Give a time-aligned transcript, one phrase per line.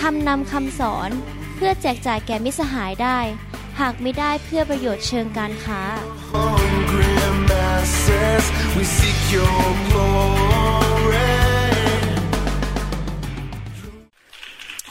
[0.00, 1.10] ทำนำคำสอน
[1.56, 3.18] เพื่อแจกจ่ายแก่มิสหายได้
[3.80, 5.82] หากไม่ได้เพื่อประโยชน์เชิงการค้า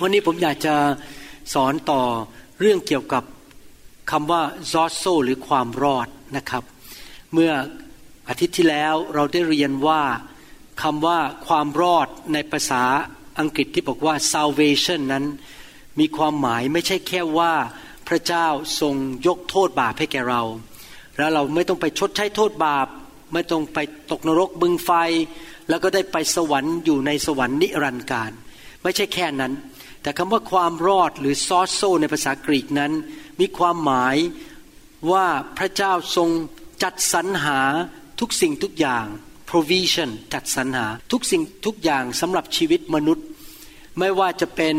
[0.01, 0.75] วันนี้ผมอยากจะ
[1.53, 2.01] สอนต่อ
[2.59, 3.23] เรื่องเกี่ยวกับ
[4.11, 6.63] คำว่าซอโซหรือความรอดนะครับ
[7.33, 7.51] เมื่อ
[8.29, 10.01] อาทิตย์ที่แล้วเราได้เรียนว่า
[10.81, 12.83] คำว่าความรอดในภาษา
[13.39, 15.25] อังกฤษที่บอกว่า salvation นั้น
[15.99, 17.53] มีความหมายไม่ใช่แค่ว่า
[18.07, 18.47] พระเจ้า
[18.81, 18.95] ทรง
[19.27, 20.41] ยกโทษบาปให้แก่เรา
[21.17, 22.87] แล้วเราไม่ต้องไปชดใช้โทษบาป
[23.33, 23.79] ไม่ต้องไป
[24.11, 24.91] ตกนรกบึงไฟ
[25.69, 28.31] แล้วก็ได้ไปสวรรค์อยู่ในสวรรค์นิรันดร์การ
[28.83, 29.53] ไม่ใช่แค่นั้น
[30.01, 32.91] แต่คำว่าความรอดหรือซอสโซในภาษากรีกนั้น
[33.39, 34.15] มีความหมาย
[35.11, 36.29] ว่าพระเจ้าทรง
[36.83, 37.59] จัดสรรหา
[38.19, 39.05] ทุกสิ่งทุกอย่าง
[39.51, 43.25] provision จัดสรรหาทุกสิ่งทุกอย่างสำหรับชีวิตมนุษย์
[43.99, 44.75] ไม่ว่าจะเป็น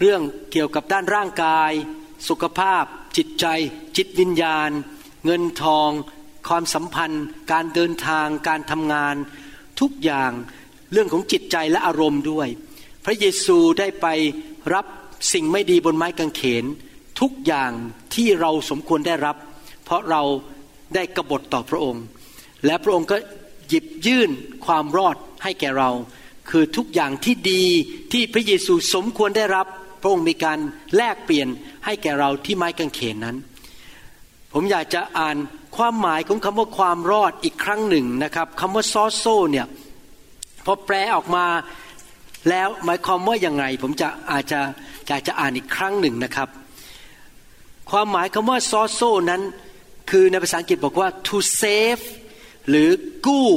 [0.00, 0.22] เรื่อง
[0.52, 1.72] เกี่ยวกับด้านร่างกาย
[2.28, 2.84] สุขภาพ
[3.16, 3.46] จิตใจ
[3.96, 4.70] จิตวิญญาณ
[5.24, 5.90] เงินทอง
[6.48, 9.14] ความสัมพันธ์ การเดินทาง การทำงาน
[9.80, 10.32] ทุกอย่าง
[10.92, 12.48] เรื่องของจิตใจและอารมณ์ด้วย
[13.04, 14.06] พระเยซูได้ไป
[14.74, 14.86] รับ
[15.32, 16.64] สิ่งไม่ดีบนไม้กางเขน
[17.20, 17.72] ทุกอย่าง
[18.14, 19.36] ที่เราสมควรได้รับ
[19.84, 20.22] เพราะเรา
[20.94, 22.04] ได้กบฏต่อพระองค์
[22.66, 23.16] และพระองค์ก็
[23.68, 24.30] หยิบยื่น
[24.66, 25.90] ความรอดให้แก่เรา
[26.50, 27.64] คือทุกอย่างที่ดี
[28.12, 29.66] ที่พระเยซูสมควรได้รับ
[30.00, 30.58] พระองค์มีการ
[30.96, 31.48] แลกเปลี่ยน
[31.84, 33.36] ให้แก่เราที่ไม้กางเขนนั้น
[34.52, 35.36] ผมอยากจะอ่าน
[35.76, 39.66] ความหมายของคำว่าความรอดอีกครั้งหนึ่งนะครับคำว่าซอโซเนี่ย
[40.64, 41.46] พอแปลออกมา
[42.48, 44.60] แล้วหมายความว่ายังไงผมจะอาจจะ
[45.08, 46.48] อยากจะอ่านอีกครั้งหนึ่งนะครับ
[47.90, 49.00] ความหมายคำว่าซอโซ
[49.30, 49.42] นั้น
[50.10, 52.02] คือในภาษาอังกฤษบอกว่า to save
[52.68, 52.90] หรือ
[53.26, 53.48] กู้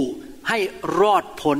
[0.49, 0.59] ให้
[0.99, 1.57] รอดพ้น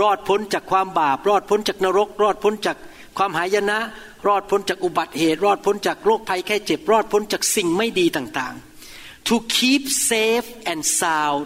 [0.00, 2.76] รอดพ้นจากความบาป รอดพ้นจากนรก รอดพ้นจาก
[3.18, 3.78] ความหายนะ
[4.26, 11.42] รอดพ้นจากอุบัติเหตุ รอดพ้นจากโรคภัยแค่เจ็บ รอดพ้นจากสิ่งไม่ดีต่างๆ to keep safe and sound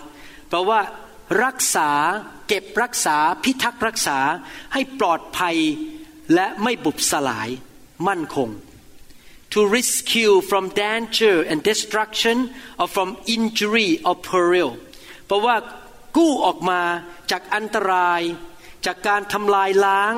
[0.48, 0.80] แปลว่า
[1.44, 1.90] รักษา
[2.48, 4.18] เก็บรักษาพิทักษ์รักษา
[4.72, 5.56] ให้ปลอดภัย
[6.34, 7.48] และไม่บุบสลาย
[8.08, 8.48] มั่นคง
[9.52, 12.36] to rescue from danger and destruction
[12.80, 14.70] or from injury or peril
[15.26, 15.56] เพราะว่า
[16.16, 16.80] กู้ออกมา
[17.30, 18.20] จากอันตราย
[18.86, 20.14] จากการทำลายล้าง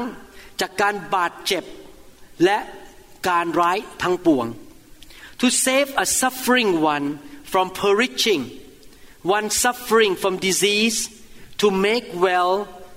[0.60, 1.64] จากการบาดเจ็บ
[2.44, 2.58] และ
[3.28, 4.46] การร้ายทั้งปวง
[5.40, 7.06] to save a suffering one
[7.52, 8.42] from perishing
[9.36, 10.98] one suffering from disease
[11.60, 12.52] to make well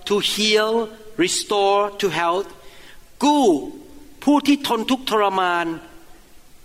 [0.10, 0.74] to heal
[1.24, 2.50] restore to health
[3.24, 3.46] กู้
[4.24, 5.66] ผู้ที่ทนทุกข์ทรมาน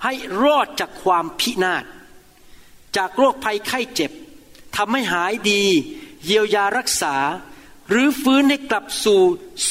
[0.04, 0.12] ให้
[0.42, 1.84] รอดจากความพินาศ
[2.96, 4.12] จากโรคภัยไข้เจ็บ
[4.76, 5.64] ทำให้หายดี
[6.24, 7.16] เยียวยารักษา
[7.88, 9.22] หรือฟื้นให้กลับสู่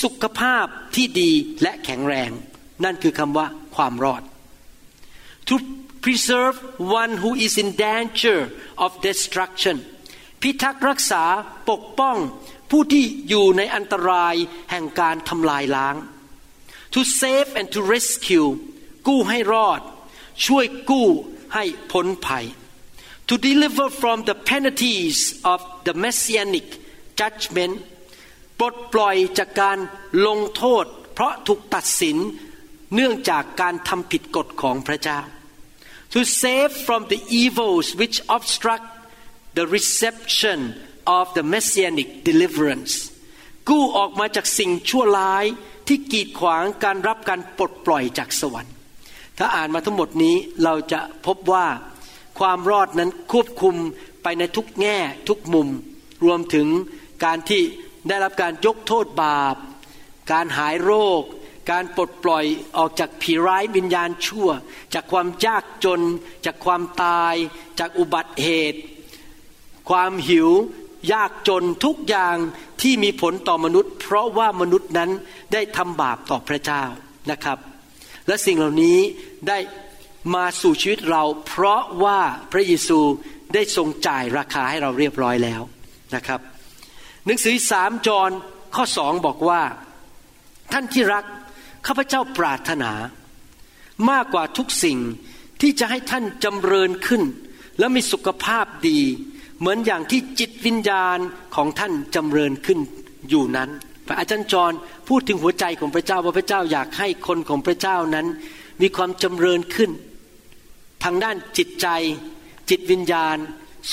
[0.01, 0.65] สุขภาพ
[0.95, 1.31] ที่ดี
[1.61, 2.31] และแข็งแรง
[2.83, 4.23] นั่นคือคำว่าความรอด
[5.47, 5.55] to
[6.03, 6.57] preserve
[7.01, 8.39] one who is in danger
[8.85, 9.77] of destruction
[10.41, 11.23] พิทักษ์รักษา
[11.69, 12.17] ปกป้อง
[12.69, 14.35] ผู้ที่อยู่ในอันตราย
[14.71, 15.95] แห่งการทำลายล้าง
[16.93, 18.47] to save and to rescue
[19.07, 19.81] กู้ให้รอด
[20.45, 21.07] ช่วยกู้
[21.53, 22.45] ให้พ้นภัย
[23.29, 25.17] to deliver from the penalties
[25.53, 26.67] of the messianic
[27.19, 27.73] judgment
[28.59, 29.77] ปลดปล่อยจากการ
[30.27, 32.17] ลงโทษ เพราะถูกตัดสิน
[32.95, 35.19] เนื่องจากการทำผิดกฎของพระเจ้า
[36.13, 38.87] to save from the evils which obstruct
[39.57, 40.59] the reception
[41.17, 42.93] of the messianic deliverance
[43.69, 45.45] กู้ออกมาจากสิ่งชั่วร้าย
[45.87, 48.73] ที่กีดขวางการรับการปลดปล่อยจากสวรรค์
[49.37, 51.65] ถ้าอ่านมาทั้งหมดนี้เราจะพบว่า
[52.39, 53.75] ความรอดนั้นควบคุม
[54.23, 54.97] ไปในทุกแง่
[55.29, 55.67] ทุกมุม
[56.23, 56.67] รวมถึง
[57.25, 57.61] การที่
[58.07, 59.55] ได้รับการยกโทษบาป
[60.31, 60.91] การหายโร
[61.21, 61.23] ค
[61.71, 62.45] การปลดปล่อย
[62.77, 64.49] ออกจากผีร้ายวิญญาณชั่ว
[64.93, 66.01] จากความยากจน
[66.45, 67.35] จากความตาย
[67.79, 68.79] จากอุบัติเหตุ
[69.89, 70.49] ความหิว
[71.11, 72.35] ยากจนทุกอย่าง
[72.81, 75.11] ที่มีผลต่อมนุษย์ เพราะว่ามนุษย์นั้น
[75.53, 76.83] ได้ทำบาปต่อพระเจ้า
[77.31, 77.57] นะครับ
[78.27, 78.97] และสิ่งเหล่านี้
[79.47, 79.57] ได้
[80.35, 82.19] มาสู่ชีวิตเราเพราะว่า
[82.51, 82.99] พระเยซู
[83.53, 85.61] ได้ทรงจ่ายราคาให้เราเรียบร้อยแล้ว
[86.15, 86.39] นะครับ
[87.25, 88.31] หนังสือสามจอน
[88.75, 89.61] ข้อสองบอกว่า
[90.73, 91.23] ท่านที่รัก
[91.87, 92.91] ข้าพเจ้าปรารถนา
[94.09, 94.99] มากกว่าทุกสิ่ง
[95.61, 97.23] ที่จะให้ท่านจำเริญขึ้น
[97.79, 98.99] และมีสุขภาพดี
[99.59, 101.17] เหมือนอย่างที่จิตวิญญาณ
[101.55, 102.79] ของท่านจำเริญขึ้น
[103.29, 103.69] อยู่นั้น
[104.07, 104.71] พระอาจารย์จร
[105.07, 108.27] พูดถึงหัวใจของพระเจ้าว่าพระเจ้าอยากให้คนของพระเจ้านั้น
[108.81, 109.91] มีความจำเริญขึ้น
[111.03, 111.87] ทางด้านจิตใจ
[112.69, 113.37] จิตวิญญาณ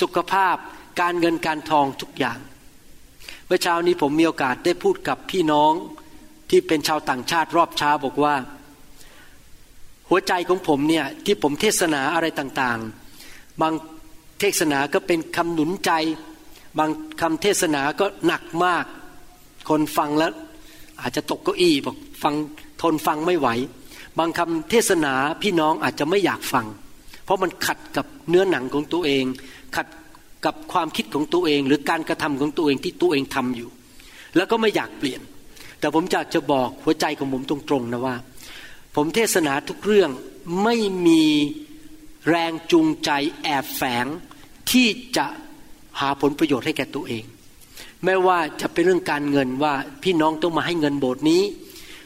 [0.01, 0.57] สุขภาพ
[1.01, 2.39] การเงินการทองทุกอย่าง
[3.47, 5.73] เมื่อเช้านี้ผมมีโอกาสได้พูดกับพี่น้อง
[6.51, 8.35] ที่เป็นชาวต่างชาติรอบเช้าบอกว่า
[10.09, 13.73] หัวใจของผมเนี่ยที่ผมเทศนาอะไรต่างๆ บาง
[14.41, 15.93] เทศนาก็เป็นคำหนุนใจ
[16.79, 16.91] บาง
[17.21, 18.85] คำเทศนาก็หนักมาก
[19.69, 20.33] คนฟังแล้ว
[21.01, 22.35] อาจจะตกเก้าอี้บอกฟัง
[22.83, 23.49] ทนฟังไม่ไหว
[24.19, 26.67] บางคำเทศนาพี่น้องอาจจะไม่อยากฟัง
[27.31, 29.25] ราะมันขัดกับเนื้อหนังของตัวเอง
[29.77, 29.87] ขัด
[30.45, 33.69] กับความคิดของตัวเอง หรือการกระทำของตัวเองที่ตัวเองทำอยู่
[34.37, 35.21] แล้วก็ไม่อยากเปลี่ยน
[35.81, 38.17] แต่ผมอยากจะบอกหัวใจของผมตรงๆนะว่า
[38.97, 40.11] ผมเทศนาทุกเรื่อง
[40.63, 41.25] ไม่มี
[42.29, 43.11] แรงจูงใจ
[43.43, 44.07] แอบแฝง
[44.71, 44.87] ที่
[45.17, 45.27] จะ
[46.01, 47.25] หาผลประโยชน์ให้แก่ตัวเอง
[48.05, 51.43] ไม่ว่าจะเป็นเรื่องการเงินว่าพี่น้องต้องมาให้เงินโบสถ์นี้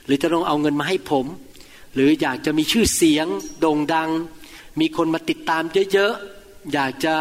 [0.05, 1.27] หรือจะต้องเอาเงินมาให้ผม
[1.95, 3.27] หรืออยากจะมีชื่อเสียง
[3.61, 4.11] โด่งดัง
[4.81, 5.63] มีคนมาติดตาม
[5.93, 7.15] เยอะๆ อยากจะ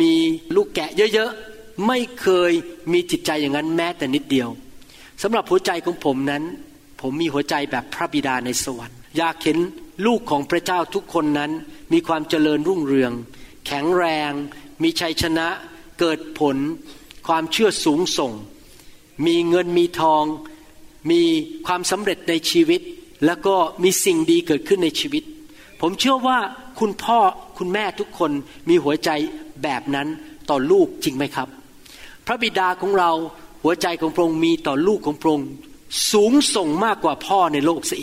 [0.00, 0.12] มี
[0.54, 2.52] ลูกแกะเยอะๆ ไม่เคย
[2.92, 4.48] มีจิตใจอย่างนั้นแม้แต่นิดเดียว
[5.22, 6.42] สำหรับหัวใจของผมนั้น
[7.00, 9.58] ผมมีหัวใจแบบพระบิดาในสวรรค์ อยากเห็น
[10.06, 11.50] ลูกของพระเจ้าทุกคนนั้น
[11.92, 13.12] มีความเจริญรุ่งเรือง
[13.66, 14.32] แข็งแรง
[14.82, 15.48] มีชัยชนะ
[16.00, 16.56] เกิดผล
[17.26, 18.32] ความเชื่อสูงส่ง
[19.26, 20.24] มีเงินมีทอง
[21.10, 21.22] มี
[21.66, 22.80] ความสำเร็จในชีวิต
[23.26, 25.24] แล้วก็มีสิ่งดีเกิดขึ้นในชีวิต
[25.80, 26.38] ผมเชื่อว่า
[26.80, 27.18] คุณพ่อ
[27.58, 28.30] คุณแม่ทุกคน
[28.68, 29.10] มีหัวใจ
[29.62, 30.08] แบบนั้น
[30.50, 31.48] ต่อลูกจริงไหมครับ
[32.26, 33.10] พระบิดาของเรา
[33.62, 35.48] หัวใจของพระองค์มีต่อลูกของพระองค์
[36.12, 38.00] สูงส่งมากกว่าพ่อในโลกสิ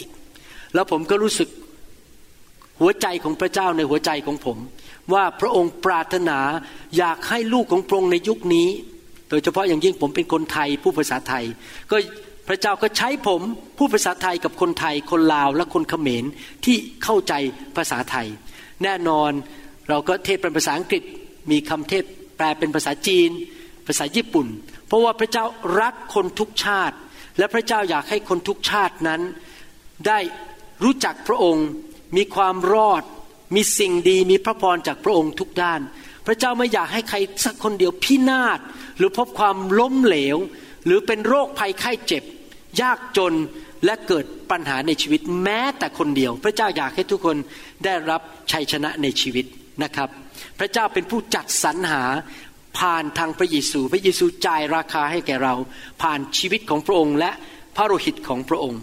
[0.74, 1.50] แล้วผมก็รู้สึก
[2.80, 4.58] หัวใจของพระเจ้าในหัวใจของผม
[5.14, 6.40] ว่าพระองค์ปรารถนา
[6.98, 8.68] อยากให้ลูกของพระองค์ในยุคนี้
[9.30, 11.46] โดยเฉพาะอย่างยิ่งผมเป็นคนไทยผู้ภาษาไทย
[11.92, 11.98] ก็
[12.48, 13.42] พระเจ้าก็ใช้ผม
[13.78, 16.24] ผู้ภาษาไทยกับคนไทยคนลาวและคนเขมร
[16.66, 17.34] ที่เข้าใจ
[17.78, 18.28] ภาษาไทย
[18.84, 19.32] แน่นอน
[19.90, 21.04] เราก็เทศเป็นภาษาอังกฤษ
[21.52, 22.04] มีคำเทศ
[22.38, 23.30] แปลเป็นภาษาจีน
[23.88, 24.48] ภาษาญี่ปุ่น
[24.88, 25.46] เพราะว่าพระเจ้า
[25.80, 26.96] รักคนทุกชาติ
[27.38, 29.22] และพระเจ้าอยากให้คนทุกชาตินั้น
[30.08, 30.20] ได้
[30.84, 31.68] รู้จักพระองค์
[32.18, 33.04] มีความรอด
[33.56, 35.82] มีสิ่งดีมีพระพรจากพระองค์ทุกด้าน
[36.26, 38.60] พระเจ้าไม่อยากให้ใครสักคนเดียวพินาศ
[38.98, 40.38] หรือพบความล้มเหลว
[40.86, 42.24] หรือเป็นโรคภัยไข้เจ็บ
[42.82, 43.34] ยากจน
[43.86, 47.38] และเกิดปัญหาในชีวิตแม้แต่คนเดียว พระเจ้าอยากให้ทุกคน
[47.84, 48.22] ได้รับ
[48.52, 49.46] ชัยชนะในชีวิต
[49.84, 50.10] นะครับ
[50.60, 52.04] พระเจ้าเป็นผู้จัดสรรหา
[52.80, 55.54] ผ่านทางพระเยซู พระเยซูจ่ายราคาให้แก่เรา
[56.02, 57.32] ผ่านชีวิตของพระองค์ และ
[57.76, 58.82] พระโลหิตของพระองค์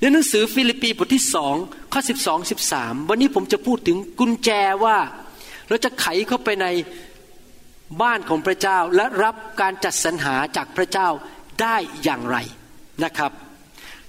[0.00, 1.54] ในหนังสือฟิลิปปีบทที่สอง
[1.92, 4.50] ข้อสิบสองสิบสามวันนี้ผมจะพูดถึงกุญแจ
[4.84, 4.98] ว่า
[5.68, 6.66] เราจะไขเข้าไปใน
[8.02, 11.08] บ้านของพระเจ้าและรับการจัดสรรหาจากพระเจ้า
[11.60, 12.36] ได้อย่างไร
[13.04, 13.32] นะครับ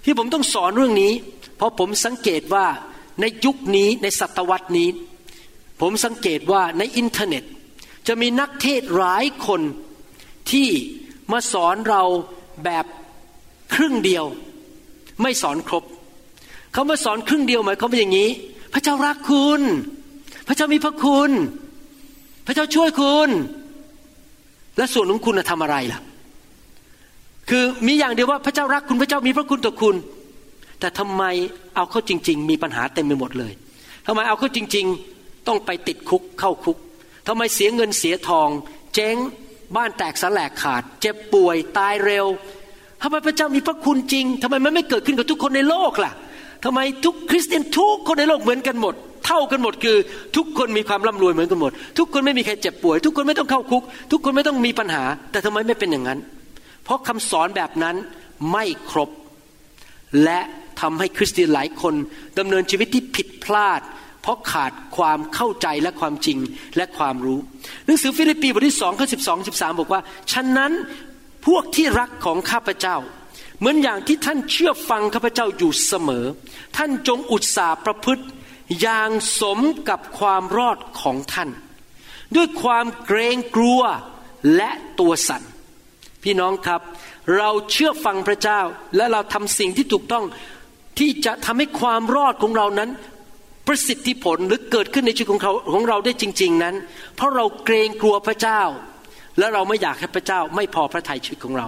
[0.06, 1.14] ที่ผมต้องสอนเรื่องนี้
[1.58, 2.66] เพราะผมสังเกตว่า
[3.22, 4.90] ในยุคนี้ในศตวรรษนี้
[5.82, 7.44] ผมสังเกตว่าในอินเทอร์เน็ต
[8.08, 9.62] จะมีนักเทศหลายคน
[10.52, 10.70] ที่
[11.32, 12.04] มาสอนเรา
[12.64, 12.86] แบบ
[13.74, 14.26] ครึ่งเดียว
[15.22, 15.84] ไม่สอนครบ
[16.74, 18.30] เขามาสอนครึ่งเดียวหมายความว่าอย่างนี้
[18.74, 19.62] พระเจ้ารักคุณ
[20.48, 21.32] พระเจ้ามีพระคุณ
[22.48, 23.30] พระเจ้าช่วยคุณ
[24.78, 26.00] และส่วนของคุณทำอะไรล่ะ
[27.50, 29.96] คือมีอย่างเดียวว่าพระเจ้ารักคุณพระเจ้ามีพระคุณต่อคุณ
[30.80, 31.24] แต่ทำไม
[31.76, 33.52] เอาเข้าจริง ๆ มีปัญหาเต็มไปหมดเลย
[34.06, 34.86] ทำไมเอาเข้าจริง
[35.18, 36.78] ๆ ต้องไปติดคุกเข้าคุก
[37.28, 38.50] ทำไมเสียเงินเสียทอง
[38.94, 39.16] เจ๊ง
[39.76, 42.26] บ้านแตกสลายขาด เจ็บป่วยตายเร็ว
[43.02, 46.12] ทำไมพระเจ้ามีพระคุณจริงทำไมมันไม่เกิดขึ้นกับทุกคนในโลกล่ะ
[46.66, 48.94] ทำไมทุกคริสเตียนทุกคนในโลกเหมือนกันหมด
[49.26, 49.98] เท่ากันหมดคือ
[50.36, 56.20] ทุกคนมีความร่ำรวยเหมือนกันหมด ทุกคนไม่มีใครเจ็บป่วย ทุกคนไม่ต้องเข้าคุก ทุกคนไม่ต้องมีปัญหา แต่ทำไมไม่เป็นอย่างนั้น
[56.86, 57.96] เพราะคำสอนแบบนั้น
[58.52, 59.10] ไม่ครบ
[60.24, 60.40] และ
[60.82, 61.94] ทำให้คริสเตียนหลายคน
[62.40, 63.82] ดำเนินชีวิตที่ผิดพลาด
[64.22, 66.38] เพราะขาดความเข้าใจและความจริง
[66.78, 67.40] และความรู้
[67.86, 70.02] หนังสือฟิลิปปีบทที่สองข้อสิบสองสิบสามบอกว่า
[70.32, 70.72] ฉะนั้น
[71.46, 72.98] พวกที่รักของข้าพเจ้า
[73.60, 76.26] เหมือนอย่างที่ท่านเชื่อฟังข้าพเจ้าอยู่เสมอ
[76.78, 78.26] ท่านจงอุตสาห์ประพฤติ
[78.82, 79.10] อย่าง
[79.42, 81.50] สมกับความรอดของท่าน
[82.36, 83.82] ด้วยความเกรงกลัว
[84.56, 85.44] และตัวสั่น
[86.26, 86.82] พี่น้องครับ
[87.38, 88.62] เราเชื่อฟังพระเจ้า
[88.96, 90.26] และเราทำสิ่งที่ถูกต้อง
[91.00, 92.90] ที่จะทำให้ความรอดของเรานั้น
[93.68, 96.76] ประสิทธิผลหรือเกิดขึ้นในชีวิตของเขาของเราได้จริง ๆนั้น
[97.16, 98.62] เพราะเราเกรงกลัวพระเจ้า
[99.38, 101.68] และเราไม่อยากให้พระเจ้าไม่พอพระทัยชีวิตของเรา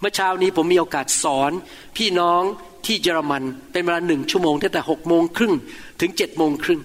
[0.00, 1.52] เมื่อเช้านี้ผมมีโอกาสสอน
[1.96, 2.42] พี่น้อง
[2.86, 5.54] ที่เยอรมันเป็นเวลาหนึ่งชั่วโมงตั้งแต่หกโมงครึ่ง
[6.00, 6.80] ถึงเจ็ดโมงครึ่ง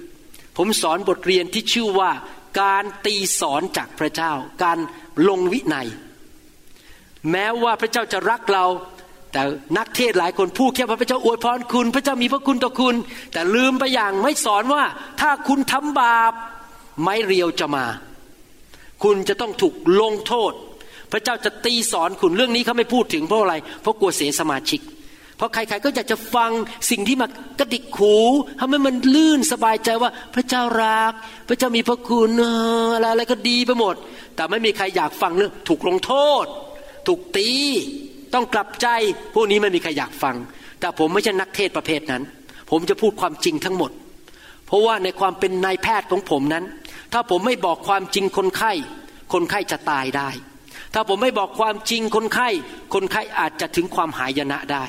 [0.57, 2.11] ผมสอนบทเรียนที่ชื่อว่า
[2.61, 4.31] การตีสอนจากพระเจ้า
[4.63, 4.77] การ
[5.27, 5.87] ลงวินัย
[7.31, 8.65] แม้ว่าพระเจ้าจะรักเรา
[9.31, 9.41] แต่
[9.77, 12.95] นักเทศหลายคนพูดแค่ว่าพระเจ้าอวยพรคุณ พระเจ้ามีพระคุณต่อคุณ
[13.33, 14.83] แต่ลืมไปอย่างไม่สอนว่า
[15.21, 16.33] ถ้าคุณทำบาป
[17.01, 17.85] ไม้เรียวจะมา
[19.03, 20.53] คุณจะต้องถูกลงโทษ
[21.11, 24.81] พระเจ้าจะตีสอนคุณเรื่องนี้เขาไม่พูดถึงเพราะอะไร เพราะกลัวเสียสมาชิก
[25.37, 26.51] เพราะใครๆก็อยากจะฟัง
[26.89, 27.27] สิ่งที่มา
[27.59, 28.15] กระดิกหู
[28.59, 31.13] ทำให้มันลื่นสบายใจว่าพระเจ้ารัก
[31.47, 32.45] พระเจ้ามีพระคุณอ
[32.85, 33.95] ออะไรอะไรก็ดีไปหมด
[34.35, 36.13] แต่ไม่มีใครอยากฟังเรื่องถูกลงโท
[36.43, 36.45] ษ
[37.07, 37.49] ถูกตี
[38.33, 38.87] ต้องกลับใจ
[39.33, 40.35] พวกนี้ไม่มีใครอยากฟัง
[40.79, 42.23] แต่ผมไม่ใช่นักเทศประเภทนั้น
[42.69, 43.91] ผมจะพูดความจริงทั้งหมด
[44.67, 46.65] เพราะว่าในความเป็นนายแพทย์ของผมนั้น
[47.13, 48.71] ถ้าผมไม่บอกความจริงคนไข้
[49.33, 50.29] คนไข้จะตายได้
[50.93, 52.49] ถ้าผมไม่บอกความจริงคนไข้
[52.93, 54.85] คนไข้อาจจะถึงความหายนะได้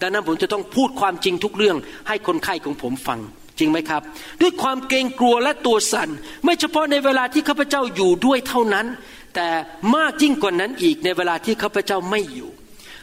[0.00, 1.76] ดังนั้นผมจะต้องพูดความจริงทุกเรื่อง
[2.08, 3.20] ให้คนไข้ของผมฟัง
[3.58, 4.02] จริงไหมครับ
[4.40, 6.08] ด้วยความเกรงกลัวและตัวสัน่น
[6.44, 8.86] ไม่เฉพาะในเวลาที่ข้าพเจ้าอยู่ด้วยเท่านั้น
[9.34, 9.48] แต่
[9.96, 12.50] มากยิ่งกว่านั้นอีกในเวลาที่ข้าพเจ้าไม่อยู่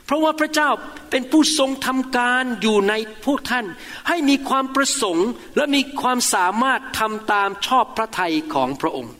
[0.05, 0.69] เพราะว่าพระเจ้า
[1.09, 2.93] เป็นผู้ทรงทำการอยู่ใน
[3.25, 3.65] พวกท่าน
[4.07, 9.13] ให้มีความประสงค์และมีความสามารถทำตามชอบพระทัยของพระองค์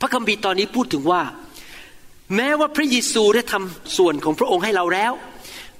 [0.00, 1.22] พระคัมภีร์ตอนนี้พูดถึงว่า
[2.36, 5.12] แม้ว่าพระเยซูได้ทำส่วนของพระองค์ให้เราแล้ว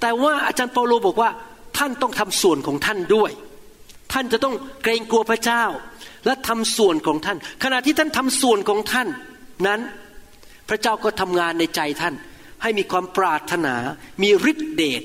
[0.00, 1.30] แต่ว่าอาจารย์เปาโลบอกว่า
[1.78, 3.30] ท่านต้องทำส่วนของท่านด้วย
[4.12, 5.64] ท่านจะต้องเกรงกลัวพระเจ้า
[6.26, 9.08] และทำส่วนของท่าน ขณะที่ท่านทำส่วนของท่าน
[9.66, 9.80] นั้น
[10.68, 12.14] พระเจ้าก็ทำงานในใจท่าน
[12.62, 13.74] ให้มีความปรารถนา
[14.22, 15.02] มีฤทธิเดช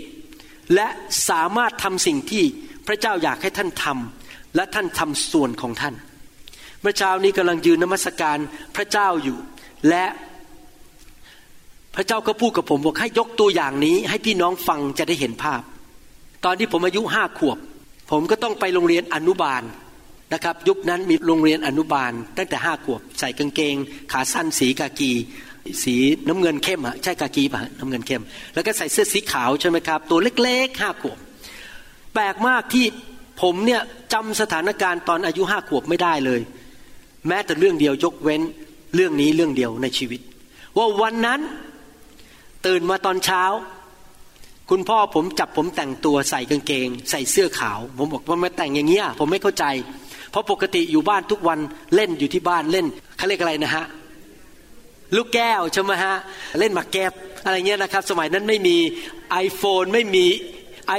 [0.76, 0.88] และ
[1.30, 2.44] สามารถทำสิ่งที่
[2.88, 5.96] พระเจ้าอยากให้ท่านทำและท่านทำส่วนของท่าน
[6.82, 8.38] เมื่อเช้านี้กำลังยืนนมัสการ
[8.76, 9.38] พระเจ้าอยู่
[9.90, 10.06] และ
[11.96, 15.62] พระเจ้าก็พูดกับผมบอกให้ยกตัวอย่างนี้ ให้พี่น้องฟังจะได้เห็นภาพ
[16.46, 17.58] ตอนที่ผมอายุห้าขวบ
[18.12, 19.64] ผมก็ต้องไปโรงเรียนอนุบาล
[20.34, 23.76] นะครับ ยุคนั้นมีโรงเรียนอนุบาล ตั้งแต่ห้าขวบ ใส่กางเกง
[24.12, 25.12] ขาสั้นสีกากี
[25.84, 25.96] สี
[26.28, 28.24] น้ำเงินเข้มอะใช่กากีป่ะน้ำเงินเข้ม
[28.54, 31.18] แล้วก็ใส่เสื้อสีขาวใช่ไหมครับ ตัวเล็กๆห้าขวบ
[32.14, 32.86] แปลกมากที่
[33.42, 33.82] ผมเนี่ย
[34.14, 36.42] จำสถานการณ์ตอนอายุห้าขวบไม่ได้เลย
[37.28, 38.42] แม้แต่เรื่องเดียวยกเว้น
[38.96, 40.22] เรื่องนี้เรื่องเดียวในชีวิต
[40.78, 41.42] ว่าวันนั้น
[42.66, 43.44] ตื่นมาตอนเช้า
[44.70, 49.66] คุณพ่อผมจับผมแต่งตัวใส่กางเกง ใส่เสื้อขาว ผมบอกว่ามาแต่งอย่างเงี้ยผมไม่เข้าใจ
[50.32, 51.60] เพราะปกติอยู่บ้านทุกวัน
[51.96, 52.86] เล่นอยู่ที่บ้านเล่น
[53.18, 53.86] เขาเรียกอะไรนะฮะ
[55.16, 56.16] ลูกแก้วใช่ไหมฮะ
[56.60, 57.14] เล่นหมากเก็บ
[57.46, 58.78] อะไรเงี้ยนะครับ สมัยนั้นไม่มี
[59.46, 60.26] iPhone ไม่มี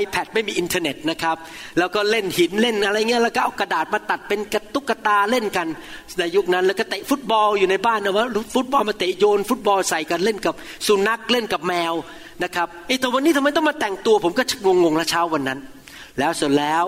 [0.02, 1.36] iPad ไม่มีอินเทอร์เน็ตนะครับ
[1.78, 5.66] แล้วก็เล่นหินเล่นอะไรเงี้ยแล้วก็เอากระดาษมาตัดเป็นกระตุกกระตาเล่นกัน
[6.18, 10.54] ในยุคนั้น แล้วก็เตะฟุตบอลอยู่ในบ้านนะว่าฟุตบอลมาเตะโยน ฟุตบอลใส่กันเล่นกับ
[10.86, 11.92] สุนัขเล่นกับแมว
[12.44, 14.42] นะครับไอ้แต่วันนี้ทำไมต้องมาแต่งตัว ผมก็
[14.84, 15.58] งงๆละเช้าวันนั้น
[16.18, 16.84] แล้วเสร็จแล้ว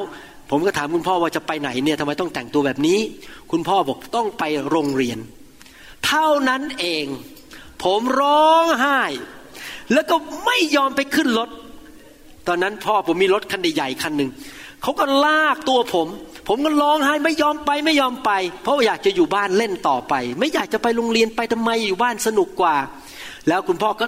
[0.50, 2.98] ผมก็ถามคุณพ่อว่าจะไปไหนเนี่ยทำไมต้องแต่งตัวแบบนี้
[3.50, 5.18] คุณพ่อบอกต้องไปโรงเรียน
[6.06, 7.06] เท่านั้นเอง
[7.84, 9.00] ผมร้องไห้
[9.92, 11.48] แล้วก็ไม่ยอมไปขึ้นรถ
[12.48, 14.30] ตอนนั้นพ่อผมมีรถคันใหญ่คันหนึ่ง
[14.82, 16.08] เขาก็ลากตัวผม
[16.48, 18.30] ผมก็ร้องไห้ไม่ยอมไปไม่ยอมไป
[18.62, 22.76] เพราะอยากจะอยู่บ้านเล่นต่อไป ไม่อยากจะไปโรงเรียนไปทำไมอยู่บ้านสนุกกว่า
[23.48, 24.06] แล้วคุณพ่อก็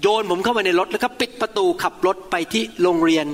[0.00, 3.26] โยนผมเข้าไปในรถแล้วก็ปิดประตูขับรถไปที่โรงเรียน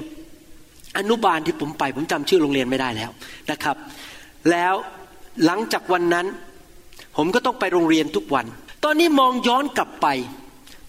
[0.98, 3.10] อนุบาลที่ผมไป ผมจำชื่อโรงเรียนไม่ได้แล้ว
[3.50, 3.76] นะครับ
[4.50, 4.74] แล้ว
[5.44, 6.26] หลังจากวันนั้น
[7.16, 8.46] ผมก็ต้องไปโรงเรียนทุกวัน
[8.84, 10.06] ตอนนี้มองย้อนกลับไป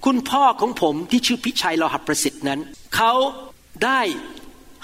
[0.05, 2.60] คุณพ่อของผมที่ชื่อพิชัยเราหับประสิทธิ์นั้น
[2.96, 3.13] เขา
[3.86, 4.01] ได้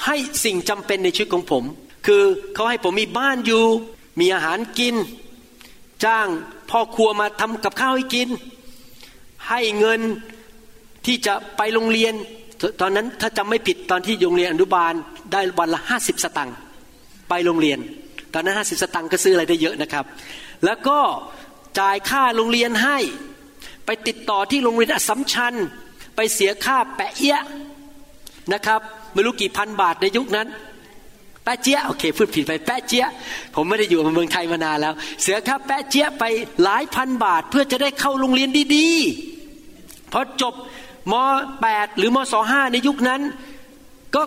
[0.05, 1.63] ให้สิ่งจำเป็นในชีวิตของผม
[2.05, 3.63] คือเขาให้ผมมีบ้านอยู่
[4.19, 4.95] มีอาหารกิน
[6.05, 6.27] จ้าง
[6.71, 8.29] พ่อครัวมาทำกับข้าวให้กิน
[9.49, 10.01] ให้เงิน
[11.05, 12.13] ที่จะไปโรงเรียน
[12.81, 14.93] ตอนนั้นถ้าจำไม่ผิดตอนที่โรงเรียนอนุบาล
[15.31, 16.55] ได้วันละห้าสิบสตังค์
[17.29, 17.79] ไปโรงเรียน
[18.33, 20.05] ตอนนั้นห้าสิบสตังค์ก็ซื้ออะไรได้เยอะนะครับ
[20.65, 20.99] แล้วก็
[21.79, 22.97] จ่ายค่าโรงเรียนให้
[23.85, 25.53] ไปติดต่อที่โรงเรียนอสัมชัญ
[26.15, 27.39] ไปเสียค่าแปะเอี้ย
[28.53, 28.81] นะครับ
[29.13, 30.47] ไม่รู้กี่พันบาทในยุคนั้น
[31.43, 33.05] แปะเจี๊ยโอเคพูดผิดไปแปะเจี๊ย
[33.55, 36.23] ผมไม่ได้อยู่ในเมืองไทยมานานแล้ว เสียค่าแปะเจี๊ยไป
[36.63, 40.53] หลายพันบาทเพื่อจะได้เข้าโรงเรียนดีๆพอจบ
[41.11, 41.13] ม
[41.57, 43.21] .8 หรือม .25 ในยุคนั้น
[44.15, 44.21] ก็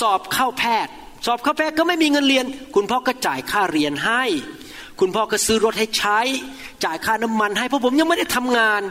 [0.00, 0.92] สอบเข้าแพทย์
[1.26, 4.22] สอบเข้าแพทย์ก็ไม่มีเงินเรียน คุณพ่อก็จ่ายค่าเรียนให้
[5.00, 6.18] คุณพ่อก็ซื้อรถให้ใช้
[6.84, 8.82] จ่ายค่าน้ำมันให้เพราะผมยังไม่ได้ทำงาน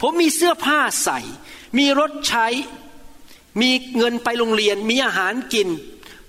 [0.00, 1.18] ผมมีเสื้อผ้าใส่
[1.78, 2.46] มีรถใช้
[3.62, 5.68] มีเงินไปโรงเรียน มีอาหารกิน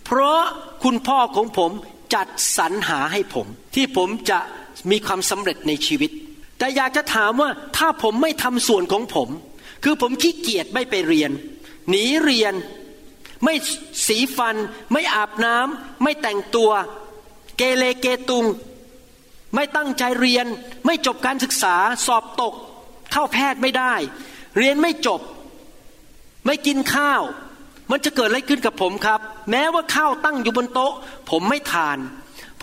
[0.05, 0.41] เพราะ
[0.83, 1.71] คุณพ่อของผม
[2.13, 4.39] จัดสรรหาให้ผม ที่ผมจะ
[4.91, 6.11] มีความสำเร็จในชีวิต
[6.59, 9.29] แต่อยากจะถามว่าถ้าผมไม่ทำส่วนของผม
[9.83, 11.31] คือผมขี้เกียจไม่ไปเรียน
[11.89, 12.53] หนีเรียน
[13.43, 13.55] ไม่
[14.07, 14.55] สีฟัน
[14.91, 16.71] ไม่อาบน้ำไม่แต่งตัว
[17.57, 18.45] เกเรเกตุง
[19.57, 20.47] ไม่ตั้งใจเรียน
[20.85, 21.75] ไม่จบการศึกษา
[22.07, 22.53] สอบตก
[23.11, 23.93] เข้าแพทย์ไม่ได้
[24.57, 25.21] เรียนไม่จบ
[26.45, 27.23] ไม่กินข้าว
[27.91, 29.19] มันจะเกิดอะไรขึ้นกับผมครับ
[29.51, 30.93] แม้ว่าข้าวตั้งอยู่บนโต๊ะ
[31.29, 31.97] ผมไม่ทาน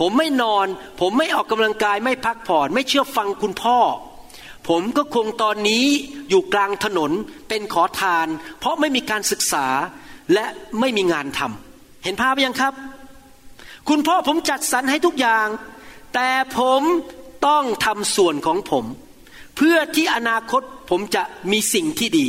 [0.01, 0.67] ผมไม่นอน
[1.01, 3.79] ผมไม่ออกกำลังกายไม่พักผ่อน ไม่เชื่อฟังคุณพ่อ
[4.69, 5.85] ผมก็คงตอนนี้
[6.31, 7.11] อยู่กลางถนน
[7.49, 8.27] เป็นขอทาน
[8.59, 9.67] เพราะไม่มีการศึกษา
[10.33, 10.45] และ
[10.81, 12.75] ไม่มีงานทำเห็นภาพยังครับ
[13.89, 15.47] คุณพ่อผมจัดสรรให้ทุกอย่าง
[16.15, 16.83] แต่ผม
[17.47, 18.85] ต้องทำส่วนของผม
[19.57, 22.29] เพื่อที่อนาคตผมจะมีสิ่งที่ดี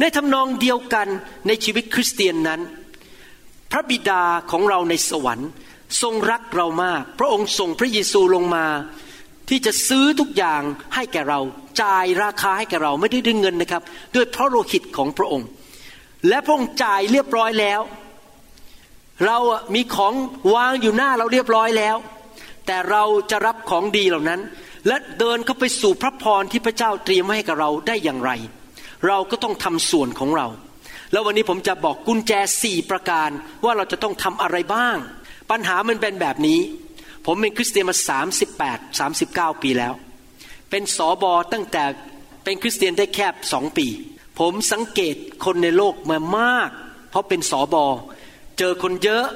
[0.00, 1.08] ในทำนองเดียวกัน
[1.46, 2.60] ในชีวิตคริสเตียนนั้น
[3.70, 5.50] พระบิดาของเราในสวรรค์
[6.02, 8.66] ทรงรักเรามาก พระองค์ส่งพระเยซูลงมา
[9.48, 10.62] ที่จะซื้อทุกอย่าง
[10.94, 11.40] ให้แก่เรา
[11.82, 13.82] จ่ายราคาให้แก่เราไม่ได้ด้วยเงินนะครับ
[14.14, 15.48] ด้วยพระโลหิตของพระองค์
[16.28, 17.80] และพระองค์จ่ายเรียบร้อยแล้ว
[19.26, 19.38] เรา
[19.74, 20.14] มีของ
[20.54, 21.96] วางอยู่หน้าเราเรียบร้อยแล้ว
[22.66, 24.40] แต่เราจะรับของดีเหล่านั้น
[24.88, 28.30] และเดินเข้าไปสู่พระพรที่พระเจ้าเตรียมไว้ให้กับเราได้อย่างไร
[29.08, 30.46] เราก็ต้องทำส่วนของเรา
[31.12, 33.30] แล้ววันนี้ผมจะบอกกุญแจสี่ประการ
[33.64, 34.96] ว่าเราจะต้องทำอะไรบ้าง
[35.50, 36.60] ปัญหามันเป็นแบบนี้
[37.26, 37.96] ผมเป็นคริสเตียนมา
[38.60, 39.94] 38 39 ปีแล้ว
[40.70, 41.84] เป็นสอบอตั้งแต่
[42.44, 43.86] เป็นคริสเตียนได้แค่สองปี
[44.38, 46.70] ผมสังเกตคนในโลกมามาก
[47.10, 47.86] เพราะเป็นสอบอ
[48.58, 49.26] เจอคนเยอะ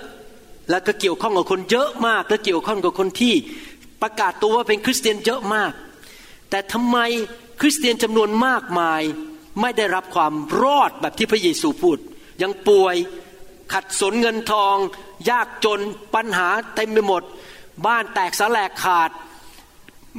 [0.70, 3.34] แล้วก็เกี่ยวข้องกับคนเยอะมาก และเกี่ยวข้องกับคนที่
[4.02, 5.72] ประกาศตัวว่าเป็นคริสเตียนเยอะมาก
[6.50, 6.98] แต่ทำไม
[7.60, 9.02] คริสเตียนจำนวนมากมาย
[9.60, 10.32] ไม่ได้รับความ
[10.62, 11.98] รอดแบบที่พระเยซูพูด
[12.42, 12.96] ยังป่วย
[13.72, 14.76] ขัดสนเงินทอง
[15.30, 15.80] ยากจน
[16.14, 17.22] ปัญหาเต็มไปหมด
[17.86, 19.10] บ้านแตกสลายขาด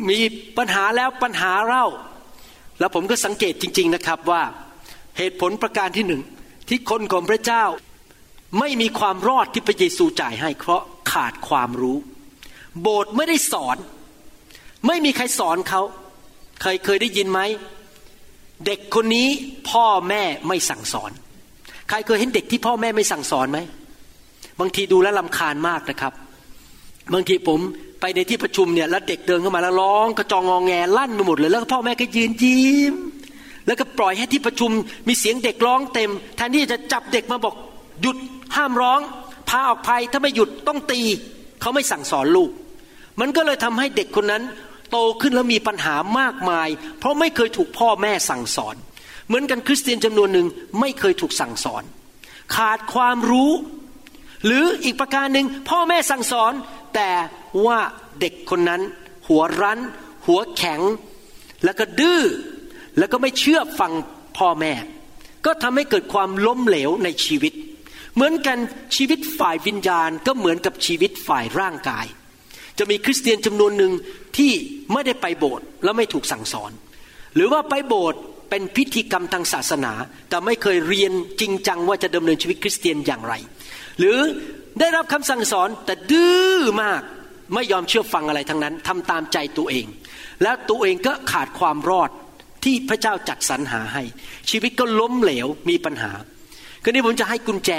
[0.10, 0.20] มี
[0.58, 1.86] ปัญหาแล้วปัญหาเล่า
[2.80, 4.44] แล้วผมก็สังเกตจริง ๆนะครับว่า
[5.18, 6.22] เหตุผลประการที่หนึ่ง
[6.68, 7.64] ที่คนของพระเจ้า
[8.60, 11.98] ไม่มีความรอดที่พระเยซูจ่ายให้ เพราะขาดความรู้
[12.82, 13.78] โบสถ์ไม่ได้สอน
[14.88, 15.82] ไม่มีใครสอนเขา
[16.62, 17.40] เคยเคยได้ยินไหม
[18.66, 19.28] เด็กคนนี้
[19.70, 21.12] พ่อแม่ไม่สั่งสอน
[21.90, 23.60] ใครเคยเห็นเด็กที่พ่อแม่ไม่สั่งสอนไหม
[24.60, 26.14] บางทีดูแลวลำคาญมากนะครับ
[27.14, 27.60] บางทีผม
[28.02, 32.94] ไปในที่ประชุมเนี่ยแล้วเด็กเดินเข้ามาแล้วร้องกระจองงองแงลั่นไปหมดเลยแล้วพ่อแม่ก็ยืนยิ้ม
[33.66, 34.72] แล้วก็ปล่อยให้ที่ประชุม
[35.08, 37.56] มีเสียงเด็กร้องเต็มแทนที่จะจับเด็กมาบอก
[38.02, 38.18] หยุด
[38.56, 39.00] ห้ามร้อง
[39.50, 41.02] พาออกไปถ้าไม่หยุดต้องตี
[41.62, 42.52] เขาไม่สั่งสอนลูก
[43.20, 44.44] มันก็เลยทำให้เด็กคนนั้น
[44.92, 46.68] โตขึ้นแล้วมีปัญหามากมาย
[47.00, 48.76] เพราะไม่เคยถูกพ่อแม่สั่งสอน
[49.28, 50.48] เหมือนกันคริสเตียนจำนวนหนึ่ง
[50.80, 51.84] ไม่เคยถูกสั่งสอน
[52.56, 53.52] ขาดความรู้
[54.46, 56.54] หรืออีกประการหนึ่งพ่อแม่สั่งสอน
[56.96, 57.12] แต่
[57.66, 57.80] ว่า
[58.20, 58.82] เด็กคนนั้น
[59.28, 59.80] หัวรั้น
[60.28, 60.82] หัวแข็ง
[61.64, 62.22] แล้วก็ดื้อ
[62.98, 63.92] แล้วก็ไม่เชื่อฟัง
[64.38, 64.74] พ่อแม่
[65.46, 67.54] ก็ทำให้เกิดความล้มเหลวในชีวิต
[68.16, 68.58] เหมือนกัน
[68.96, 72.06] ชีวิตฝ่ายวิญญาณก็เหมือนกับชีวิตฝ่ายร่างกาย
[72.78, 73.92] จะมีคริสเตียนจำนวนหนึ่ง
[74.38, 74.52] ที่
[74.94, 76.72] ไม่ได้ไปโบสถ์แล้วไม่ถูกสั่งสอน
[77.36, 78.20] หรือว่าไปโบสถ์
[78.50, 79.94] เป็นพิธีกรรมทางศาสนา
[80.30, 83.34] แต่ไม่เคยเรียนจริงจังว่าจะดำเนินชีวิตคริสเตียนอย่างไร
[84.00, 84.18] หรือ
[84.80, 87.02] ได้รับคำสั่งสอนแต่ดื้อมาก
[87.54, 89.86] ไม่ยอมเชื่อฟังอะไรทั้งนั้นทำตามใจตัวเอง
[90.44, 92.10] แล้วตัวเองก็ขาดความรอด
[92.64, 94.04] ที่พระเจ้าจัดสรรหาให้
[94.50, 96.12] ชีวิตก็ล้มเหลวมีปัญหา
[96.84, 97.72] คราวนี้ผมจะให้กุญแจ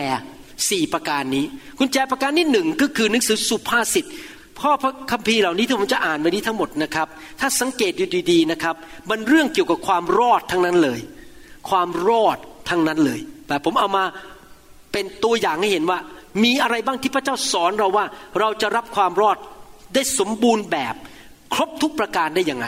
[0.71, 1.45] สี่ประการนี้
[1.79, 4.07] กุญแจประการที่หนึ่งก็คือหนังสือสุภาษิต
[4.61, 7.09] ข้อพระคัมภีร์เหล่านี้ที่ผมจะอ่านวันนี้ทั้งหมดนะครับ
[7.41, 8.75] ถ้าสังเกตดูดีๆนะครับ
[9.11, 11.01] มันเรื่องเกี่ยวกับความรอดทั้งนั้นเลย
[11.71, 14.05] ความรอดทั้งนั้นเลย แต่ผมเอามา
[14.93, 15.99] เป็นตัวอย่างให้เห็นว่า
[16.45, 18.05] มีอะไรบ้างที่พระเจ้าสอนเราว่า
[18.41, 19.37] เราจะรับความรอด
[19.95, 20.95] ได้สมบูรณ์แบบ
[21.55, 22.67] ครบทุกประการได้ยังไง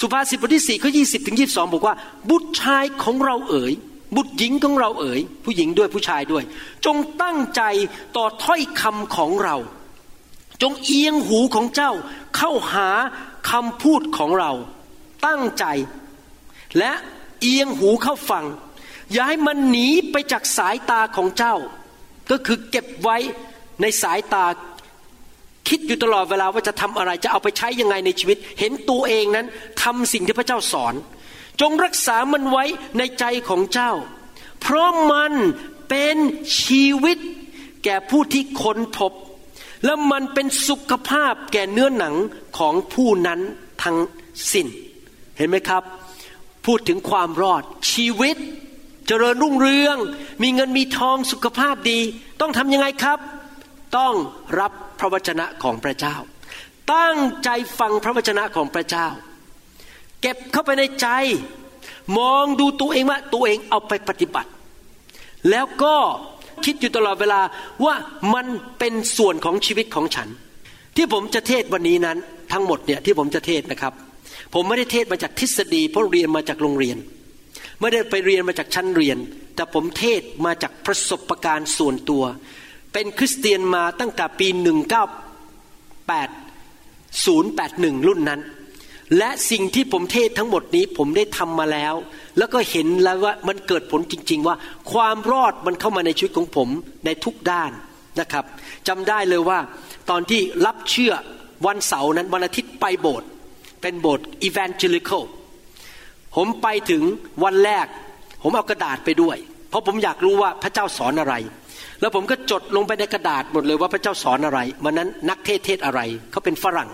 [0.00, 1.94] สุภาษิตบทที่สี่ข้อยี่สิบถึงยีบสองบอกว่า
[2.30, 3.72] บุตรชายของเราเอ๋ย
[4.16, 6.44] บุตรหญิงของเราเอ๋ยผู้หญิงด้วยผู้ชายด้วย
[6.84, 7.62] จงตั้งใจ
[8.16, 9.56] ต่อถ้อยคำของเรา
[10.62, 11.92] จงเอียงหูของเจ้า
[12.36, 12.88] เข้าหา
[13.50, 14.52] คำพูดของเรา
[15.26, 15.64] ตั้งใจ
[16.78, 16.92] และ
[17.40, 18.44] เอียงหูเข้าฟัง
[19.12, 21.56] อย่าให้มันหนีไปจากสายตาของเจ้า
[22.30, 23.16] ก็คือเก็บไว้
[23.80, 24.46] ในสายตา
[25.68, 29.46] คิดอยู่ตลอดเวลาว่าจะทำอะไรจะเอาไปใช้ยังไงในชีวิต เห็นตัวเองนั้น
[29.82, 30.94] ทำสิ่งที่พระเจ้าสอน
[31.60, 32.64] จงรักษามันไว้
[32.98, 33.92] ในใจของเจ้า
[34.60, 35.32] เพราะมัน
[35.88, 36.16] เป็น
[36.62, 37.18] ชีวิต
[37.84, 39.12] แก่ผู้ที่ค้นพบ
[39.84, 42.14] และมันเป็นสุขภาพแก่เนื้อหนัง
[42.58, 43.40] ของผู้นั้น
[43.82, 43.98] ทั้ง
[44.52, 44.66] สิ้น
[45.36, 45.82] เห็นไหมครับ
[46.66, 47.62] พูดถึงความรอด
[47.92, 48.36] ชีวิต
[49.06, 49.96] เจริญรุ่งเรือง
[50.42, 52.00] มีเงินมีทองสุขภาพดี
[52.40, 53.18] ต้องทำยังไงครับ
[53.98, 54.14] ต้อง
[54.60, 56.16] รับพระวจนะของพระเจ้า
[56.94, 59.08] ตั้งใจฟังพระวจนะของพระเจ้า
[60.26, 61.06] เก็บเข้าไปในใจ
[62.18, 64.50] มองดูตัวเองว่าตัวเองเอาไปปฏิบัติ
[65.50, 65.94] แล้วก็
[66.64, 67.40] คิดอยู่ตลอดเวลา
[67.84, 67.94] ว่า
[68.34, 68.46] มัน
[68.78, 70.28] เป็นส่วนของชีวิตของฉัน
[70.96, 72.18] ที่ผมจะเทศวันนี้นั้น
[72.52, 73.92] ทั้งหมดเนี่ยที่ผมจะเทศนะครับ
[74.54, 76.96] ผมไม่ได้เทศมาจากทฤษฎีเพราะเรียนมาจากโรงเรียน
[77.80, 79.18] ไม่ได้ไปเรียนมาจากชั้นเรียน
[79.54, 82.24] แต่ผมเทศมาจากประสบการณ์ส่วนตัว
[82.92, 84.58] เป็นคริสเตียนมาตั้งแต่ปี 198
[87.24, 88.40] 081 รุ่นนั้น
[89.18, 91.94] และสิ่งที่ผมเทศทั้งหมดนี้ผมได้ทำมาแล้ว
[92.38, 94.56] แล้วก็เห็นแล้วว่ามันเกิดผลจริง ๆ ว่า
[94.92, 96.68] ความรอดมันเข้ามาในชีวิตของผม
[97.04, 97.70] ในทุกด้าน
[98.20, 98.44] นะครับ
[98.88, 99.58] จำได้เลยว่า
[100.10, 101.12] ตอนที่รับเชื่อ
[101.66, 103.28] วันเสาร์นั้นวันอาทิตย์ไปโบสถ์
[103.82, 105.24] เป็นโบสถ์ evangelical
[106.36, 107.02] ผมไปถึง
[107.44, 107.86] วันแรก
[108.42, 109.36] ผมเอากระดาษไปด้วย
[109.68, 111.34] เพราะผมอยากรู้ว่าพระเจ้าสอนอะไร
[112.00, 116.00] แล้วผมก็จดลงไปในกระดาษหมดเลยว่าพระเจ้าสอนอะไรวันนั้นนักเทศเทศอะไร
[116.30, 116.90] เขาเป็นฝรั่ง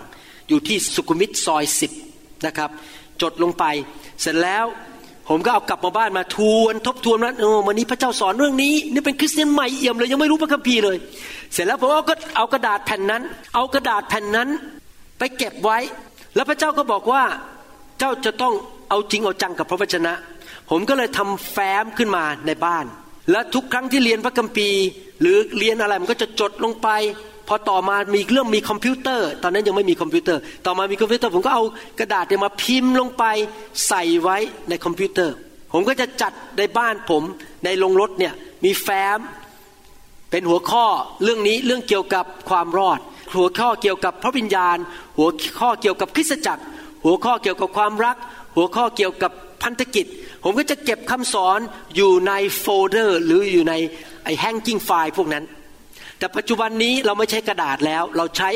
[0.49, 1.91] อยู่ที่สุขุมวิทซอยสิบ
[2.45, 2.69] นะครับ
[3.21, 3.65] จดลงไป
[4.21, 4.65] เสร็จแล้ว
[5.29, 10.97] ผมก็เอากลับมาบ้านมาทวนทบทวนว่าเออวันนี้พระเจ้าสอนเรื่องนี้ นี่เป็นคริสเตียนใหม่เอี่ยมเลยยังไม่รู้พระคัมภีร์เลย
[11.53, 13.21] เสร็จแล้วผมก็เอากระดาษแผ่นนั้น
[13.55, 14.49] เอากระดาษแผ่นนั้น
[15.19, 15.77] ไปเก็บไว้
[16.35, 17.23] แล้วพระเจ้าก็บอกว่า
[17.99, 18.53] เจ้าจะต้อง
[18.89, 20.13] เอาจริงเอาจังกับพระวจนะ
[20.69, 22.85] ผมก็เลยทำแฟ้มขึ้นมาในบ้าน
[23.31, 24.81] และทุกครั้งที่เรียนพระคัมภีร์
[25.21, 26.89] หรือเรียนอะไรมันก็จะจดลงไป
[27.47, 31.63] พอต่อมามีเรื่องมีคอมพิวเตอร์ ตอนนั้นยังไม่มีคอมพิวเตอร์ ต่อมามีคอมพิวเตอร์ผมก็เอา
[31.99, 33.23] กระดาษเนี่ยมาพิมพ์ลงไป
[33.87, 34.37] ใส่ไว้
[34.69, 35.35] ในคอมพิวเตอร์
[35.73, 37.23] ผมก็จะจัดในบ้านผม
[37.65, 38.33] ในโรงรถเนี่ย
[38.65, 39.19] มีแฟ้ม
[40.31, 40.85] เป็นหัวข้อ
[41.23, 42.99] เรื่องนี้เรื่องเกี่ยวกับความรอด
[43.35, 44.77] หัวข้อเกี่ยวกับพระวิญญาณ
[45.17, 46.63] หัวข้อเกี่ยวกับคริสตจักร
[47.05, 48.17] หัวข้อเกี่ยวกับความรัก
[48.55, 49.31] หัวข้อเกี่ยวกับ
[49.63, 50.05] พันธกิจ
[50.43, 51.59] ผมก็จะเก็บคำสอน
[51.95, 53.73] อยู่ในโฟลเดอร์ หรืออยู่ใน
[54.23, 55.43] ไอ้ hanging file พวกนั้น
[56.21, 58.49] แต่ปัจจุบันนี้เราไม่ใช้กระดาษแล้ว เราใช้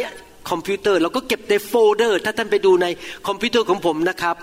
[0.49, 2.87] คอมพิวเตอร์ เราก็เก็บในโฟลเดอร์ ถ้าท่านไปดูใน
[3.27, 4.35] คอมพิวเตอร์ของผมนะครับ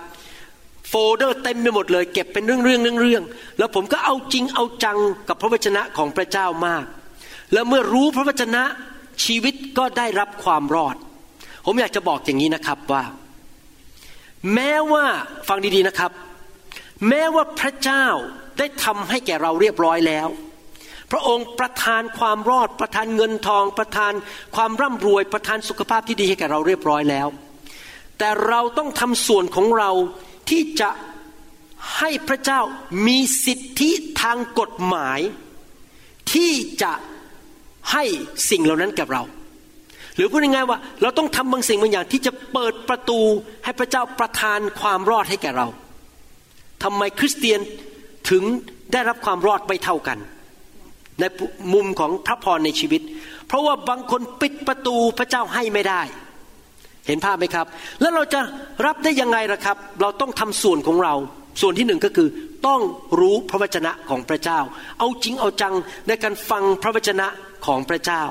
[0.89, 3.23] โฟลเดอร์เต็มไปหมดเลย เก็บเป็นเรื่องเรื่องเรื่องเรื่อง
[3.59, 6.85] แล้วผมก็เอาจริงเอาจังกับพระวจนะของพระเจ้ามาก
[7.53, 8.63] แล้วเมื่อรู้พระวจนะ
[9.25, 10.97] ชีวิตก็ได้รับความรอด
[11.67, 13.05] ผมอยากจะบอกอย่างนี้นะครับว่า
[14.55, 15.05] แม้ว่า
[15.49, 16.13] ฟังดีๆนะครับ
[17.09, 18.07] แม้ว่าพระเจ้า
[18.59, 20.29] ได้ทำให้แก่เราเรียบร้อยแล้ว
[21.13, 24.13] พระองค์ประทานความรอดประทานเงินทอง ประทาน
[24.57, 27.29] ความร่ำรวยประทานสุขภาพที่ดีให้แก่เราเรียบร้อยแล้ว
[28.19, 29.91] แต่เราต้องทำส่วนของเรา
[30.51, 30.91] ที่จะ
[31.99, 32.61] ให้พระเจ้า
[33.07, 33.91] มีสิทธิ
[34.23, 35.21] ทางกฎหมาย
[36.33, 36.93] ที่จะ
[37.93, 38.05] ให้
[38.51, 39.23] สิ่งเหล่านั้นกับเรา
[40.15, 43.21] หรือพูดง่ายๆว่าเราต้องทำบางสิ่งบางอย่างที่จะเปิดประตู
[43.65, 45.67] ให้พระเจ้าประทานความรอดให้แก่เรา
[46.83, 47.61] ทำไมคริสเตียน
[48.31, 48.43] ถึง
[48.93, 50.19] ได้รับความรอดไม่เท่ากัน
[51.21, 51.25] ใน
[51.75, 53.03] มุมของพระพรในชีวิต
[53.49, 56.03] เพราะว่าบางคนปิดประตูพระเจ้าให้ไม่ได้
[57.07, 57.67] เห็นภาพไหมครับ
[58.01, 58.41] แล้วเราจะ
[58.87, 61.15] รับได้ยังไงล่ะครับ เราต้องทำส่วนของเรา
[61.61, 62.29] ส่วนที่หนึ่งก็คือ
[62.67, 62.81] ต้อง
[63.21, 64.61] รู้พระวจนะของพระเจ้า
[64.99, 65.75] เอาจริงเอาจัง
[66.07, 67.27] ในการฟังพระวจนะ
[67.67, 68.23] ของพระเจ้า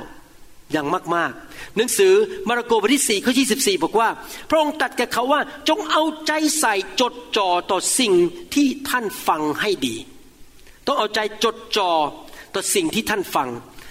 [0.71, 2.13] อย่างมากๆ หนังสือ
[2.47, 4.09] มาระโกบทที่4ข้อ24 บอกว่า
[4.49, 8.13] พระองค์ตรัสแก่เขาว่าจงเอาใจใส่จดจ่อต่อสิ่ง
[8.55, 9.95] ที่ท่านฟังให้ดี
[10.87, 11.91] ต้องเอาใจจดจ่อ
[12.55, 13.49] ต่อสิ่งที่ท่านฟัง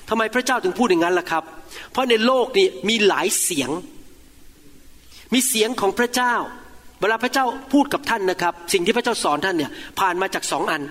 [0.08, 1.44] ทำไมพระเจ้าถึงพูดอย่างนั้นล่ะครับ
[1.92, 3.70] เพราะในโลกนี้มีหลายเสียง
[5.34, 6.34] มีเสียงของพระเจ้า
[7.00, 9.70] เวลาพระเจ้าพูดกับท่านนะครับ สิ่งที่พระเจ้าสอนท่านเนี่ย
[10.00, 10.82] ผ่านมาจากสองอัน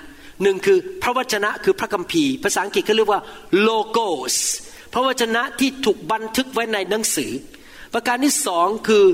[0.43, 3.21] หนึ่งคือพระวจนะคือพระคัมภีร์ ภาษาอังกฤษเขาเรียกว่า
[3.67, 4.35] logos
[4.93, 7.31] พระวจนะที่ถูกบันทึกไว้ในหนังสือ
[7.93, 9.05] ประการที่สองคือ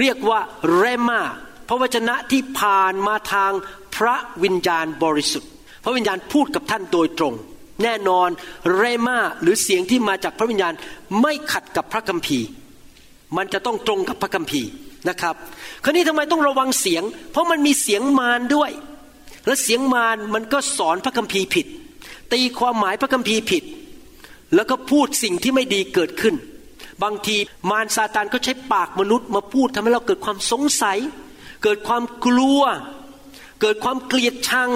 [0.00, 0.40] เรียกว่า
[0.76, 1.22] เรมา
[1.68, 3.52] พระวจนะที่ผ่านมาทาง
[3.96, 5.50] พระวิญญาณบริสุทธิ์
[5.84, 7.34] พระวิญญาณพูดกับท่านโดยตรง
[7.82, 8.28] แน่นอน
[8.76, 10.74] เรมาหรือเสียงที่มาจากพระวิญญาณ
[11.20, 12.46] ไม่ขัดกับพระคัมภีร์
[13.36, 14.68] มันจะต้องตรงกับพระคัมภีร์
[15.08, 15.34] นะครับ
[15.84, 18.70] คราวนี้ทำไมต้องระวังเสียง เพราะมันมีเสียงมารด้วย
[19.46, 21.66] และเสียงมารมันก็สอนพระคัมภีร์ผิด
[22.32, 23.64] ตีความหมายพระคัมภีร์ผิด
[24.54, 26.34] แล้วก็พูดสิ่งที่ไม่ดีเกิดขึ้น
[27.02, 27.36] บางที
[27.70, 30.98] มารซาตานก็ใช้ปากมนุษย์มาพูดทำให้เราเกิดความสงสัย
[31.64, 32.62] เกิดความกลัว
[33.60, 34.70] เกิดความเกลียดชัง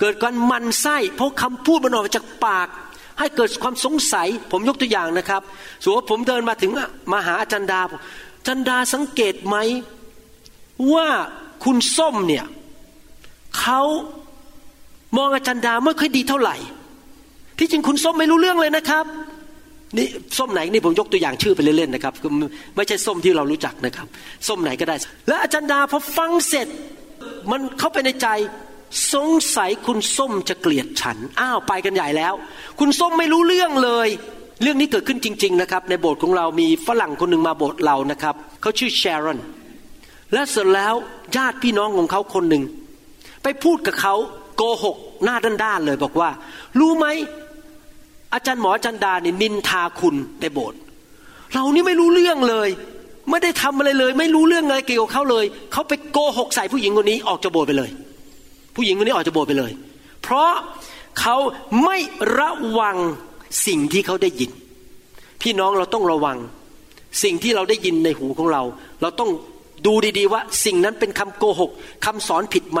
[0.00, 2.68] เกิดการมันไส้เพราะคำพูดมันออกจากปาก
[3.18, 5.42] ให้เกิดความสงสัย ผมยกตัวอย่างนะครับ
[5.82, 6.70] สมมติว่าผมเดินมาถึง
[7.12, 7.80] มาหาอาจารย์ดา
[8.38, 9.56] อาจารย์ดาสังเกตไหม
[10.92, 11.08] ว่า
[11.64, 12.44] คุณส้มเนี่ย
[13.58, 13.80] เขา
[15.16, 16.56] มองอาจารย์ดาไม่ค่อยดีเท่าไหร่
[17.58, 19.04] ที่จริงคุณส้มไม่รู้เรื่องเลยนะครับ
[19.96, 20.06] นี่
[20.38, 22.14] ส้มไหนนี่ผมยกตัวอย่างชื่อไปเล่นๆนะครับ
[22.76, 24.06] ไม่ใช่ส้มที่เรารู้จักนะครับ
[24.48, 24.96] ส้มไหนก็ได้
[25.28, 26.68] และอาจารย์ดาพอฟังเสร็จ
[27.50, 28.28] มันเข้าไปในใจ
[29.14, 32.34] สงสัยคุณส้มจะเกลียดฉัน อ้าวไปกันใหญ่แล้ว
[32.78, 34.08] คุณส้มไม่รู้เรื่องเลย
[34.62, 39.38] เรื่องนี้เกิดขึ้นจริง ๆ นะครับ ในโบสถ์ของเรามีฝรั่งคนหนึ่งมาโบสถ์เรานะครับเขาชื่อแชรอน
[40.32, 40.94] และเสร็จแล้ว
[41.36, 42.64] ญาติพี่น้องของเขาคนหนึ่ง
[43.42, 44.14] ไปพูดกับเขา
[44.56, 46.30] โกหกหน้าด้านๆเลยบอกว่า
[46.78, 47.06] รู้ไหม
[48.34, 50.78] อาจารย์หมออาจันดาเนี่ยนินทาคุณในโบสถ์
[51.54, 52.68] เรานี่ไม่รู้เรื่องเลย
[53.30, 57.90] ไม่ได้ทำอะไรเลย ไม่รู้เรื่องอะไรเกี่ยวกับเขาเลยเขาไปโกหกใส่ผู้หญิงคนนี้ออกจากโบสถ์ไปเลย
[58.74, 59.72] ผู้หญิงคนนี้ออกจากโบสถ์ไปเลย
[60.22, 60.52] เพราะ
[61.20, 61.36] เขา
[61.84, 61.98] ไม่
[62.38, 62.96] ระวัง
[63.66, 64.50] สิ่งที่เขาได้ยิน
[65.42, 66.38] พี่น้องเราต้องระวัง
[67.22, 68.62] สิ่งที่เราได้ยินในหูของเรา
[69.02, 69.30] เราต้อง
[69.86, 71.70] ดูดีๆว่าสิ่งนั้นเป็นคำโกหก
[72.06, 72.80] คำสอนผิดไหม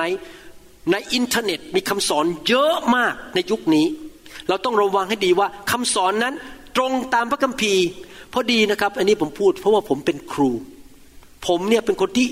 [0.92, 3.86] ในอินเทอร์เน็ตมีคำสอนเยอะมากในยุคนี้
[4.48, 6.34] เราต้องระวังให้ดีว่าคำสอนนั้น
[6.76, 7.84] ตรงตามพระคัมภีร์
[8.32, 10.50] พอดีนะครับ อันนี้ผมพูดเพราะว่าผมเป็นครู
[11.46, 12.28] ผมเนี่ยเป็นคนที่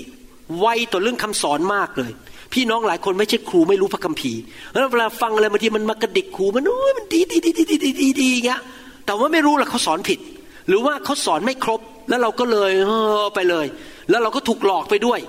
[0.59, 2.11] ไวต่อเรื่องคำสอนมากเลย
[2.53, 8.61] พี่น้องหลายคนไม่ใช่ครูไม่รู้พระคัมภีร์แล้วเวลาฟังอะไรบางทีมันมากระดิกหูมันโอ้ยมันดีดีดีดีดีดีดีดีเงี้ย
[9.05, 10.19] แต่ว่าไม่รู้ละเขาสอนผิด
[10.67, 12.89] หรือว่าเขาสอนไม่ครบแล้วเราก็เลยเอ
[13.23, 13.65] อไปเลย
[14.09, 15.19] แล้วเราก็ถูกหลอกไปด้วย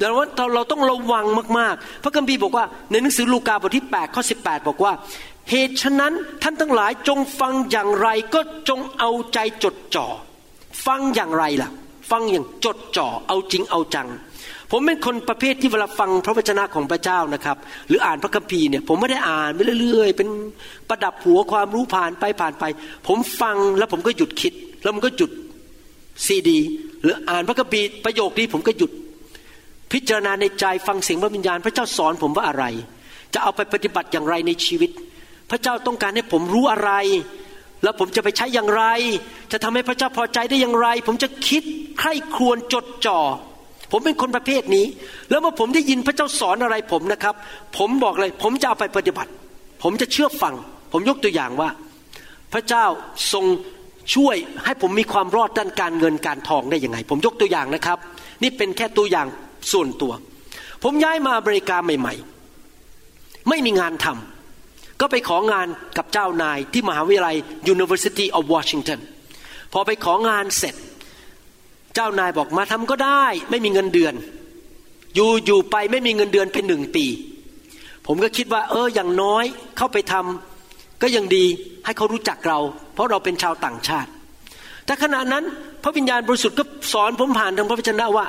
[0.00, 1.26] ดังนั้นเราต้องระวัง
[1.58, 4.92] มากๆ พระคัมภีร์บอกว่าในหนังสือลูกาบทที่8ข้อ18 บอกว่า
[5.50, 10.06] เหตุฉะนั้นท่านทั้งหลายจงฟังอย่างไรก็จงเอาใจจดจ่อ
[10.86, 11.70] ฟังอย่างไรล่ะ
[12.10, 14.08] ฟังอย่างจดจ่อเอาจริงเอาจัง
[14.70, 17.56] ผมเป็นคนประเภทที่เวลาฟังพระวจนะของพระเจ้านะครับ
[17.88, 20.28] หรืออ่านพระคัมภีร์เนี่ยผมไม่ได้อ่านไปเรื่อยๆ เป็น
[20.88, 22.64] ประดับหัวความรู้ผ่านไปผ่านไป
[23.06, 24.52] ผมฟังแล้วผมก็หยุดคิด
[24.82, 25.30] แล้วมันก็หยุด
[26.26, 26.58] ซีดี
[27.02, 28.90] หรืออ่านพระคัมภีร์ประโยคนี้ผมก็หยุด
[29.92, 32.64] พิจารณาในใจฟังเสียงพระวิญญาณ พระเจ้าสอนผมว่าอะไร
[33.34, 34.90] จะเอาไปปฏิบัติอย่างไรในชีวิต
[35.50, 36.92] พระเจ้าต้องการให้ผมรู้อะไร
[37.82, 38.84] แล้วผมจะไปใช้อย่างไร
[39.52, 41.62] จะทำให้พระเจ้าพอใจได้อย่างไร ผมจะคิด
[41.98, 43.20] ใคร่ครวญจดจ่อ
[43.90, 44.86] ผมเป็นคนประเภทนี้
[45.30, 47.34] แล้วเมื่อผมได้ยินพระเจ้าสอนอะไรผมนะครับ
[47.78, 49.30] ผมบอกเลย ผมจะเอาไปปฏิบัติ
[49.82, 50.54] ผมจะเชื่อฟัง
[50.92, 51.70] ผมยกตัวอย่างว่า
[52.52, 52.84] พระเจ้า
[53.32, 53.44] ทรง
[54.14, 57.98] ช่วยให้ผมมีความรอดด้านการเงินการทองได้ยังไง ผมยกตัวอย่างนะครับ
[58.42, 59.26] นี่เป็นแค่ตัวอย่าง
[59.72, 60.12] ส่วนตัว
[60.82, 62.14] ผมย้ายมาอเมริกาใหม่
[62.80, 67.36] ๆ ไม่มีงานทำก็ไปของานกับเจ้านายที่มหาวิทยาลัย
[67.74, 69.00] University of Washington
[69.72, 70.74] พอไปของานเสร็จ
[71.94, 74.14] เจ้านายบอกมาทำก็ได้ ไม่มีเงินเดือน
[75.14, 77.06] อยู่อยู่ไปไม่มีเงินเดือนเป็นหนึ่งปี
[78.06, 79.44] ผมก็คิดว่า เอออย่างน้อย
[79.76, 81.44] เข้าไปทำก็ยังดี
[81.84, 82.58] ให้เขารู้จักเรา
[82.94, 84.10] เพราะเราเป็นชาวต่างชาติ
[84.86, 85.44] แต่ขณะนั้น
[85.82, 88.26] พระวิญญาณบริสุทธิ์ก็สอนผมผ่านทางพระวจนะว่า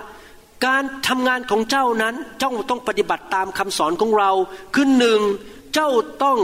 [0.65, 4.32] การทำงานของเจ้านั้นเจ้าต้องปฏิบัติตามคำสอนของเรา
[4.76, 5.21] คือหนึ่ง
[5.74, 5.89] เจ้า
[6.24, 6.39] ต้อง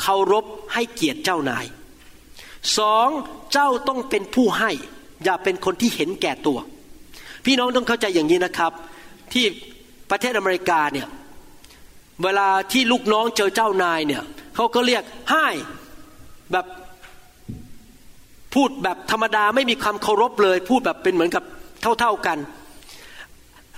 [0.00, 1.66] เคารพให้เกียรติเจ้านาย
[2.78, 3.08] สอง
[3.52, 4.70] เจ้าต้องเป็นผู้ให้
[5.24, 6.58] อย่าเป็นคนที่เห็นแก่ตัว
[7.44, 8.72] พี่น้องต้องเข้าใจอย่างนี้นะครับ
[9.32, 9.44] ที่
[10.10, 11.08] ประเทศอเมริกาเนี่ย
[12.22, 14.22] เวลาที่ลูกน้องเจอเจ้านายเนี่ย
[14.54, 15.46] เขาก็เรียกให้
[16.52, 16.66] แบบ
[18.54, 21.44] พูดแบบธรรมดาไม่มีความเคารพเลย พูดแบบเป็นเหมือนกับ
[22.00, 22.38] เท่าๆกัน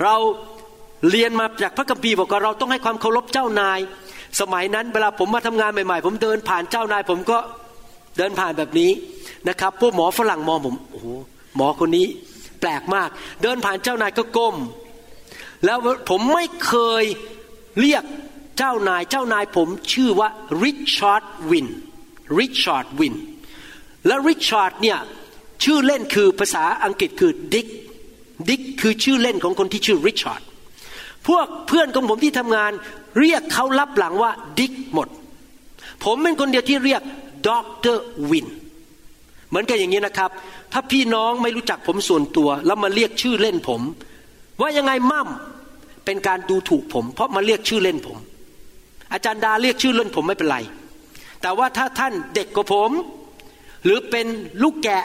[0.02, 0.14] เรา
[1.10, 3.78] เรียนมาจากพระคัมภีร์บอกว่าเราต้องให้ความเคารพเจ้านาย
[4.40, 7.38] สมัยนั้นเวลาผมมาทำงานใหม่ๆ ผมเดินผ่านเจ้านาย ผมก็
[8.18, 8.90] เดินผ่านแบบนี้
[9.48, 11.06] นะครับ พวกหมอฝรั่งมองผมโอ้โห
[11.56, 12.06] หมอคนนี้
[12.60, 13.08] แปลกมาก
[13.42, 14.56] เดินผ่านเจ้านายก็ก้ม
[15.64, 17.04] แล้วผมไม่เคย
[17.80, 18.04] เรียก
[18.58, 20.28] เจ้านายเจ้านายผมชื่อว่า
[20.62, 21.66] ริชาร์ดวิน
[22.38, 23.14] ริชาร์ดวิน
[24.06, 24.98] และริชาร์ดเนี่ย
[25.64, 27.66] ชื่อเล่นคือภาษาอังกฤษคือดิก
[28.48, 30.42] ดิกคือชื่อเล่นของคนที่ชื่อริชาร์ด
[31.28, 32.72] พวกเพื่อนของผมที่ทำงาน
[33.18, 35.08] เรียกเขาลับหลังว่าดิกหมด
[36.04, 37.02] ผมเป็นคนเดียวที่เรียก
[37.48, 38.46] ด็อกเตอร์วิน
[39.54, 40.30] เหมือนกันอย่างนี้นะครับ
[40.72, 43.80] ถ้าพี่น้องไม่รู้จักผมส่วนตัว แล้วมาเรียกชื่อเล่นผม
[44.60, 45.28] ว่ายังไงมั่ง
[46.04, 48.18] เป็นการดูถูกผม เพราะมาเรียกชื่อเล่นผม
[49.12, 50.58] อาจารย์ดาเรียกชื่อเล่นผมไม่เป็นไร
[51.42, 52.90] แต่ว่าถ้าท่านเด็กกว่าผม
[53.84, 54.26] หรือเป็น
[54.62, 55.04] ลูกแกะ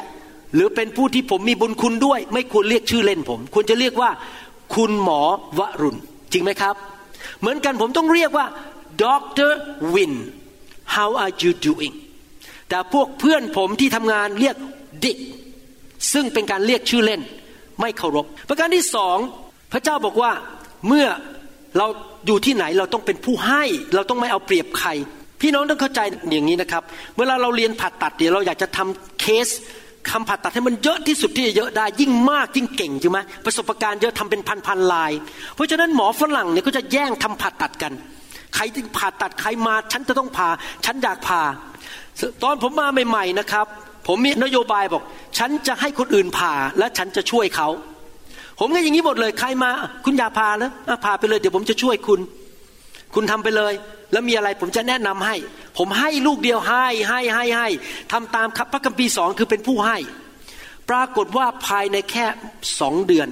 [0.56, 4.10] หรือเป็นผู้ที่ผมมีบุญคุณด้วย ไม่ควรเรียกชื่อเล่นผม ควรจะเรียกว่า
[4.76, 5.22] คุณหมอ
[5.60, 6.00] วรุณ
[6.32, 6.76] จริงไหมครับ
[7.40, 8.46] เหมือนกันผมต้องเรียกว่า
[9.04, 9.52] Dr.
[9.94, 10.14] Win
[10.96, 11.94] how are you doing
[12.70, 14.56] แต่พวกเพื่อนผมที่ทำงานเรียก
[15.04, 15.18] ดิก
[16.14, 17.22] ซึ่งเป็นการเรียกชื่อเล่น
[17.82, 19.18] ไม่เคารพ ประการที่สอง
[19.74, 20.32] พระเจ้าบอกว่า
[20.88, 21.08] เมื่อ
[21.78, 21.88] เรา
[22.28, 23.64] อยู่ที่ไหนเราต้องเป็นผู้ให้
[23.96, 24.90] เราต้องไม่เอาเปรียบใคร
[25.42, 26.02] พี่น้องต้องเข้าใจ
[26.32, 26.84] อย่างนี้นะครับ
[27.18, 29.48] เวลาเราเรียนผ่าตัดเดี๋ยวเราอยากจะทำเคส
[30.10, 35.12] คำผ่าตัดให้มันเยอะที่สุดที่จะเยอะได้ ยิ่งมากยิ่งเก่งใช่ไหมประสบการณ์เยอะทำเป็นพันพันลาย
[35.56, 37.94] เพราะฉะนั้นหมอฝรั่งเนี่ยก็จะแย่งทำผ่าตัดกัน
[38.56, 40.50] ใครที่ผ่าตัดใครมา ฉันจะต้องผ่า
[40.86, 41.42] ฉันอยากผ่า
[42.44, 43.66] ตอนผมมาใหม่ๆนะครับ
[44.08, 45.04] ผมมีนโยบายบอก
[45.38, 47.70] ฉันจะให้คนอื่นผ่าและฉันจะช่วยเขา
[48.60, 49.72] ผมก็อย่างนี้หมดเลยใครมา
[50.06, 50.72] คุณอยากผ่าแล้ว
[51.06, 52.20] ผ่าไปเลยเดี๋ยวผมจะช่วยคุณ
[53.16, 53.74] คุณทำไปเลย
[54.12, 55.36] แล้วมีอะไรผมจะแนะนำให้
[55.78, 57.68] ผมให้ลูกเดียวให้ให้ให้ให้
[58.12, 59.98] ทำตามพระคัมภีร์สองคือเป็นผู้ให้
[60.90, 62.26] ปรากฏว่าภายในแค่
[62.80, 63.30] สองเดือน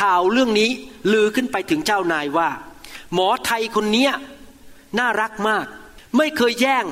[0.00, 0.70] ข่าวเรื่องนี้
[1.12, 2.48] ลือขึ้นไปถึงเจ้านายว่า
[3.14, 4.12] หมอไทยคนเนี้ย
[4.98, 5.66] น่ารักมาก
[6.16, 6.84] ไม่เคยแย่ง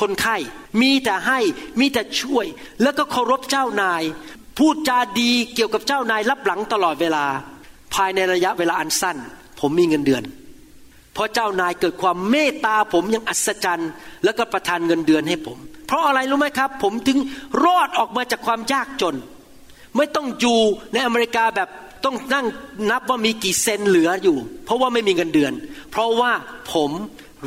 [0.00, 0.36] คนไข้
[0.82, 1.38] มีแต่ให้
[1.80, 2.46] มีแต่ช่วย
[2.82, 4.02] แล้วก็เคารพเจ้านาย
[4.58, 7.24] พูดจาดีเกี่ยวกับเจ้านายรับหลังตลอดเวลา
[7.94, 9.16] ภายในระยะเวลาอันสั้น
[9.60, 10.22] ผมมีเงินเดือน
[11.14, 13.90] เพราะเจ้านายเกิดความเมตตาผมอย่างอัศจรรย์
[14.24, 17.18] แล้วก็ประทานเงินเดือนให้ผม เพราะอะไรรู้ไหมครับ ผมถึง
[17.64, 19.16] รอดออกมาจากความยากจน
[19.96, 20.60] ไม่ต้องอยู่
[20.92, 21.68] ในอเมริกาแบบ
[22.04, 22.46] ต้องนั่ง
[22.90, 25.52] นับว่ามีกี่เซนเหลืออยู่ เพราะว่าไม่มีเงินเดือน
[25.90, 26.32] เพราะว่า
[26.72, 26.90] ผม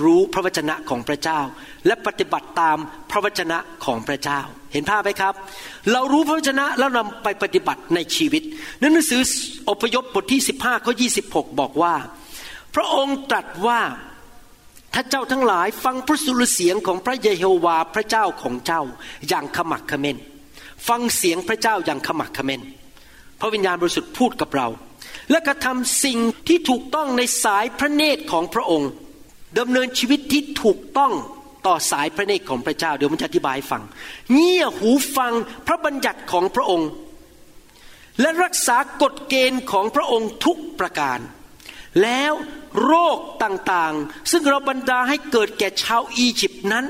[0.03, 1.39] รู้พระวจนะของพระเจ้า
[1.87, 2.77] และปฏิบัติตาม
[3.11, 4.39] พระวจนะของพระเจ้า
[4.73, 5.33] เห็นภาพไหมครับ
[5.91, 8.43] เรารู้พระวจนะแล้วนำไปปฏิบัติในชีวิต
[8.81, 9.21] นั้นหนังสือ
[9.69, 10.93] อพยพบทที่ 15ข้อ
[11.25, 11.95] 26บอกว่า
[12.75, 13.81] พระองค์ตรัสว่า
[14.93, 18.81] ถ้าเจ้าทั้งหลายฟังพระสุรเสียงของพระเยโฮวาพระเจ้าของเจ้า
[19.27, 20.17] อย่างขมักเขม้น
[20.87, 22.61] ฟังเสียงพระเจ้าอย่างขมักเขม้น
[23.39, 24.67] พระวิญญาณบริสุทธิ์พูดกับเรา
[25.31, 28.89] และกระทำสิ่งที่ถูกต้องในสายพระเนตรของพระองค์
[29.59, 31.13] ดำเนินชีวิตที่ถูกต้อง
[31.65, 33.81] ต่อสายพระเนตรของพระเจ้าเดี๋ยวมันจะอธิบายฟัง
[34.33, 35.33] เงี่ยหูฟัง
[35.67, 36.89] พระบัญญัติของพระองค์
[38.19, 41.19] และรักษากฎเกณฑ์ของพระองค์ทุกประการ
[42.01, 42.33] แล้ว
[42.83, 46.85] โรคต่างๆ ซึ่งเราบรรดาให้เกิดแก่ชาวอียิปต์นั้น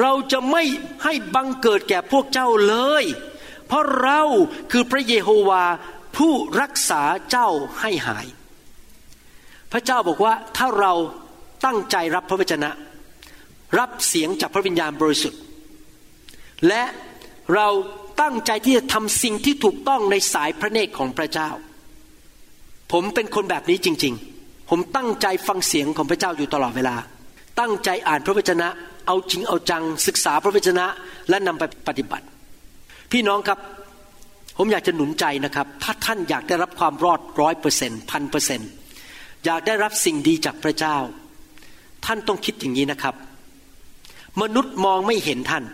[0.00, 0.62] เราจะไม่
[1.04, 3.04] ให้บังเกิดแก่พวกเจ้าเลย
[3.66, 4.22] เพราะเรา
[4.72, 5.64] คือพระเยโฮวา
[6.16, 7.48] ผู้รักษาเจ้า
[7.80, 8.26] ให้หาย
[9.72, 10.92] พระเจ้าบอกว่าถ้าเรา
[11.64, 12.70] ตั้งใจรับพระวจนะ
[13.78, 15.40] รับเสียงจากพระวิญญาณบริสุทธิ์
[16.68, 16.82] และ
[17.54, 17.68] เรา
[18.20, 21.50] ตั้งใจที่จะทำสิ่งที่ถูกต้องในสายพระเนตรของพระเจ้า
[22.92, 26.96] ผมเป็นคนแบบนี้จริง ๆ ผมตั้งใจฟังเสียงของพระเจ้าอยู่ตลอดเวลา
[27.60, 28.68] ตั้งใจอ่านพระวจนะ
[29.06, 30.86] เอาจริงเอาจัง ศึกษาพระวจนะ
[31.28, 32.26] และนำไปปฏิบัติ
[33.12, 33.58] พี่น้องครับ
[34.56, 38.68] ผมอยากจะหนุนใจนะครับ ถ้าท่านอยากได้รับความรอดร้อยเปอร์เซ็นต์พันเปอร์เซ็นต์
[39.44, 40.96] อยากได้รับสิ่งดีจากพระเจ้า
[42.06, 43.14] ท่านต้องคิดอย่างนี้นะครับ
[44.42, 45.64] มนุษย์มองไม่เห็นท่าน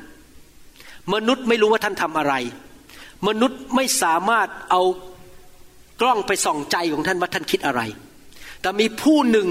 [1.14, 2.34] มนุษย์ไม่รู้ว่าท่านทำอะไร
[3.28, 4.82] มนุษย์ไม่สามารถเอา
[6.00, 7.82] กล้องไปส่องใจของท่านว่าท่านคิดอะไร
[8.60, 9.48] แต่มีผู้หนึ่ง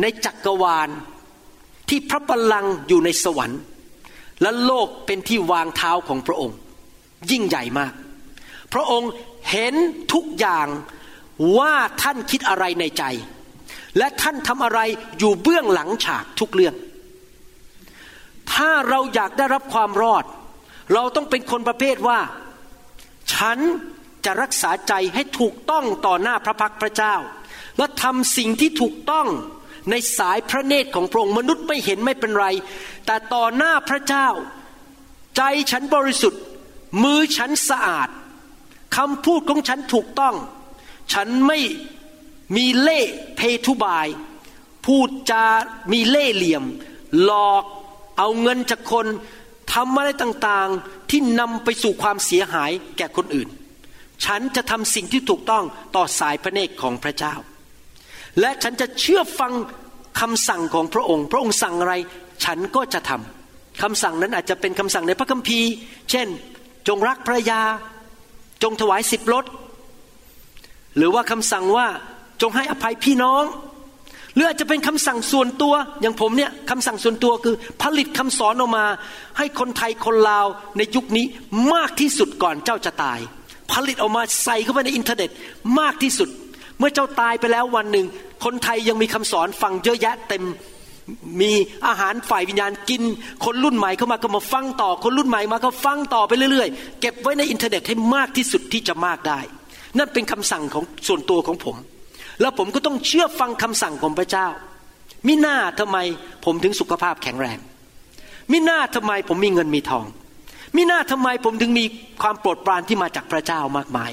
[0.00, 0.88] ในจักรวาล
[1.88, 3.60] ที่พระบัลลังก์อยู่ในสวรรค์
[4.42, 6.56] และโลกเป็นที่วางเท้าของพระองค์
[7.30, 7.92] ยิ่งใหญ่มาก
[8.72, 9.10] พระองค์
[9.50, 9.74] เห็น
[10.12, 10.66] ทุกอย่าง
[11.58, 13.04] ว่าท่านคิดอะไรในใจ
[13.98, 14.80] และท่านทำอะไร
[15.18, 16.74] อยู่เบื้องหลังฉากทุกเรื่อง
[18.52, 20.24] ถ้าเราอยากได้รับความรอด
[20.94, 22.18] เราต้องเป็นคนประเภทว่า
[23.32, 23.58] ฉัน
[24.24, 27.14] จะรักษาใจให้ถูกต้องต่อหน้าพระพักพระเจ้า
[27.78, 29.26] และทำสิ่งที่ถูกต้อง
[29.90, 32.46] ในสายพระเนตรของพระองค์มนุษย์ไม่เห็นไม่เป็นไร
[33.06, 34.28] แต่ต่อหน้าพระเจ้า
[35.36, 36.42] ใจฉันบริสุทธิ์
[37.02, 38.08] มือฉันสะอาด
[38.96, 40.34] คำพูดของฉันถูกต้อง
[41.12, 41.58] ฉันไม่
[42.56, 43.00] มีเล่
[43.36, 44.06] เพทุบาย
[44.86, 45.44] พูดจา
[45.92, 46.64] มีเล่เหลี่ยม
[47.22, 47.64] หลอก
[48.18, 49.06] เอาเงินจากคน
[49.74, 53.48] ทำอะไรต่างๆที่นำไปสู่ความเสียหายแก่คนอื่น
[54.24, 55.64] ฉันจะทำสิ่งที่ถูกต้อง
[55.96, 57.34] ต่อสายพระเนตรของพระเจ้า
[58.40, 59.52] และฉันจะเชื่อฟัง
[60.20, 61.94] คำสั่งของพระองค์ พระองค์สั่งอะไร
[62.44, 65.70] ฉันก็จะทำคำสั่งนั้นอาจจะเป็นคำสั่งในพระคัมภีร์
[66.10, 66.28] เช่น
[66.88, 67.60] จงรักภรรยา
[68.62, 69.44] จงถวายสิบรถ
[70.96, 71.86] หรือว่าคำสั่งว่า
[72.42, 73.44] จงให้อภัยพี่น้อง
[74.34, 78.84] หรืออาจจะเป็นคำสั่งส่วนตัว อย่างผมเนี่ยคำสั่งส่วนตัวคือ ผลิตคำสอนออกมา
[79.38, 80.46] ให้คนไทยคนลาว
[80.76, 81.26] ในยุคนี้
[81.72, 83.18] มากที่สุดก่อนเจ้าจะตาย
[83.72, 85.30] ผลิตออกมาใส่เข้าไปในอินเทอร์เน็ต
[85.78, 86.28] มากที่สุด
[86.78, 88.06] เมื่อเจ้าตายไปแล้ววันหนึ่ง
[88.44, 90.44] คนไทยยังมีคำสอนฟังเยอะแยะเต็ม
[91.40, 91.52] มี
[91.86, 93.02] อาหารฝ่ายวิญญาณกิน
[93.44, 99.40] คนรุ่นใหม่เข้ามาก็มาฟังต่อ คนรุ่นใหม่มาก็ฟังต่อไปเรื่อยๆ เก็บไว้ในอินเทอร์เน็ตให้มากที่สุดที่จะมากได้
[99.98, 101.76] นั่นเป็นคำสั่งของส่วนตัวของผม
[102.40, 104.46] แล้วผมก็ต้องเชื่อฟังคำสั่งของพระเจ้า
[105.26, 105.98] มิหน้าทำไม
[106.44, 107.58] ผมถึงสุขภาพแข็งแรง
[108.52, 110.04] มิหน้าทำไมผมมีเงินมีทอง
[110.76, 111.84] มิหน้าทำไมผมถึงมี
[112.22, 114.10] ความโปรดปรานที่มาจากพระเจ้ามากมาย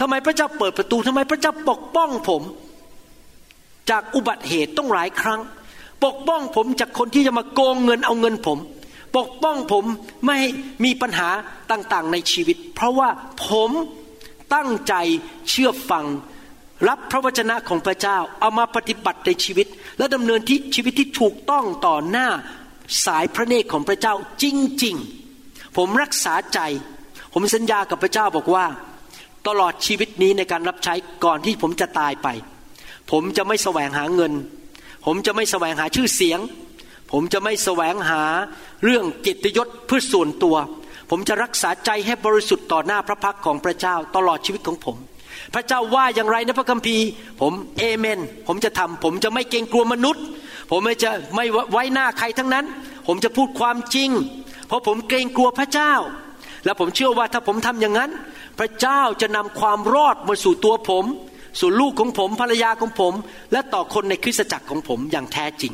[0.00, 2.42] ทำไมพระเจ้าเปิดประตูทำไมพระเจ้าปกป้องผม
[3.90, 5.40] จากอุบัติเหตุต้องหลายครั้ง
[6.04, 8.58] ปกป้องผมจากคนที่จะมาโกงเงินเอาเงินผม
[9.16, 9.84] ปกป้องผม
[10.26, 10.36] ไม่
[10.84, 11.28] มีปัญหา
[11.70, 13.08] ต่างๆในชีวิต เพราะว่า
[13.48, 13.70] ผม
[14.54, 14.94] ตั้งใจ
[15.48, 16.04] เชื่อฟัง
[16.88, 19.66] รับพระวจนะของพระเจ้าเอามาปฏิบัติในชีวิต
[19.98, 22.28] และดำเนินที่ชีวิตที่ถูกต้องต่อหน้า
[23.06, 24.44] สายพระเนตรของพระเจ้าจ
[24.84, 24.96] ริง
[25.36, 26.60] ๆ ผมรักษาใจ
[27.32, 28.66] ผมสัญญากับพระเจ้าบอกว่า
[29.46, 30.94] ตลอดชีวิตนี้ในการรับใช้
[31.24, 32.28] ก่อนที่ผมจะตายไป
[33.10, 34.32] ผมจะไม่แสวงหาเงิน
[35.06, 36.40] ผมจะไม่แสวงหาชื่อเสียง
[37.12, 38.22] ผมจะไม่แสวงหา
[38.84, 40.56] เรื่องเกียรติยศเพื่อส่วนตัว
[41.10, 44.96] ผมจะรักษาใจให้บริสุทธิ์ต่อหน้าพระพักของพระเจ้าตลอดชีวิตของผม
[45.54, 47.06] พระเจ้าว่าอย่างไรในพระคัมภีร์
[47.40, 50.24] ผมเอเมน ผมจะทำผมจะไม่เกรงกลัวมนุษย์
[50.70, 52.64] ผมไม่จะไม่ไว้หน้าใครทั้งนั้น
[53.06, 54.10] ผมจะพูดความจริง
[54.66, 55.92] เพราะผมเกรงกลัวพระเจ้า
[56.64, 58.10] และผมเชื่อว่าถ้าผมทำอย่างนั้น
[58.58, 61.04] พระเจ้าจะนำความรอดมาสู่ตัวผม
[61.60, 63.14] สู่ลูกของผมภรรยาของผม
[63.52, 65.72] และต่อคนในคริสตจักรของผมอย่างแท้จริง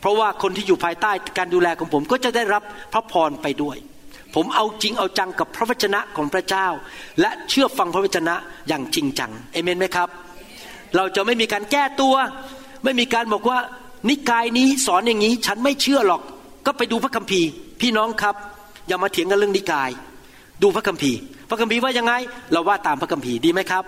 [0.00, 2.62] เพราะว่าคนที่อยู่ภายใต้การดูแลของผมก็จะได้รับ
[2.92, 3.76] พระพรไปด้วย
[4.36, 6.66] ผมเอาจริงเอาจังกับพระวจนะของพระเจ้า
[7.20, 8.34] และเชื่อฟังพระวจนะ
[8.68, 10.08] อย่างจริงจังเอเมนไหมครับ
[10.96, 12.14] เราจะไม่มีการแก้ตัว
[12.84, 13.58] ไม่มีการบอกว่า
[14.08, 16.22] นิกายนี้สอนอย่างนี้ ฉันไม่เชื่อหรอก
[16.66, 17.48] ก็ไปดูพระคัมภีร์
[17.80, 18.34] พี่น้องครับ
[18.88, 19.90] อย่ามาเถียงกันเรื่องนิกาย
[20.62, 21.18] ดูพระคัมภีร์
[21.48, 22.12] พระคัมภีร์ว่ายังไง
[22.52, 23.84] เราว่าตามพระคัมภีร์ดีไหมครับ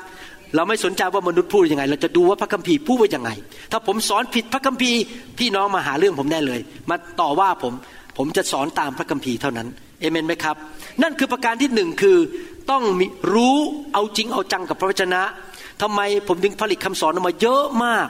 [0.55, 3.31] เราไม่สนใจว่ามนุษย์พูดยังไง เราจะดูว่าพระคัมภีร์พูดว่ายังไง
[3.73, 5.01] ถ้าผมสอนผิดพระคัมภีร์
[5.39, 7.73] พี่น้องมาหาเรื่องผมได้เลย มาต่อว่าผม
[8.19, 9.69] ผมจะสอนตามพระคัมภีร์เท่านั้น
[10.01, 10.57] เอเมนไหมครับ
[11.03, 12.19] นั่นคือประการที่หนึ่งคือ
[12.71, 13.59] ต้องมีรู้
[13.93, 15.23] เอาจริงเอาจังกับพระวจนะ
[15.83, 18.09] ทำไมผมถึงผลิตคำสอนออกมาเยอะมาก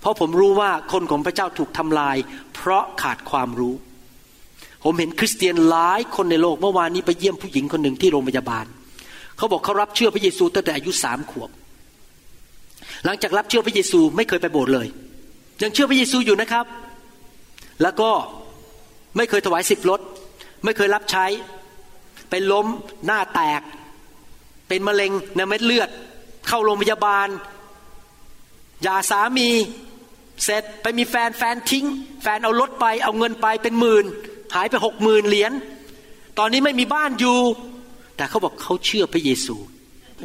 [0.00, 2.16] เพราะผมรู้ว่าคนของพระเจ้าถูกทำลาย
[2.54, 3.74] เพราะขาดความรู้
[4.84, 8.66] ผมเห็นคริสเตียนหลายคนในโลกเมื่อวานนี้ไปเยี่ยมผู้หญิงคนหนึ่งที่โรงพยาบาล
[9.36, 11.50] เขาบอกเขารับเชื่อพระเยซูตั้งแต่อายุสามขวบ
[13.04, 14.86] หลังจากรับเชื่อพระเยซูไม่เคยไปโบสถ์เลย
[15.62, 16.66] ยังเชื่อพระเยซูอยู่นะครับ
[17.82, 18.10] แล้วก็
[19.16, 20.00] ไม่เคยถวายสิบรถ
[20.66, 21.26] ไม่เคยรับใช้
[22.30, 22.66] ไปล้ม
[23.06, 23.60] หน้าแตก
[24.68, 25.88] เป็นมะเร็งในเม็ดเลือด
[26.48, 27.28] เข้าโรงพยาบาล
[28.82, 29.48] หย่าสามี
[30.44, 31.86] เสร็จไปมีแฟนแฟนทิ้ง
[32.22, 34.04] แฟนเอารถไปเอาเงินไปเป็นหมื่น
[34.54, 35.52] หายไปหกหมื่นเหรียญ
[36.38, 37.38] ตอนนี้ไม่มีบ้านอยู่
[38.16, 39.56] แต่เขาบอกเขาเชื่อพระเยซู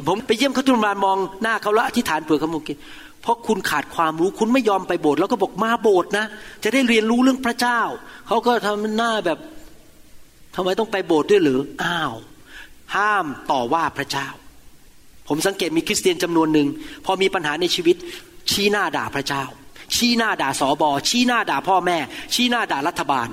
[0.08, 2.76] ผมไปเยี่ยมเขาทุกมามองหน้าเขาแล้วอธิษฐานเผื่อเขาเมื่อกี้
[3.22, 6.26] เพราะคุณขาดความรู้คุณไม่ยอมไปโบสถ์แล้วก็บอกมาโบสถ์นะ
[6.62, 7.80] จะได้เรียนรู้เรื่องพระเจ้า
[8.26, 9.38] เขาก็ทำหน้าแบบ
[10.54, 12.14] ทำไมต้องไปโบสถ์ด้วยหรืออ้าว
[12.96, 14.28] ห้ามต่อว่าพระเจ้า
[15.28, 16.68] ผมสังเกตมีคริสเตียนจำนวนหนึ่ง
[17.04, 17.96] พอมีปัญหาในชีวิต
[18.50, 19.44] ชี้หน้าด่าพระเจ้า
[19.96, 21.98] ชี้หน้าด่าสอบอชี้หน้าด่าพ่อแม่
[22.34, 23.28] ชี้หน้าด่ารัฐบาล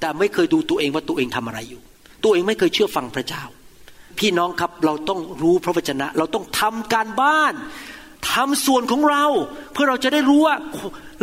[0.00, 1.80] แต่ไม่เคยดูตัวเองว่าตัวเองทำอะไรอยู่
[2.24, 3.42] ตัวเองไม่เคยเชื่อฟังพระเจ้า
[4.18, 7.52] พี่น้องครับเราต้องรู้พระวจนะ เราต้องทำการบ้าน
[8.32, 9.24] ทำส่วนของเรา
[9.72, 10.56] เพื่อเราจะได้รู้ว่า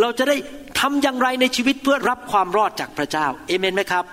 [0.02, 0.36] เราจะได้
[0.80, 4.06] ทำอย่างไรในชีวิตเพื่อรับความรอดจากพระเจ้าเอเมนไหมครับ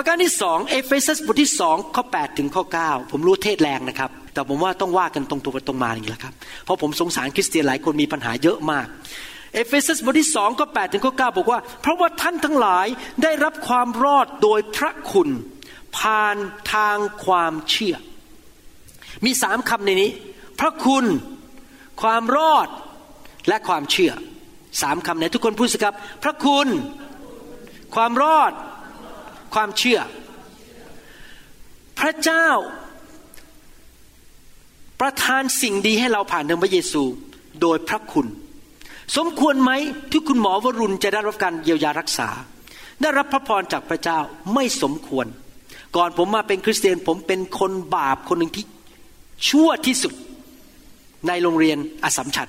[0.00, 6.34] ประการที่สองเอเฟซัสบทที่สองข้อ8ถึงข้อ 9 ผมรู้เทศแรงนะครับ แต่ผมว่าต้องว่ากันตรงตัวตรงมาอย่างนี้แหละครับ
[6.64, 8.86] เพราะผมสงสารคริสเตียนหลายคนมีปัญหาเยอะมาก
[9.54, 12.86] เอเฟซัสบทที่สองข้อ8ถึงข้อ 9 บอกว่า เพราะว่าท่านทั้งหลาย
[13.22, 15.28] ได้รับความรอดโดยพระคุณ
[15.98, 16.36] ผ่าน
[16.74, 17.96] ทางความเชื่อ
[19.24, 20.10] มีสามคำในนี้
[20.60, 21.04] พระคุณ
[22.02, 22.68] ความรอด
[23.48, 24.12] และความเชื่อ
[24.82, 26.66] สามคำไหนทุกคนพูดสิครับ พระคุณ
[27.94, 28.52] ความรอด
[29.54, 30.00] ความเชื่อ
[31.98, 32.48] พระเจ้า
[35.00, 37.02] ประทานสิ่งดีให้เราผ่านทางพระเยซู
[37.60, 38.26] โดยพระคุณ
[39.16, 39.72] สมควรไหม
[40.10, 42.28] ที่คุณหมอวรุณจะได้รับการเยียวยารักษา
[43.02, 44.18] ได้รับพระพรจากพระเจ้า
[44.54, 45.26] ไม่สมควร
[45.96, 48.64] ก่อนผมมาเป็นคริสเตียนผมเป็นคนบาปคนหนึ่งที่
[49.48, 50.14] ชั่วที่สุด
[51.28, 52.48] ในโรงเรียนอสัมชัญ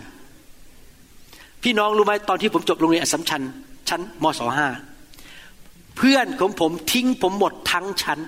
[1.63, 3.41] พี่น้องรู้ไหมตอนที่ผมจบโรงเรียนอสัมชัญ
[3.89, 4.67] ชั้นมศห้า
[5.99, 8.19] เพื่อนของผมทิ้งผมหมดทั้งชั้น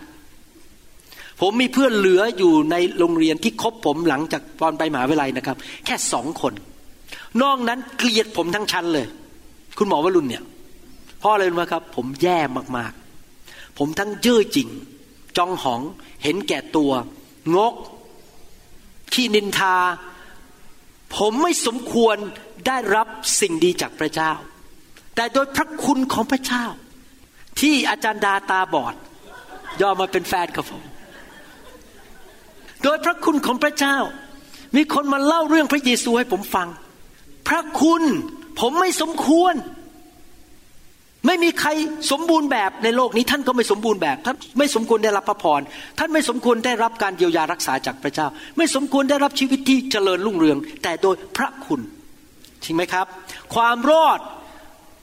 [1.42, 6.54] ผมมีเพื่อนเหลืออยู่ในโรงเรียนที่คบผมหลังจากตอนไปมหาวิทยาลัยนะครับ แค่สองคน
[7.42, 9.08] นอกนั้นเกลียดผมทั้งชั้นเลย
[9.78, 10.44] คุณหมอวรุณเนี่ย
[11.22, 12.40] พราะอะไรรู้ไหมครับ ผมแย่
[12.78, 14.68] มากๆ ผมทั้งเย่อจริง
[15.38, 15.82] จองหอง
[16.24, 16.92] เห็นแก่ตัว
[17.56, 17.76] งก
[19.14, 19.76] ขี้นินทา
[21.18, 22.18] ผมไม่สมควร
[22.68, 23.08] ได้รับ
[23.40, 24.32] สิ่งดีจากพระเจ้า
[25.16, 26.66] แต่โดยพระคุณของพระเจ้า
[27.62, 28.96] ที่อาจารย์ดาตาบอด
[29.82, 30.84] ยอมมาเป็นแฟนกับผม
[32.84, 33.98] โดยพระคุณของพระเจ้า
[34.76, 36.68] มีคนมาเล่าเรื่องพระเยซูให้ผมฟัง
[37.48, 38.04] พระคุณ
[38.60, 39.54] ผมไม่สมควร
[41.26, 41.70] ไม่มีใคร
[42.12, 45.62] สมบูรณ์แบบในโลกนี้ ท่านก็ไม่สมบูรณ์แบบ ท่านไม่สมควรได้รับพระพร
[46.00, 51.82] ท่านไม่สมควรได้รับการเยียวยารักษาจากพระเจ้า ไม่สมควรได้รับชีวิตที่เจริญรุ่งเรือง แต่โดยพระคุณ
[52.64, 53.06] จริงไหมครับ
[53.56, 54.20] ความรอด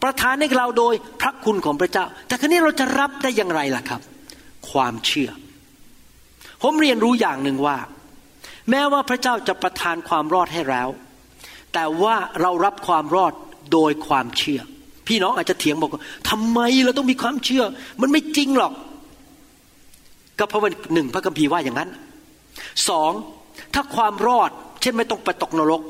[0.03, 4.01] ประทานให้เราโดยพระคุณของพระเจ้า แต่ครั้นี้เราจะรับได้อย่างไรล่ะครับ
[4.70, 5.30] ความเชื่อ
[6.62, 7.76] ผมเรียนรู้อย่างหนึ่งว่า
[8.70, 10.88] แม้ว่าพระเจ้าจะประทานความรอดให้แล้ว
[11.74, 13.32] แต่ว่าเรารับความรอด
[13.72, 14.61] โดยความเชื่อ
[15.09, 17.64] พี่น้องอาจจะเถียงบอกว่าทำไมเราต้องมีความเชื่อ
[18.01, 18.72] มันไม่จริงหรอก
[20.38, 21.90] ก็เพราะว่าหนึ่งพระคัมภีร์ว่าอย่างนั้น
[22.88, 23.12] สอง
[23.74, 25.82] ถ้าความรอด เช่นไม่ต้องไปตกนรก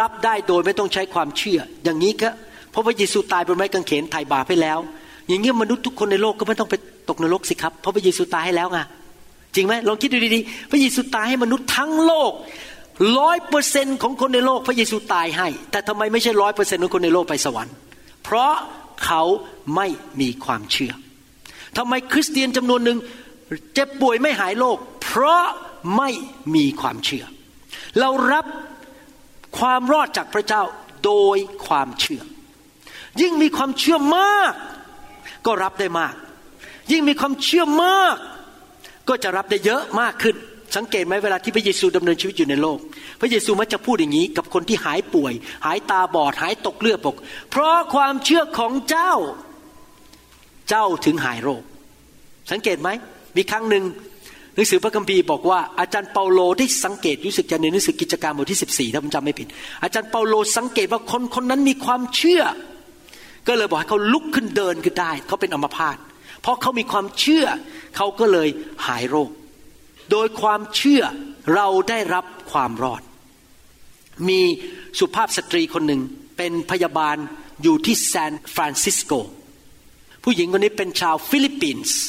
[0.00, 2.30] รับได้โดยไม่ต้องใช้ความเชื่อ อย่างนี้ก็
[2.74, 4.78] เพราะว่าเยซูตายบนไม้กางเขนไถ่บาปให้แล้ว
[5.28, 6.74] อย่างนี้มนุษย์ทุกคนในโลกก็ไม่ต้องไป
[7.08, 8.78] ตกนรกสิครับ เพราะพระเยซูตายให้แล้วไง
[9.54, 12.32] จริงไหมลองคิดดูดีๆพระเยซูตายให้มนุษย์ทั้งโลก
[13.18, 17.74] ร้อยเปอร์เซนของคนในโลกพระเยซูตายให้ แต่ทำไมไม่ใช่ร้อยเปอร์เซนของคนในโลกไปสวรรค์
[18.24, 18.54] เพราะ
[19.04, 19.22] เขา
[19.76, 19.86] ไม่
[20.20, 20.92] มีความเชื่อ
[21.76, 22.98] ทำไมคริสเตียนจำนวนหนึ่ง
[23.74, 25.44] เจ็บป่วยไม่หายโรคเพราะ
[25.96, 26.10] ไม่
[26.54, 27.24] มีความเชื่อ
[28.00, 28.44] เรารับ
[29.58, 30.62] ความรอดจากพระเจ้า
[31.04, 32.22] โดยความเชื่อ
[33.20, 34.52] ยิ่งมีความเชื่อมาก
[35.46, 36.14] ก็รับได้มาก
[36.92, 38.16] ยิ่งมีความเชื่อมาก
[39.08, 40.36] ก็จะรับได้เยอะมากขึ้น
[40.76, 42.78] สังเกตไหมเวลาที่พระเยซูดำเนินชีวิตอยู่ในโลก
[43.20, 45.32] พระเยซูมักจะพูดอย่างนี้กับคนที่หายป่วย
[45.66, 47.16] หายตาบอดหายตกเลือดปก
[47.50, 49.12] เพราะความเชื่อของเจ้า
[50.68, 51.62] เจ้าถึงหายโรค
[52.50, 52.88] สังเกตไหม
[53.36, 53.84] มีครั้งหนึ่ง
[54.54, 59.48] หนังสือพระคัมภีร์บอกว่าอาจารย์เปาโลได้สังเกตรู้สึกจะในหนังสือกิจการบทที่ 14 ถ้าผมจำไม่ผิด
[59.82, 62.42] อาจารย์เปาโลสังเกตว่าคนคนนั้นมีความเชื่อ
[63.46, 65.96] ก็เลยบอกให้เขาลุกขึ้นเดินขึ้นได้ เขาเป็นอัมพาต
[66.40, 67.46] เพราะเขามีความเชื่อ
[67.96, 68.48] เขาก็เลย
[68.86, 69.30] หายโรค
[70.10, 71.02] โดยความเชื่อ
[71.54, 73.02] เราได้รับความรอด
[74.28, 74.40] มี
[74.98, 76.00] สุภาพสตรีคนหนึ่ง
[76.36, 77.16] เป็นพยาบาล
[77.62, 79.12] อยู่ที่ซานฟรานซิสโก
[80.24, 82.00] ผู้หญิงคนนี้เป็นชาวฟิลิปปินส์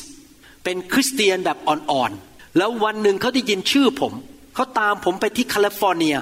[0.63, 4.13] เป็นคริสเตียนแบบอ่อนๆ แล้ววันหนึ่งเขาได้ยินชื่อผม
[4.55, 6.15] เขาตามผมไปที่แคลิฟอร์เนีย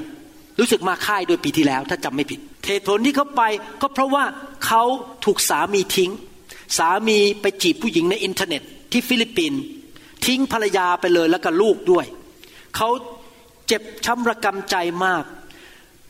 [0.59, 3.41] รู้สึกมาค่ายโดยปีที่แล้วถ้าจำไม่ผิด เหตุผลที่เขาไป
[3.81, 4.23] ก็เพราะว่า
[4.65, 4.83] เขา
[5.25, 6.11] ถูกสามีทิ้ง
[6.77, 8.61] สามีไปจีบผู้หญิงในอินเทอร์เน็ต
[8.91, 9.61] ที่ฟิลิปปินส์
[10.25, 12.05] ทิ้งภรรยาไปเลยแล้วก็ลูกด้วย
[12.75, 12.89] เขา
[13.67, 15.23] เจ็บช้ำระกำใจมาก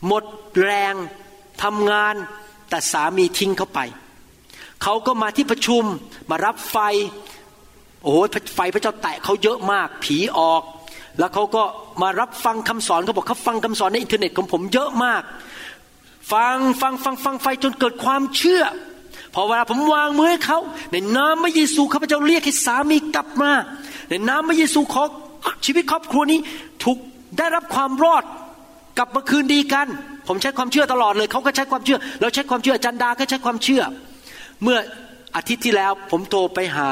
[0.06, 0.24] หมด
[0.62, 0.94] แรง
[1.62, 2.14] ทำงาน
[2.68, 3.80] แต่สามีทิ้งเขาไป
[4.82, 5.84] เขาก็มาที่ประชุม
[6.30, 6.76] มารับไฟ
[8.02, 8.18] โอ้โห
[8.54, 10.62] ไฟพระเจ้าแตะเขาเยอะมาก ผีออก
[11.18, 11.62] แล้วเขาก็
[12.02, 15.22] มารับฟังคำสอนเขาบอกเขาฟังคำสอนในอินเทอร์เน็ตของผมเยอะมาก
[16.32, 18.62] ฟังฟังฟังฟังไฟจนเกิดความเชื่อ
[19.34, 20.58] พอเวลาผมวางมือให้เขา
[20.92, 23.50] ในนามพระเยซูข้าพเจ้าเรียกให้สามีกลับมา
[24.08, 25.02] ในนามพระเยซูขอ
[25.64, 26.40] ชีวิตครอบครัวนี้
[26.82, 26.98] ถูก
[27.38, 28.24] ได้รับความรอด
[28.98, 29.86] กลับมาคืนดีกัน
[30.28, 33.82] ผมใช้ความเชื่อตลอดเลยเขาก็ใช้ความเชื่อ เราใช้ความเชื่อจันดาก็ใช้ความเชื่อ
[34.62, 34.78] เมื่อ
[35.36, 36.88] อาทิตย์ที่แล้วผมโทรไปหา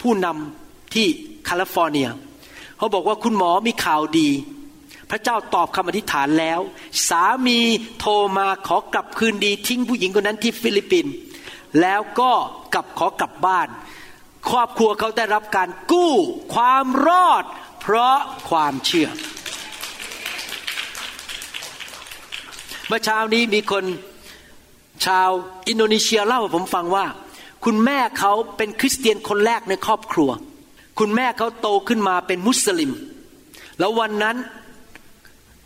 [0.00, 1.06] ผู้นำที่
[1.44, 2.08] แคลิฟอร์เนีย
[2.78, 4.28] เขาบอกว่าคุณหมอมีข่าวดี
[5.10, 6.60] พระเจ้าตอบคำอธิษฐานแล้ว
[7.08, 7.60] สามี
[7.98, 11.14] โทรมาขอกลับคืนดี ทิ้งผู้หญิงคนนั้นที่ฟิลิปปินส์
[11.80, 12.32] แล้วก็
[12.74, 13.68] กลับขอกลับบ้าน
[14.50, 16.14] ครอบครัวเขาได้รับการกู้
[16.54, 17.44] ความรอด
[17.80, 19.08] เพราะความเชื่อ
[22.86, 23.84] เมื่อเช้านี้มีคน
[25.06, 25.30] ชาว
[25.68, 27.06] อินโดนีเซียเล่าให้ผมฟังว่า
[27.64, 30.30] คุณแม่เขาเป็นคริสเตียนคนแรกในครอบครัว
[30.98, 32.92] คุณแม่เขาโตขึ้นมาเป็นมุสลิม
[33.78, 34.36] แล้ววันนั้น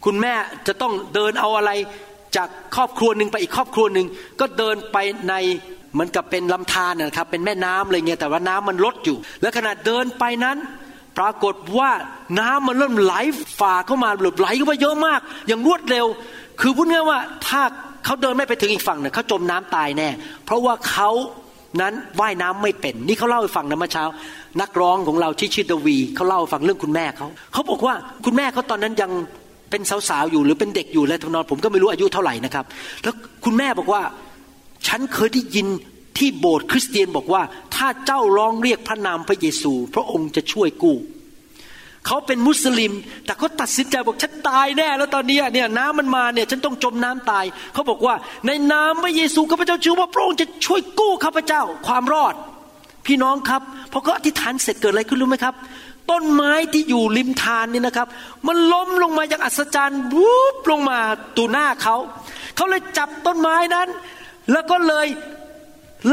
[0.04, 0.34] คุณแม่
[0.66, 1.70] จะต้องเดินเอาอะไร
[2.36, 4.06] จากครอบครัวหนึ่งไปอีกครอบครัวหนึ่ง
[4.40, 4.96] ก็เดินไป
[5.28, 5.34] ใน
[5.92, 10.56] เหมือนกับเป็นลำธารนะครับ เป็นแม่น้ำอะไรเงี้ยแต่ว่าน้ำมันลดอยู่ แล้วขณะเดินไปนั้น
[11.18, 11.90] ปรากฏว่า
[12.40, 13.14] น้ำมันเริ่มไหล
[13.60, 16.06] ฝ่าเข้ามาไหลเข้ามาเยอะมาก อย่างรวดเร็ว
[16.60, 17.62] คือพูดง่ายว่าถ้า
[18.04, 20.08] เขาเดินไม่ไปถึงอีกฝั่งเนี่ยเขาจมน้ำตายแน่
[20.44, 21.10] เพราะว่าเขา
[21.80, 24.04] นั้นว่ายน้ำไม่เป็น นี่เขาเล่าให้ฟังนะเมื่อเช้า
[24.60, 27.94] นักร้องของเราที่ชื่อดวีเขาเล่าให้ฟังเรื่องคุณแม่เขาเขาบอกว่า
[28.24, 29.10] คุณแม่เขาตอนนั้นยัง
[29.70, 32.64] เป็นสาวๆอยู่หรือเป็นเด็กอยู่แล้วทนอนผมก็ไม่รู้อายุเท่าไหร่นะครับ
[33.02, 33.14] แล้ว
[33.44, 34.02] คุณแม่บอกว่า
[34.86, 35.66] ฉันเคยได้ยิน
[36.18, 37.42] ที่โบสถ์คริสเตียนบอกว่า
[37.74, 40.96] ถ้าเจ้าร้องเรียกพระนามพระเยซู พระองค์จะช่วยกู้
[42.06, 42.92] เขาเป็นมุสลิม
[43.24, 47.44] แต่เขาตัดสินใจบอกฉันตายแน่ แล้วตอนนี้เนี่ยน้ำมันมาเนี่ยฉันต้องจมน้ำตาย
[47.74, 48.14] เขาบอกว่า
[48.46, 52.34] ในนามพระเยซูข้าพเจ้าเชื่อว่าพระองค์จะช่วยกู้ข้าพเจ้าความรอด
[53.06, 53.62] พี่น้องครับ
[53.92, 55.54] พอเขาอธิษฐานเสร็จเกิดอะไรขึ้นรู้ไหมครับ
[56.10, 58.08] ต้นไม้ที่อยู่ริมทานนี่นะครับ
[58.46, 60.98] มันล้มลงมาอย่างอัศจรรย์วูบลงมา
[61.36, 61.96] ตูหน้าเขา
[62.56, 63.88] เขาเลยจับต้นไม้นั้น
[64.52, 65.06] แล้วก็เลย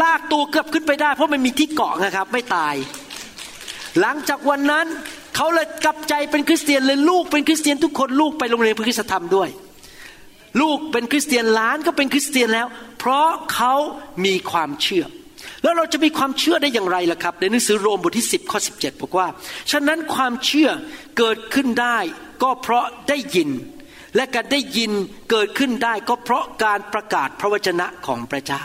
[0.01, 2.75] ลากตัวเกือบขึ้นไปได้ เพราะมันมีที่เกาะนะครับ ไม่ตาย
[3.99, 4.85] หลังจากวันนั้น
[5.35, 9.49] เขาเลยกลับใจเป็นคริสเตียนเลยลูกเป็นคริสเตียนทุกคนลูกไปโรงเรียนพระคุณธรรมด้วย
[10.61, 12.67] ลูกเป็นคริสเตียนหลานก็เป็นคริสเตียนแล้ว
[12.99, 13.73] เพราะเขา
[14.25, 15.05] มีความเชื่อ
[15.65, 19.27] แล้วเราจะมีความเชื่อได้อย่างไรล่ะครับ ในหนังสือโรมบทที่ 10 ข้อ 17 บอกว่า
[19.71, 20.69] ฉะนั้นความเชื่อ
[21.17, 21.97] เกิดขึ้นได้
[22.43, 23.49] ก็เพราะได้ยิน
[24.15, 24.91] และการได้ยิน
[25.31, 28.63] เกิดขึ้นได้ ก็เพราะการประกาศพระวจนะของพระเจ้า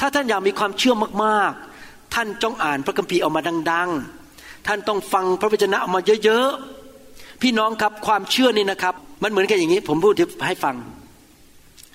[0.00, 0.94] ถ้าท่านอยากมีความเชื่อ
[1.24, 3.40] มากๆ ท่านจงอ่านพระคัมภีร์ออกมา
[3.72, 3.90] ดัง
[4.28, 10.14] ๆ ท่านต้องฟังพระวจนะออกมาเยอะๆ พี่น้องครับความเชื่อนี่นะครับ มันเหมือนกันอย่างนี้ ผมพูด
[10.46, 10.76] ให้ฟัง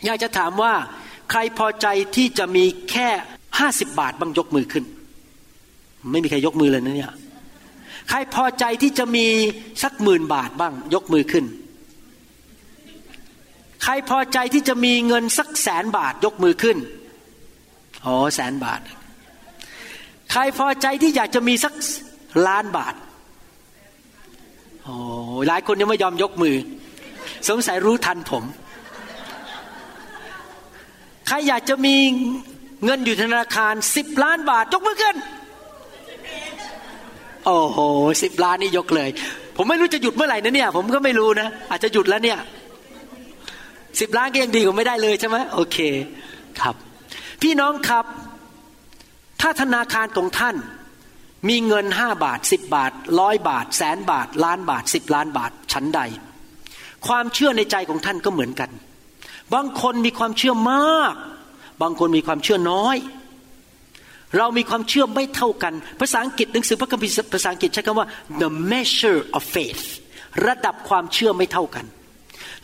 [0.06, 0.74] อยากจะถามว่า
[1.30, 3.10] ใครพอใจที่จะมีแค่
[3.60, 4.86] ห้าสิบบาทบ้างยกมือขึ้น
[6.12, 7.14] ไม่มีใครยกมือเลยนะเนี่ย
[8.10, 9.26] ใครพอใจที่จะมี
[9.84, 11.46] สักหมื่นบาทบ้าง ยกมือขึ้น
[13.84, 16.78] ใครพอใจที่จะมีเงินสักแสนบาทยกมือขึ้น
[18.06, 18.82] อ๋อแสนบาท
[20.32, 21.74] ใครพอใจที่อยากจะมีสัก
[22.48, 22.96] ล้านบาท
[24.84, 24.96] โอ้
[25.48, 26.56] หลายคนยังไม่ยอมยกมือ
[27.50, 28.44] สงสัยรู้ทันผม
[31.28, 31.96] ใครอยากจะมี
[32.86, 35.16] เงินอยู่ธนาคารสิบล้านบาทยกมือขึ้น
[37.46, 37.78] โอ้โห
[38.24, 39.10] สิบล้านนี่ยกเลย
[39.58, 42.40] ผมไม่รู้จะหยุดเมื่อไหร่นะเนี่ย ผมก็ไม่รู้นะอาจจะหยุดแล้วเนี่ย
[44.00, 45.78] สิบล้านก็ยังดีกว่าไม่ได้เลยใช่ไหมโอเค
[46.60, 46.76] ครับ
[47.42, 48.06] พี่น้องครับ
[49.42, 50.56] ถ้าธนาคารของท่าน
[51.50, 56.02] มีเงินห้าบาทสิบบาทร้อยบาท แสนบาท ล้านบาทสิบล้านบาทชั้นใด
[57.08, 58.70] ความเชื่อในใจของท่านก็เหมือนกัน
[59.54, 61.14] บางคนมีความเชื่อมาก
[61.82, 62.98] บางคนมีความเชื่อน้อย
[64.38, 68.08] เรามีความเชื่อไม่เท่ากัน ภาษาอังกฤษหนังสือพระคัมภีร์ภาษาอังกฤษใช้คำว่า
[68.42, 69.84] the measure of faith
[70.48, 71.86] ระดับความเชื่อไม่เท่ากัน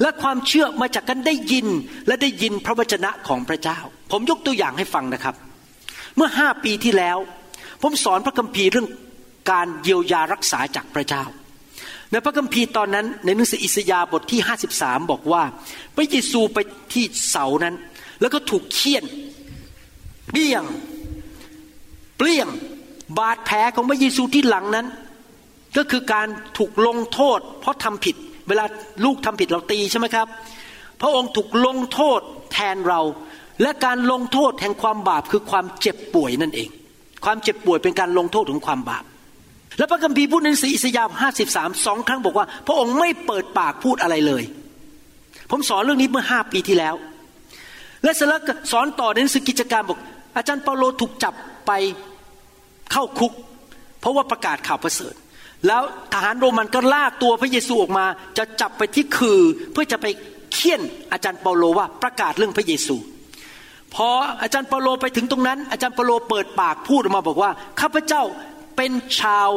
[0.01, 1.67] และความเชื่อมาจากการได้ยิน
[2.07, 3.79] และได้ยินพระวจนะของพระเจ้า
[4.11, 5.35] ผมยกตัวอย่างให้ฟังนะครับ
[6.15, 7.17] เมื่อห้าปีที่แล้ว
[7.81, 8.87] ผมสอนพระคัมภีร์เรื่อง
[9.51, 11.23] การเยียวยารักษาจากพระเจ้า
[12.11, 14.39] ในพระคัมภีร์ตอนนั้นในหนังสืออิสยาห์บทที่
[14.75, 15.43] 53 บอกว่า
[15.95, 16.57] พระเยซูไป
[16.93, 17.75] ที่เสานั้น
[18.21, 19.03] แล้วก็ถูกเคี่ยน
[20.31, 20.63] เบี้ยง
[22.17, 22.47] เปลี่ยง
[23.19, 24.87] บาดแผลของพระเยซูที่หลังนั้น
[25.77, 28.15] ก็คือการถูกลงโทษ เพราะทำผิด
[28.47, 28.65] เวลา
[29.05, 30.27] ลูกทำผิดเราตีใช่ไหมครับ
[31.01, 32.19] พระองค์ถูกลงโทษ
[32.51, 33.01] แทนเรา
[33.61, 36.69] และการลงโทษแห่งความบาปคือความเจ็บป่วยนั่นเอง
[37.25, 39.03] ความเจ็บป่วยเป็นการลงโทษของความบาป
[39.77, 44.43] และพระคัมภีร์พูดในสีอิสยาห์ห้าสิบสามสองครั้งบอกว่า พระองค์ไม่เปิดปากพูดอะไรเลย
[45.51, 46.95] ผมสอนเรื่องนี้เมื่อห้าปีที่แล้ว
[48.07, 48.41] และเสร็จแล้ว
[48.71, 49.99] สอนต่อในหนังสือกิจการบอก
[50.37, 51.33] อาจารย์เปาโลถูกจับ
[51.67, 51.71] ไป
[52.91, 53.33] เข้าคุก
[53.99, 55.13] เพราะว่าประกาศข่าวประเสริฐ
[55.67, 55.81] แล้ว
[56.13, 58.05] ทหารโรมันก็ลากตัวพระเยซูออกมา
[58.37, 59.39] จะจับไปที่คือ
[59.71, 60.05] เพื่อจะไป
[60.53, 60.81] เคี่ยน
[61.11, 62.95] อาจารย์เปาโลว่าประกาศเรื่องพระเยซู
[63.95, 64.09] พอ
[64.41, 67.51] อาจารย์เปาโลไปถึงตรงนั้น อาจารย์เปาโลเปิดปากพูดออกมาบอกว่า
[67.81, 68.23] ข้าพเจ้า
[68.77, 69.49] เป็นชาว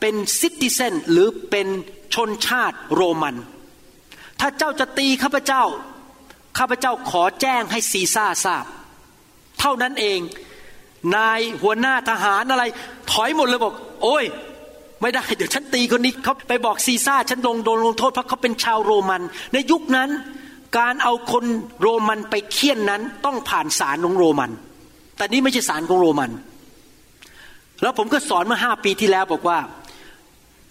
[0.00, 1.66] เป็นซิติเซนหรือเป็น
[2.14, 3.36] ชนชาติโรมัน
[4.40, 5.62] ถ้าเจ้าจะตีข้าพเจ้า
[6.58, 8.64] ข้าพเจ้าขอแจ้งให้ซีซ่าทราบ
[9.60, 10.20] เท่านั้นเอง
[11.16, 12.64] นายหัวหน้าทหารอะไร
[13.12, 14.24] ถอยหมดเลยบอก โอ้ย
[15.00, 20.08] ไม่ได้ เดี๋ยวฉันตีคนนี้เขาไปบอกซีซ่า ฉันลงโดนลงโทษเพราะเขาเป็นชาวโรมัน ในยุคนั้น
[20.78, 21.44] การเอาคน
[21.82, 24.50] โรมันไปเคี่ยนนั้นต้องผ่านศาลของโรมัน
[25.16, 26.30] แต่นี่ไม่ใช่ศาลของโรมัน
[27.82, 29.58] แล้วผมก็สอนเมื่อห้าปีที่แล้วบอกว่า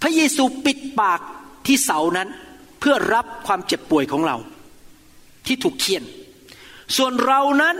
[0.01, 1.19] พระเยซูปิดปาก
[1.65, 2.27] ที่เสานั้น
[2.79, 4.35] เพื่อรับความเจ็บป่วยของเรา
[5.47, 6.03] ที่ถูกเคี่ยน
[6.97, 7.75] ส่วนเรานั้น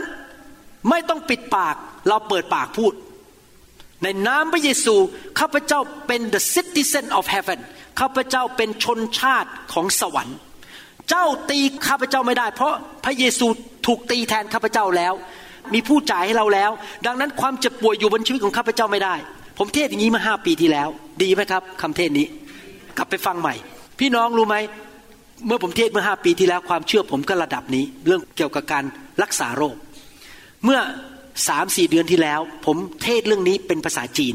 [0.90, 1.76] ไม่ต้องปิดปาก
[2.08, 2.92] เราเปิดปากพูด
[4.02, 4.94] ในนามพระเยซู
[5.40, 7.60] ข้าพเจ้าเป็น the citizen of heaven
[8.00, 10.38] ข้าพเจ้าเป็นชนชาติของสวรรค์
[11.08, 11.58] เจ้าตี
[11.88, 13.46] ข้าพเจ้าไม่ได้ เพราะพระเยซู
[13.86, 15.14] ถูกตีแทนข้าพเจ้าแล้ว
[15.74, 16.70] มีผู้จ่ายให้เราแล้ว
[17.06, 19.14] ดังนั้นความเจ็บป่วยอยู่บนชีวิตของข้าพเจ้าไม่ได้
[19.58, 20.88] ผมเทศอย่างนี้มาห้าปีที่แล้ว
[21.22, 22.26] ดีไหมครับคำเทศนี้
[22.96, 23.54] กลับไปฟังใหม่
[23.98, 24.56] พี่น้องรู้ไหม
[25.46, 28.84] เมื่อผมเทศเมื่อห้าปีที่แล้วความเชื่อผมก็ระดับนี้ เรื่องเกี่ยวกับการ
[29.22, 29.76] รักษาโรค
[30.64, 30.80] เมื่อ
[31.48, 34.34] สามสี่เดือนที่แล้ว ผมเทศเรื่องนี้เป็นภาษาจีน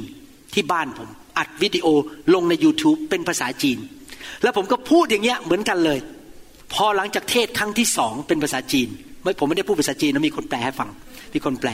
[0.54, 1.88] ที่บ้านผม อัดวิดีโอ
[2.34, 3.78] ลงใน YouTube เป็นภาษาจีน
[4.44, 6.00] แล้วผมก็พูดอย่างเงี้ยเหมือนกันเลย
[6.74, 8.88] พอหลังจากเทศครั้งที่สองเป็นภาษาจีน
[9.24, 10.90] ไม่ผมไม่ได้พูดภาษาจีนนะมีคนแปลให้ฟัง
[11.34, 11.70] มีคนแปล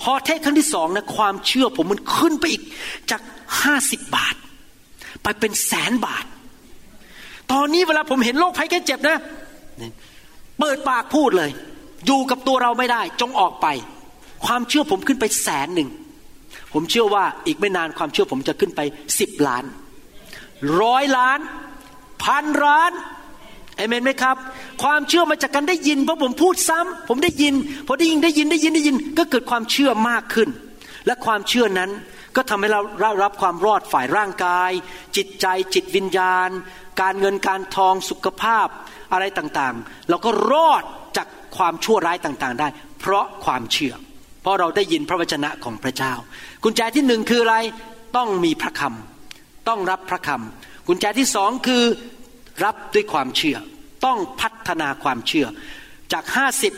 [0.00, 2.62] พอเทศครั้งที่สองนะความเชื่อผมมันขึ้นไปอีก
[3.10, 3.20] จาก
[3.62, 4.34] ห้าสิบบาท
[5.22, 6.24] ไปเป็นแสนบาท
[7.52, 9.18] ตอนนี้เวลาผมเห็นโรคภัยแค่เจ็บนะ
[10.60, 11.50] เปิดปากพูดเลย
[12.06, 13.66] อยู่กับตัวเราไม่ได้ จงออกไป
[14.46, 15.88] ความเชื่อผมขึ้นไปแสนหนึ่ง
[16.72, 18.80] ผมเชื่อว่าอีกไม่นานความเชื่อผมจะขึ้นไป
[19.18, 19.64] สิบล้าน
[20.82, 21.38] ร้อยล้าน
[22.24, 22.92] พันล้าน
[23.76, 24.36] เอเมนไหมครับ
[24.82, 27.54] ความเชื่อมาจากการได้ยินเพราะผมพูดซ้ำผมได้ยิน
[27.86, 30.48] พอได้ยินได้ยินได้ยินได้ยิน ก็เกิดความเชื่อมากขึ้น
[31.06, 31.90] และความเชื่อนั้น
[32.36, 34.70] ก็ทำให้เราเรารับความรอดฝ่ายร่างกาย
[35.16, 36.50] จิตใจจิตวิญญาณ
[37.00, 38.66] การเงินการทองสุขภาพ
[39.12, 40.82] อะไรต่างๆ เราก็รอด
[41.16, 41.26] จาก
[41.56, 42.68] ความชั่วร้ายต่างๆ ได้
[43.00, 43.94] เพราะความเชื่อ
[44.42, 46.12] เพราะเราได้ยินพระวจนะของพระเจ้า
[46.64, 47.56] กุญแจที่หนึ่งคืออะไร
[48.16, 51.84] ต้องมีพระคำต้องรับพระคำกุญแจที่สองคือ
[52.64, 53.56] รับด้วยความเชื่อ
[54.04, 55.46] ต้องพัฒนาความเชื่อ
[56.12, 56.72] จากห้าสิบ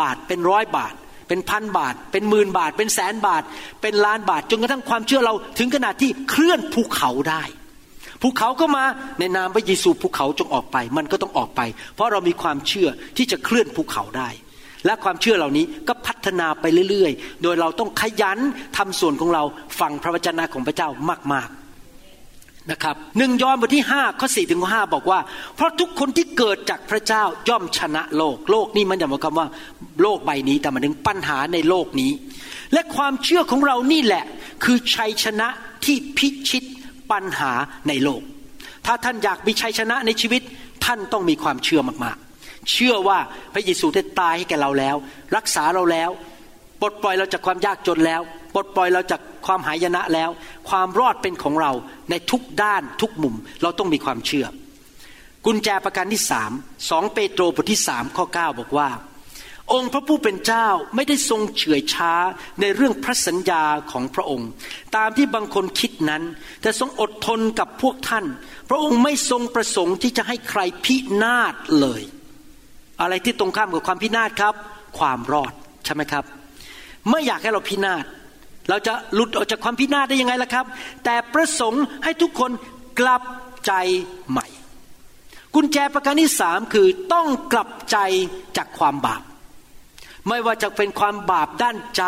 [0.00, 0.94] บาทเป็นร้อยบาท
[1.28, 3.42] เป็นพันบาท เป็นหมื่นบาท เป็นแสนบาท
[3.82, 7.42] เป็นล้านบาท จนกระทั่งความเชื่อเราถึงขนาดที่เคลื่อนภูเขาได้
[8.22, 8.84] ภูเขาก็มา
[9.18, 11.60] ในนามพระเยซูภูเขาจงออกไป มันก็ต้องออกไป
[11.94, 14.28] เพราะเรามีความเชื่อที่จะเคลื่อนภูเขาได้
[14.86, 18.38] และความเชื่อเหล่านี้ก็พัฒนาไปเรื่อยๆ โดยเราต้องขยัน
[18.76, 19.42] ทำส่วนของเรา
[19.80, 20.88] ฟังพระวจนะของพระเจ้า
[21.32, 21.65] มากๆ
[22.70, 25.20] นะครับหนึ่งยอห์นบทที่ห้าข้อสี่ถึงห้าบอกว่า
[25.56, 29.48] เพราะทุกคนที่เกิดจากพระเจ้าย่อมชนะโลก โลกนี้มันจะหมายความว่า
[30.02, 32.12] โลกใบนี้แต่มายถึงปัญหาในโลกนี้
[32.72, 34.24] และความเชื่อของเรานี่แหละ
[34.64, 35.48] คือชัยชนะ
[35.84, 36.64] ที่พิชิต
[37.12, 37.52] ปัญหา
[37.88, 38.22] ในโลก
[38.86, 40.42] ถ้าท่านอยากมีชัยชนะในชีวิต
[40.84, 43.18] ท่านต้องมีความเชื่อมากๆ เชื่อว่า
[43.54, 44.96] พระเยซูได้ตายให้แก่เราแล้ว
[45.36, 46.10] รักษาเราแล้ว
[46.80, 48.20] ปลดปล่อยเราจากความยากจนแล้ว
[48.54, 50.30] ปลดปล่อยเราจากความหายนะแล้ว
[50.68, 51.72] ความรอดเป็นของเรา
[52.10, 54.46] ในทุกด้านทุกมุม เราต้องมีความเชื่อ
[55.46, 56.52] กุญแจประการที่สาม
[56.90, 58.88] สองเปโตรบทที่สามข้อเก้าบอกว่า
[59.72, 62.12] องค์พระผู้เป็นเจ้าไม่ได้ทรงเฉื่อยช้า
[62.60, 63.62] ในเรื่องพระสัญญา
[63.92, 64.48] ของพระองค์
[64.96, 66.22] ตามที่บางคนคิดนั้น
[66.62, 68.24] แต่ทรงอดทนกับพวกท่าน
[68.70, 72.02] พระองค์ไม่ทรงประสงค์ที่จะให้ใครพินาศเลย
[73.00, 74.54] อะไรที่ตรงข้ามกับความพินาศครับ
[74.98, 75.52] ความรอด
[75.84, 76.24] ใช่ไหมครับ
[77.10, 78.04] ไม่อยากให้เราพินาศ
[78.68, 80.66] เราจะหลุดออกจากความพินาศได้ยังไงล่ะครับ
[81.04, 82.50] แต่ประสงค์ให้ทุกคน
[83.00, 83.22] กลับ
[83.66, 83.72] ใจ
[84.30, 84.46] ใหม่
[85.54, 87.98] กุญแจประการที่สามคือต้องกลับใจ
[88.56, 89.22] จากความบาป
[90.28, 92.04] ไม่ว่าจะเป็นความบาปด้านใจ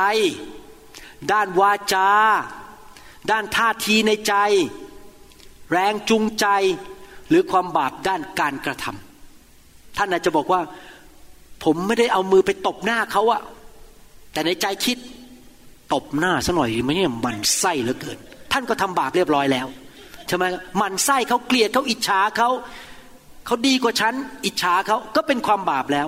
[1.33, 2.09] ด้านวาจา
[3.31, 4.35] ด้านท่าทีในใจ
[5.73, 6.47] แรงจูงใจ
[7.29, 10.61] หรือความบาปด้านการกระทำท่านอาจจะบอกว่า
[11.65, 13.43] ผมไม่ได้เอามือไปตบหน้าเขาอะ
[14.33, 14.99] แต่ในใจคิด
[15.93, 18.19] ตบหน้าซะหน่อยไม่เนี่ยมันไส้เหลือเกิน
[18.53, 19.67] ท่านก็ทำบาปเรียบร้อยแล้ว
[20.29, 20.45] ใช่ไหม
[20.81, 22.49] มันไส้เขาเกลียดเขาอิจฉาเขา
[23.47, 24.15] เขาดีกว่าฉัน
[24.45, 26.07] อิจฉาเขาก็เป็นความบาปแล้ว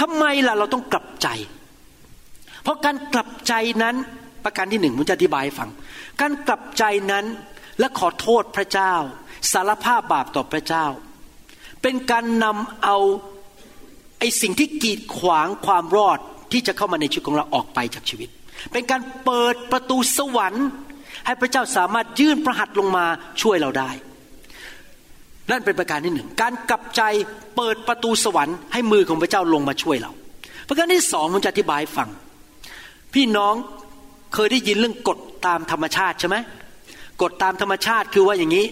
[0.00, 1.28] ทำไมล่ะเราต้องกลับใจ
[2.62, 3.96] เพราะการกลับใจนั้น
[4.44, 5.68] ประการที่หนึ่งผมจะอธิบายฟัง
[6.20, 7.24] การกลับใจนั้น
[7.78, 8.94] และขอโทษพระเจ้า
[9.52, 10.86] สารภาพบาปต่อพระเจ้า
[11.82, 12.98] เป็นการนำเอา
[14.18, 16.18] ไอ้สิ่งที่กีดขวางความรอด
[16.52, 18.28] ที่จะเข้ามาในชีวิตของเราออกไปจากชีวิต
[18.72, 20.66] เป็นการเปิดประตูสวรรค์
[21.26, 23.04] ให้พระเจ้าสามารถยื่นพระหัตถ์ลงมา
[23.42, 23.90] ช่วยเราได้
[25.50, 27.02] นั่นเป็นประการที่หนึ่ง การกลับใจ
[27.56, 30.10] เปิดประตูสวรรค์ให้มือของพระเจ้าลงมาช่วยเรา
[30.68, 32.08] ประการที่สองผมจะอธิบายฟัง
[33.14, 33.54] พี่น้อง
[34.34, 36.36] เคยได้ยินเรื่องกฎตามธรรมชาติใช่ไหม
[37.22, 38.66] กฎตามธรรมชาติคือว่าอย่างนี้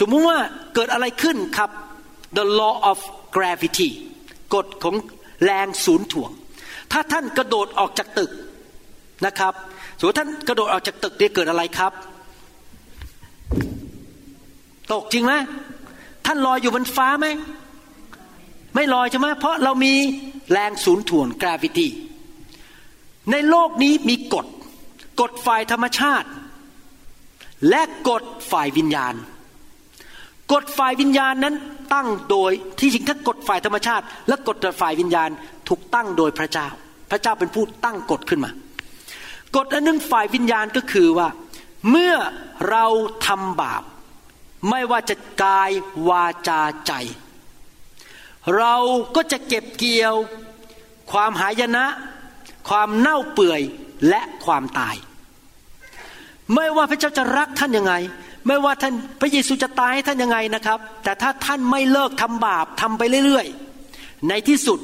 [0.00, 0.38] สมมุติว่า
[0.74, 1.70] เกิดอะไรขึ้นครับ
[2.36, 2.98] the law of
[3.36, 3.88] gravity
[4.54, 4.94] กฎของ
[5.44, 6.30] แรงศูนย์ถ่วง
[6.92, 8.30] ถ้าท่านกระโดดออกจากตึก
[9.26, 9.54] นะครับ
[9.98, 11.92] สมมติท่านกระโดดออกจากตึกเนี่ยเกิดอะไรครับ
[14.92, 15.32] ตกจริงไหม
[16.26, 17.26] ท่านลอยอยู่บนฟ้าไหม
[18.74, 19.92] ไม่ลอยใช่ไหมเพราะเรามี
[20.52, 21.88] แรงศูนย์ถ่วง gravity
[23.30, 24.46] ในโลกนี้มีกฎ
[25.20, 26.28] กฎฝ่ายธรรมชาติ
[27.70, 29.14] และกฎฝ่ายวิญญาณ
[30.52, 31.54] กฎฝ่ายวิญญาณนั้น
[31.92, 35.30] ตั้งโดยที่จริงถ้ากฎฝ่ายธรรมชาติ และกฎฝ่ายวิญญาณ
[35.68, 36.66] ถูกตั้งโดยพระเจ้า
[37.10, 38.50] พระเจ้าเป็นผู้ตั้งกฎขึ้นมา
[39.56, 41.28] กฎอันหนึงฝ่ายวิญญาณก็คือว่า
[41.90, 42.14] เมื่อ
[42.70, 42.84] เรา
[43.26, 43.82] ทำบาป
[44.70, 45.70] ไม่ว่าจะกาย
[46.08, 46.92] วาจาใจ
[48.56, 48.74] เรา
[49.16, 50.14] ก็จะเก็บเกี่ยว
[51.12, 51.84] ความหายนะ
[52.68, 53.60] ความเน่าเปื่อย
[54.08, 54.96] และความตาย
[56.54, 57.94] ไม่ว่าพระเจ้าจะรักท่านยังไง
[58.46, 64.78] ไม่ว่าท่านพระเยซูจะตายให้ท่านยังไงนะครับ แต่ถ้าท่านไม่เลิกทำบาปทำไปเรื่อยๆ ในที่สุด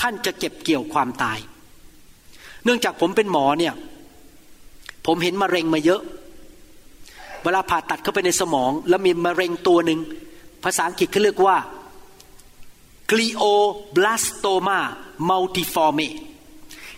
[0.00, 1.38] ท่านจะเก็บเกี่ยวความตาย
[2.64, 3.74] เนื่องจากผมเป็นหมอเนี่ย
[5.06, 6.00] ผมเห็นมะเร็งมาเยอะ
[7.42, 10.00] เวลาผ่าตัดเข้าไปในสมอง แล้วมีมะเร็งตัวหนึ่ง
[10.64, 11.56] ภาษาอังกฤษเขาเรียกว่า
[13.10, 14.80] glioblastoma
[15.30, 16.08] multiforme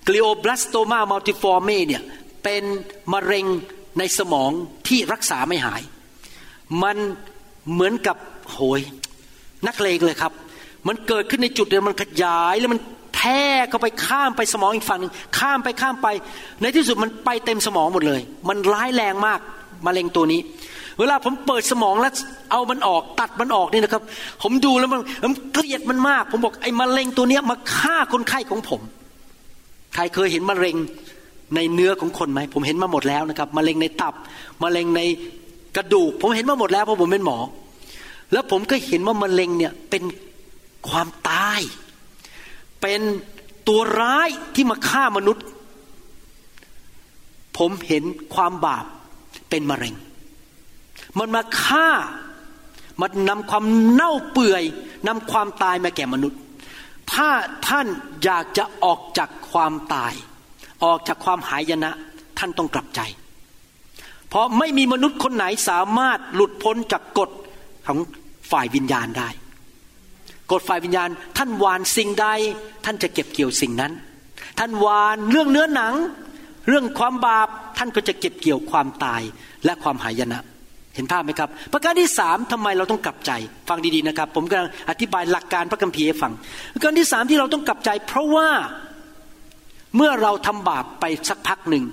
[0.07, 2.03] glioblastoma multiforme เนี่ย
[2.45, 2.63] เป็น
[3.13, 3.47] มะเร็ง
[3.99, 4.51] ในสมอง
[4.89, 5.83] ที่รักษาไม่หาย
[6.83, 6.97] มัน
[7.73, 8.17] เหมือนกับ
[8.53, 8.81] โหย
[9.67, 10.33] นักเลงเลยครับ
[10.87, 12.81] มันเกิดขึ้นในจุดเดียวมันขยายแล้วมัน
[13.27, 16.09] แพร่เข้าไปข้ามไปสมองอีกฝั่งหนึ่งข้ามไปข้ามไป
[16.61, 19.41] ในที่สุดมันไปเต็มสมองหมดเลย มันร้ายแรงมาก
[19.87, 20.41] มะเร็งตัวนี้
[20.99, 22.12] เวลาผมเปิดสมองแล้ว
[22.51, 24.03] เอามันออกตัดมันออกนี่นะครับ
[24.43, 28.81] ผมดูแล้วมันผมเกลียดมันมาก ผมบอกไอ้มะเร็งตัวเนี้ยมาฆ่าคนไข้ของผม
[29.95, 30.77] ใครเคยเห็นมะเร็ง
[31.55, 34.14] ในเนื้อของคนไหมผมเห็นมาหมดแล้วนะครับมะเร็งในตับ
[34.62, 35.01] มะเร็งใน
[35.77, 37.39] กระดูก ผมเห็นมาหมดแล้วเพราะผมเป็นหมอ
[38.33, 40.03] แล้วผมก็เห็นว่ามะเร็งเนี่ยเป็น
[40.89, 41.61] ความตาย
[42.87, 43.05] เป็น
[43.68, 45.45] ตัวร้ายที่มาฆ่ามนุษย์
[47.59, 48.84] ผมเห็นความบาป
[49.51, 49.95] เป็นมะเร็ง
[51.18, 51.89] มันมาฆ่า
[53.01, 54.62] มันนำความเน่าเปื่อย
[55.09, 56.41] นำความตายมาแก่มนุษย์
[57.12, 57.28] ถ้า
[57.68, 57.87] ท่าน
[58.24, 60.12] อยากจะออกจากความตาย
[60.84, 61.91] ออกจากความหายนะ
[62.39, 63.01] ท่านต้องกลับใจ
[64.28, 67.30] เพราะไม่มีมนุษย์คนไหนสามารถหลุดพ้นจากกฎ
[67.87, 67.99] ของ
[68.51, 69.30] ฝ่ายวิญญาณได้
[70.53, 72.26] กฎฝ่ายวิญญาณ ท่านวานสิ่งใด
[72.84, 73.92] ท่านจะเก็บเกี่ยวสิ่งนั้น
[74.59, 75.94] ท่านวานเรื่องเนื้อหนัง
[76.68, 79.22] เรื่องความบาปท่านก็จะเก็บเกี่ยวความตาย
[79.64, 80.40] และความหายนะ
[80.94, 83.32] เห็นภาพไหมครับ ประการที่สามทำไมเราต้องกลับใจ
[83.68, 86.32] ฟังดีๆนะครับ ผมกำลังอธิบายหลักการพระคัมภีร์ให้ฟัง
[86.74, 88.49] ประการที่สามที่เราต้องกลับใจ เพราะว่า
[89.97, 91.84] เมื่อเราทำบาปไปสักพักหนึ่ง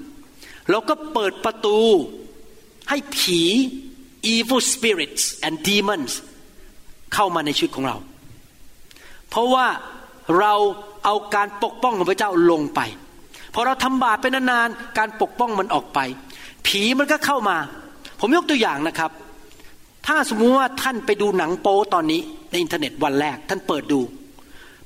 [0.70, 1.80] เราก็เปิดประตู
[2.90, 3.42] ให้ผี
[4.34, 6.12] evil spirits and demons
[7.14, 7.98] เข้ามาในชีวิตของเรา
[9.34, 9.68] เพราะว่า
[10.40, 10.54] เรา
[11.06, 12.80] เอาการปกป้องของพระเจ้าลงไป
[13.54, 16.00] พอเราทำบาปไปนานๆการปกป้องมันออกไป
[16.68, 17.58] ผีมันก็เข้ามา
[18.20, 19.12] ผมยกตัวอย่างนะครับ
[20.08, 22.22] ถ้าสมมุติว่าท่านไปดูหนังโป๊ตอนนี้
[22.52, 24.00] ในอินเทอร์เน็ตวันแรก ท่านเปิดดู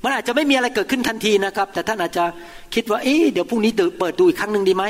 [0.02, 2.24] มันอาจจะไม่มีอะไรเกิดขึ้นทันทีนะครับ แต่ท่านอาจจะ
[2.74, 4.84] คิดว่าเอ๊ะเดี๋ยวพรุ่งนี้เปิดดูอีกครั้งหนึ่งดีไหม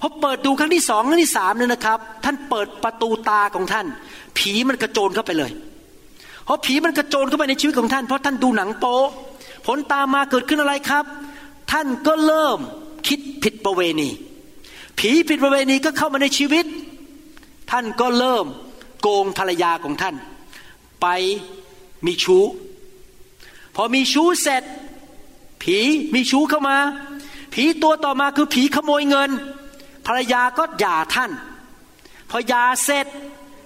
[0.00, 3.86] พอเปิดดูครั้งที่สองครั้งที่สามเนี่ยนะครับ ท่านเปิดประตูตาของท่าน
[4.38, 5.50] ผีมันกระโจนเข้าไปเลย
[6.44, 8.98] เพราะผีมันกระโจนเข้าไปในชีวิตของท่าน เพราะท่านดูหนังโป๊
[9.66, 11.04] ผลตามมาเกิดขึ้นอะไรครับ
[11.72, 12.58] ท่านก็เริ่ม
[13.08, 14.10] คิดผิดประเวณี
[14.98, 16.66] ผีผิดประเวณีก็เข้ามาในชีวิต
[17.70, 18.46] ท่านก็เริ่ม
[19.00, 20.14] โกงภรรยาของท่าน
[21.02, 21.06] ไป
[22.06, 22.44] มีชู้
[23.76, 24.62] พอมีชู้เสร็จ
[25.62, 25.78] ผี
[26.14, 26.78] มีชู้เข้ามา
[27.54, 29.30] ผีตัวต่อมาคือผีขโมยเงิน
[30.06, 31.30] ภรรยาก็หย่าท่าน
[32.30, 33.06] พอหย่าเสร็จ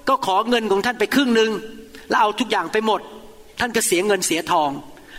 [0.09, 1.51] ก็ขอเงินของท่านไปครึ่งหนึ่ง
[2.09, 3.01] แล้วเอาทุกอย่างไปหมด
[3.61, 4.71] ท่านก็เสียเงินเสียทอง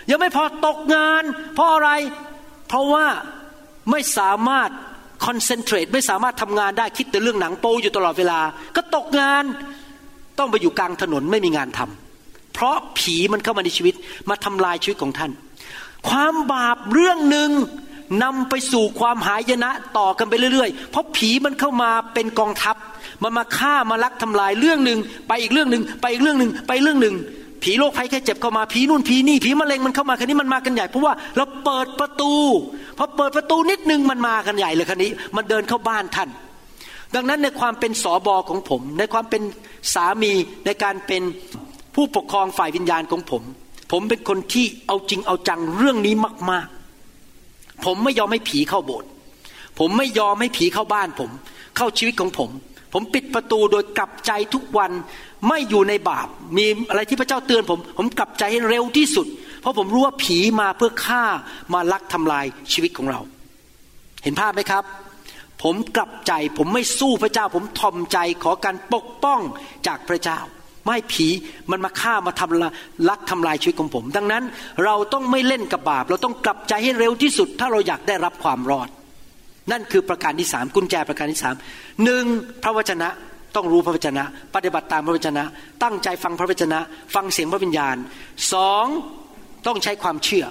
[0.09, 1.23] ยังไม่พอตกงาน
[1.53, 1.89] เพราะอะไร
[2.67, 3.05] เพราะว่า
[3.91, 4.69] ไม่สามารถ
[5.25, 8.39] คอนเซนเทรตไม่สามารถทำงานได้คิดแต่เรื่องหนังโปอยู่ตลอดเวลา
[8.75, 9.43] ก็ตกงาน
[10.39, 13.95] ต้องไปอยู่กลางถนนไม่มีงานทำเพราะผีมันเข้ามาในชีวิต
[14.29, 15.31] มาทำลายชีวิตของท่าน
[16.09, 17.49] ความบาปเรื่องหนึ่ง
[18.23, 22.75] นำไปสู่ความหายนะต่อกันไปเรื่อยๆ เพราะผีมันเข้ามาเป็นกองทัพ
[23.23, 27.15] มันมาฆ่ามาลักทำลายเรื่องหนึ่งไปอีกเรื่องหนึ่งไปอีกเรื่องหนึ่งไปเรื่องหนึ่ง
[27.63, 32.33] ผีโรคภัยแค่เจ็บเข้ามาผีนู่นผีนี่ผีมะเร็งมันเข้ามาคันนี้มันมากันใหญ่เพราะว่าเราเปิดประตู
[32.97, 36.29] พอเปิดประตูนิดนึงมันมากันใหญ่เลยคันนี้ มันเดินเข้าบ้านท่าน
[37.15, 39.41] ดังนั้นในความเป็นสอบอของผม ในความเป็น
[39.93, 40.31] สามี
[40.65, 41.21] ในการเป็น
[41.95, 43.43] ผู้ปกครองฝ่ายวิญญาณของผม
[43.91, 46.13] ผมเป็นคนที่เอาจริงเอาจังเรื่องนี้
[46.51, 46.78] มากๆ
[47.85, 49.09] ผมไม่ยอมให้ผีเข้าโบสถ์
[49.79, 51.29] ผมไม่ยอมให้ผีเข้าบ้านผม
[51.77, 52.49] เข้าชีวิตของผม
[52.93, 54.91] ผมปิดประตูโดยกลับใจทุกวัน
[55.47, 56.27] ไม่อยู่ในบาป
[56.57, 59.27] มีอะไรที่พระเจ้าเตือนผม ผมกลับใจให้เร็วที่สุด
[59.61, 61.23] เพราะผมรู้ว่าผีมาเพื่อฆ่า
[61.73, 63.19] มาลักทำลายชีวิตของเรา
[64.23, 64.83] เห็นภาพไหมครับ
[65.63, 69.41] ผมกลับใจผมไม่สู้พระเจ้า ผมทอมใจขอการปกป้อง
[69.87, 70.39] จากพระเจ้า
[70.89, 71.27] ไม่ผี
[71.71, 74.43] มันมาฆ่ามาทำลักทำลายชีวิตของผม ดังนั้น
[74.85, 78.89] เราต้องไม่เล่นกับบาป เราต้องกลับใจให้เร็วที่สุด ถ้าเราอยากได้รับความรอด
[79.71, 81.55] นั่นคือประการที่สามกุญแจประการที่สาม
[82.03, 82.25] หนึ่ง
[82.63, 83.09] พระวจนะ
[83.55, 84.23] ต้องรู้พระวจนะ
[84.55, 85.43] ปฏิบัติตามพระวจนะ
[85.83, 86.79] ตั้งใจฟังพระวจนะ
[87.15, 87.95] ฟังเสียงพระวิญญาณ
[88.53, 88.85] สอง
[89.67, 90.45] ต้องใช้ความเชื่อ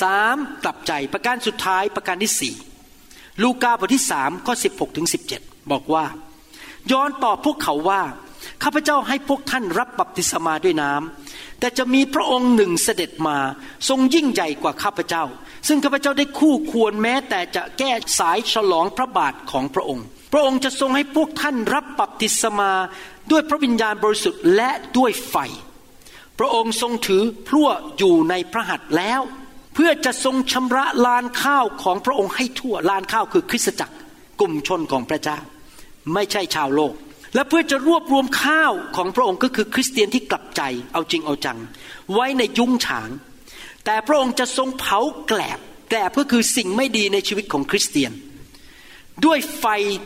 [0.00, 2.54] สามกลับใจประการสุดท้ายประการที่สี่
[3.42, 5.40] ลูกาบทที่สามข้อสิบหกถึงสิบเจ็ด
[5.72, 6.04] บอกว่า
[6.92, 8.02] ย้อนตอบพวกเขาว่า
[8.62, 13.36] ข้าพเจ้าให้พวกท่านรับบัพติศมาด้วยน้ำแต่จะมีพระองค์หนึ่งเสด็จมา
[13.88, 15.24] ทรงยิ่งใหญ่กว่าข้าพเจ้า
[15.68, 22.72] ซึ่งข้าพเจ้าได้คู่ควรแม้แต่จะแก้สายฉลองพระบาทของพระองค์ พระองค์จะทรงให้พวกท่านรับบัพติศมา
[23.30, 25.36] ด้วยพระวิญญาณบริสุทธิ์และด้วยไฟ
[26.38, 27.68] พระองค์ทรงถือพลั่ว
[27.98, 29.20] อยู่ในพระหัตถ์แล้ว
[29.74, 33.96] เพื่อจะทรงชำระลานข้าวของพระองค์ให้ทั่วลานข้าวคือคริสตจักร
[34.40, 35.38] กลุ่มชนของพระเจ้า
[36.14, 36.94] ไม่ใช่ชาวโลก
[37.34, 40.62] และเพื่อจะรวบรวมข้าวของพระองค์ก็คือคริสเตียนที่กลับใจ
[40.92, 41.58] เอาจริงเอาจัง
[42.12, 43.10] ไว้ในยุ้งฉาง
[43.84, 44.98] แต่พระองค์จะทรงเผา
[45.28, 45.58] แกลบ
[45.90, 48.12] แกลบก็คือสิ่งไม่ดีในชีวิตของคริสเตียน
[49.24, 49.64] ด้วยไฟ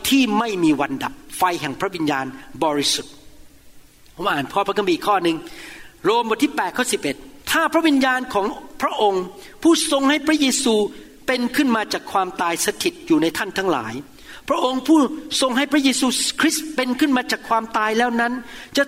[0.09, 2.25] ที่ไม่มีวันดับ ไฟแห่งพระวิญญาณ
[2.63, 3.13] บริสุทธิ์
[4.15, 5.37] ผมอ่านข้อพระคัมภีร์ข้อหนึ่ง
[6.03, 6.85] โรมบทที่8ข้อ
[7.17, 8.45] 11 ถ้าพระวิญญาณของ
[8.81, 9.23] พระองค์
[9.61, 10.75] ผู้ทรงให้พระเยซู
[11.27, 13.93] เป็นขึ้นมาจากความตายสถิตอยู่ในท่านทั้งหลาย
[14.49, 14.99] พระองค์ผู้
[15.41, 16.07] ทรงให้พระเยซู
[16.41, 18.33] คริสต์เป็นขึ้นมาจากความตายแล้วนั้น
[18.77, 18.83] จะ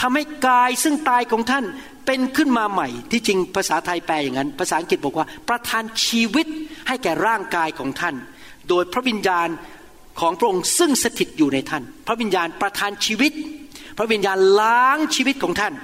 [0.00, 1.64] ทำให้กายซึ่งตายของท่าน
[2.06, 6.46] เป็นขึ้นมาใหม่ ที่จริงภาษาไทยแปลอย่างนั้น ภาษาอังกฤษบอกว่า ประทานชีวิต
[6.88, 8.14] ให้แก่ร่างกายของท่าน
[8.68, 9.48] โดยพระวิญญาณ
[10.20, 13.32] ของพระองค์ซึ่งสถิตอยู่ในท่าน พระวิญญาณประทานชีวิต
[13.98, 15.74] พระวิญญาณล้างชีวิตของท่าน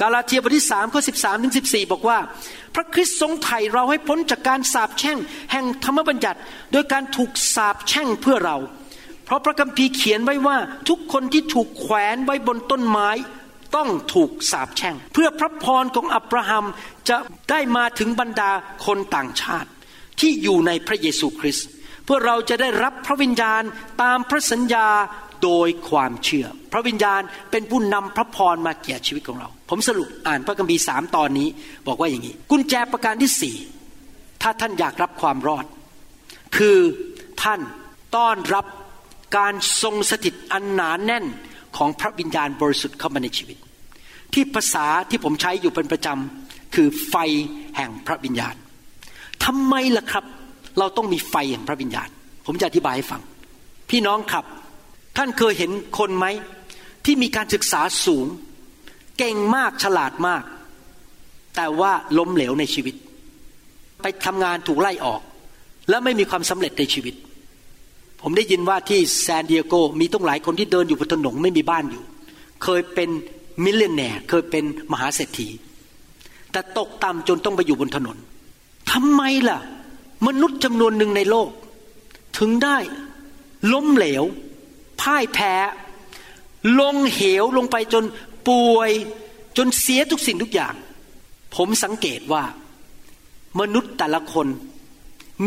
[0.00, 2.18] กาลาเทียบทที่สามข้อสิบสามถึงสิบสี่บอกว่า
[2.74, 5.18] พระคริสต์ทรงไถ่เราให้พ้นจากการสาปแช่ง
[5.52, 6.40] แห่งธรรมบัญญัติ
[6.72, 8.56] โดยการถูกสาปแช่งเพื่อเรา
[9.24, 10.56] เพราะพระคัมภีร์เขียนไว้ว่า
[10.88, 13.08] ทุกคนที่ถูกแขวนไว้บนต้นไม้
[13.76, 16.64] ต้องถูกสาปแช่ง เพื่อพระพรของอับราฮัม
[17.08, 17.16] จะ
[17.50, 18.50] ได้มาถึงบรรดา
[18.84, 19.68] คนต่างชาติ
[20.20, 21.66] ที่อยู่ในพระเยซูคริสต์
[22.04, 23.62] เพื่อเราจะได้รับพระวิญญาณ
[24.02, 24.88] ตามพระสัญญา
[25.42, 31.48] โดยความเชื่อ พระวิญญาณเป็นผู้นำพระพรมาแก่ชีวิตของเรา ผมสรุปอ่านพระคัมภีร์สามตอนนี้
[31.86, 33.56] บอกว่าอย่างนี้ กุญแจประการที่สี่
[34.42, 35.64] ถ้าท่านอยากรับความรอด
[36.56, 36.78] คือ
[37.42, 37.60] ท่าน
[38.16, 38.66] ต้อนรับ
[39.36, 41.24] การทรงสถิตอันหนานแน่น
[41.76, 43.56] ของพระวิญญาณบริสุทธิ์เข้ามาในชีวิต
[44.34, 47.14] ที่ภาษาที่ผมใช้อยู่เป็นประจำคือไฟ
[47.76, 48.54] แห่งพระวิญญาณ
[49.44, 50.24] ทำไมล่ะครับ
[50.78, 52.08] เราต้องมีไฟแห่งพระวิญญาณ
[52.46, 53.20] ผมจะอธิบายให้ฟัง
[53.90, 54.44] พี่น้องครับ
[55.16, 56.26] ท่านเคยเห็นคนไหม
[57.04, 58.26] ที่มีการศึกษาสูง
[59.18, 60.44] เก่งมากฉลาดมาก
[61.56, 62.94] แต่ว่าล้มเหลวในชีวิต
[64.02, 65.20] ไปทำงานถูกไล่ออก
[65.88, 67.14] แล้วไม่มีความสำเร็จในชีวิต
[68.22, 72.02] ผมได้ยินว่าที่ซานดิเอโกมีตั้งหลายคนที่เดินอยู่บนถนนไม่มีบ้านอยู่
[72.62, 73.08] เคยเป็น
[73.64, 75.48] millionaire เคยเป็นมหาเศรษฐี
[76.52, 78.16] แต่ตกต่ำจนต้องไปอยู่บนถนน
[78.92, 79.58] ทำไมล่ะ
[80.26, 81.48] มนุษย์จำนวนหนึ่งในโลก
[82.38, 82.78] ถึงได้
[83.72, 84.24] ล้มเหลว
[85.02, 85.54] พ่ายแพ้
[86.80, 88.04] ลงเหวลงไปจน
[88.48, 88.90] ป่วย
[89.56, 90.74] จนเสียทุกสิ่งทุกอย่าง
[91.56, 92.44] ผมสังเกตว่า
[93.60, 94.46] มนุษย์แต่ละคน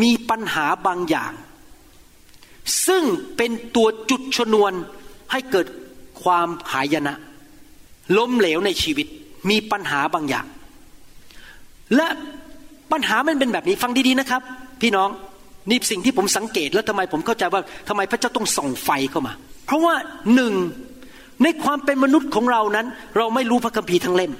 [0.02, 1.32] มีปัญหาบางอย่าง
[2.86, 3.02] ซึ่ง
[3.36, 4.72] เป็นตัวจุดชนวน
[5.32, 5.66] ให้เกิด
[6.22, 7.14] ความหายนะ
[8.16, 9.06] ล้มเหลวในชีวิต
[9.50, 10.46] มีปัญหาบางอย่าง
[11.96, 12.06] และ
[12.92, 14.42] ปัญหามันเป็นแบบนี้ฟังดีๆนะครับ
[14.80, 15.08] พี่น้อง
[15.70, 19.32] นี่สิ่งที่ผมสังเกตแล้วทำไมผมเข้าใจว่าทำไมพระเจ้าต้องส่องไฟเข้ามา
[19.66, 19.94] เพราะว่า
[20.34, 20.54] หนึ่ง
[21.42, 22.86] ในความเป็นมนุษย์ของเรานั้น
[23.16, 24.32] เราไม่รู้พระคัมภีร์ทั้งเล่ม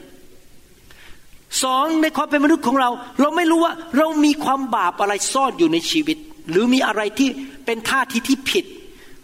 [1.62, 6.16] สองในความเป็นมนุษย์ของเรา เราไม่รู้ว่าเรามีความบาปอะไรซ่อนอยู่ในชีวิต
[6.50, 7.28] หรือมีอะไรที่
[7.66, 8.64] เป็นท่าทีที่ผิด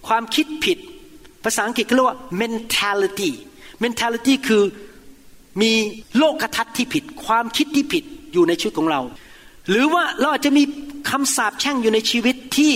[0.09, 0.79] ความคิดผิด
[1.45, 3.31] ภาษาอังกฤษเขาเรียกว่า mentality
[3.85, 4.63] mentality คือ
[5.63, 5.73] มี
[6.19, 9.01] โลกทัศน์ที่ผิด ความคิดที่ผิดอยู่ในชีวิตของเรา
[9.71, 10.63] หรือว่าเราอาจจะมี
[11.11, 12.75] คำสาปแช่งอยู่ในชีวิตที่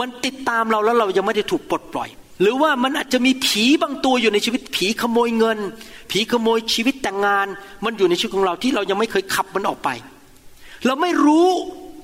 [0.00, 2.08] มันติดตามเราแล้วเรายังไม่ได้ถูกปลดปล่อย
[2.40, 5.58] หรือว่ามันอาจจะมีผีบางตัวอยู่ในชีวิต ผีขโมยเงิน
[6.10, 7.46] ผีขโมยชีวิตแต่งงาน
[7.84, 9.88] มันอยู่ในชีวิตของเราที่เรายังไม่เคยขับมันออกไป
[10.86, 11.48] เราไม่รู้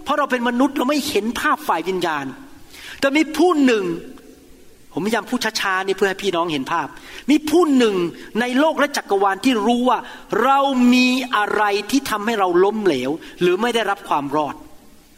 [0.04, 2.26] เพราะเราเป็นมนุษย์เราไม่เห็นภาพฝ่ายวิญญาณ
[3.00, 3.84] แต่มีผู้หนึ่ง
[4.92, 6.88] ผมพยายามพูดช้าๆนี่เพื่อให้พี่น้องเห็นภาพ
[7.30, 7.96] มีผู้หนึ่ง
[8.40, 9.98] ในโลกและจักรวาลที่รู้ว่า
[10.44, 10.58] เรา
[10.94, 14.54] มีอะไรที่ทำให้เราล้มเหลว หรือไม่ได้รับความรอด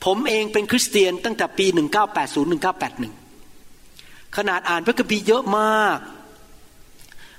[0.05, 1.67] ผมเองเป็นคริสเตียนตั้งแต่ปี
[3.41, 5.99] 1980-1981 ขนาดอ่านพระคัมภีร์เยอะมาก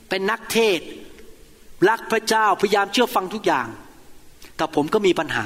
[0.10, 0.80] เป็นนักเทศ
[1.90, 3.68] รักพระเจ้าพยายามเชื่อฟังทุกอย่าง
[4.58, 5.46] แต่ผมก็มีปัญหา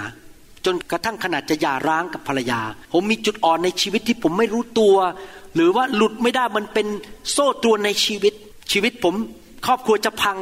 [0.66, 2.62] จนกระทั่งขนาดจะหย่าร้างกับภรรยา
[2.93, 4.95] ผมมีจุดอ่อนในชีวิตที่ผมไม่รู้ตัว
[5.55, 6.88] หรือว่าหลุดไม่ได้มันเป็น
[7.32, 8.34] โซ่ตรวนในชีวิต
[8.72, 9.16] ชีวิตผม
[9.66, 10.38] ครอบครัวจะพัง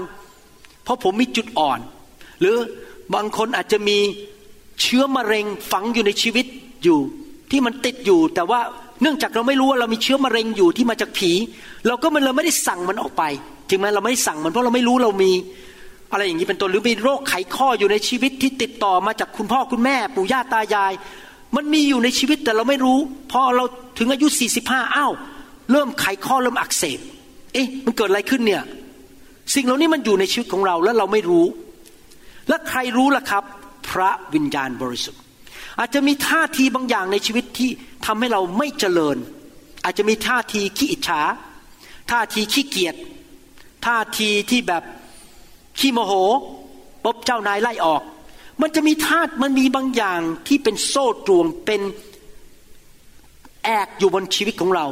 [0.84, 1.80] เพราะผมมีจุดอ่อน
[2.40, 2.56] หรือ
[3.14, 3.98] บางคนอาจจะมี
[4.82, 6.46] เชื้อมะเร็งฝังอยู่ในชีวิต
[6.84, 7.00] อยู่
[7.52, 8.60] ที่มันติดอยู่ แต่ว่า
[9.02, 11.32] เนื่องจากเราไม่รู้ว่าเรามีเชื้อมะเร็งอยู่ที่มาจากผี
[11.88, 13.24] เราก็มันเราไม่ได้สั่งมันออกไป
[13.70, 15.32] ถึงแม้เราไม่ได้สั่งมันเพราะเราไม่รู้เรามี
[16.12, 20.94] อะไรอย่างนี้เป็นต้นหรือมีโรคไขข้ออยู่ในชีวิตที่ติดต่อมาจากคุณพ่อคุณแม่ ปู่ย่าตายาย
[21.56, 22.98] มันมีอยู่ในชีวิตแต่เราไม่รู้
[23.32, 23.66] พอเรา
[23.98, 24.28] ถึงอายุ
[24.62, 25.14] 45อ้าว
[25.72, 27.00] เริ่มไขข้อเริ่มอักเสบ
[27.54, 28.64] เอ๊ะมันเกิดอะไรขึ้นเนี่ย
[29.56, 31.46] สิ่งเหล่านี้มันอยู่ในชีวิตของเราแล้วเราไม่รู้
[32.50, 33.44] และใครรู้ล่ะครับ
[33.90, 35.22] พระวิญญาณบริสุทธิ์
[35.80, 37.70] อาจจะมีท่าทีบางอย่างในชีวิตที่
[38.06, 39.18] ทำให้เราไม่เจริญ
[39.84, 41.22] อาจจะมีท่าทีขี้อิจฉา
[42.12, 42.96] ท่าทีขี้เกียจ
[43.86, 44.84] ท่าทีที่แบบ
[45.80, 46.14] ขี้โมโห
[47.06, 48.02] ปบเจ้านายไล่ออก
[48.62, 51.82] มันจะมีธาตุมันมีบางอย่างที่เป็นโซ่ตรวงเป็น
[53.64, 54.88] แอกอยู่บนชีวิตของเรา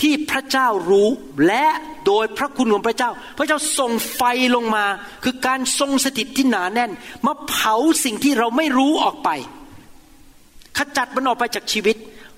[0.00, 1.08] ที่พระเจ้ารู้
[1.46, 1.66] และ
[2.06, 4.22] โดยพระคุณของพระเจ้า พระเจ้าส่งไฟ
[4.54, 4.84] ลงมา
[5.24, 6.92] คือการทรงสถิตที่หนาแน่น
[7.26, 7.74] มาเผา
[8.04, 9.28] สิ่งที่เราไม่รู้ออกไป
[10.76, 11.96] ขจัดมันออกไปจากชีวิต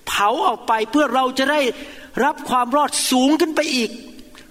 [0.08, 1.60] เผาออกไปเพื่อเราจะได้
[2.24, 3.90] รับความรอดสูงขึ้นไปอีก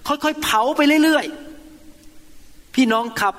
[0.06, 1.43] ค่อยๆ เผาไปเรื่อยๆ
[2.74, 3.34] พี่น้องครับ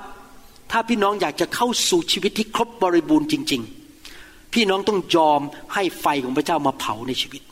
[0.70, 3.62] ถ้าพี่น้องอยากจะเข้าสู่ชีวิตที่ครบบริบูรณ์จริง
[4.06, 5.40] ๆ พี่น้องต้องยอม
[5.74, 7.42] ให้ไฟของพระเจ้ามาเผาในชีวิต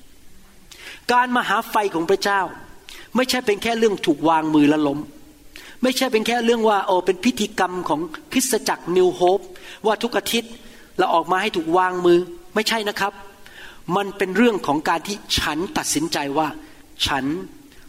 [1.12, 2.41] การมาหาไฟของพระเจ้า
[3.16, 4.99] ไม่ใช่เป็นแค่เรื่องถูกวางมือและล้ม
[5.82, 8.01] ไม่ใช่เป็นแค่เรื่องว่าโอ้เป็นพิธีกรรมของ
[8.32, 9.41] คริสตจักรนิวโฮป
[9.87, 10.53] ว่าทุกอาทิตย์
[10.99, 12.18] เราออกมาให้ถูกวางมือ
[12.55, 13.12] ไม่ใช่นะครับ
[13.97, 16.49] มันเป็นเรื่องของการที่ฉันตัดสินใจว่า
[17.07, 17.24] ฉัน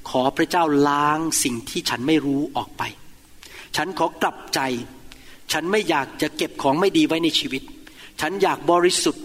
[0.09, 2.83] ขอพระเจ้าล้างสิ่งที่ฉันไม่รู้ออกไป
[3.75, 4.59] ฉันขอกลับใจ
[5.51, 7.61] ฉันไม่อยากจะเก็บของไม่ดีไว้ในชีวิต
[8.21, 9.23] ฉันอยากบริสุทธิ์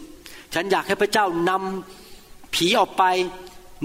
[0.54, 3.04] ฉันอยากให้พระเจ้านำผีออกไป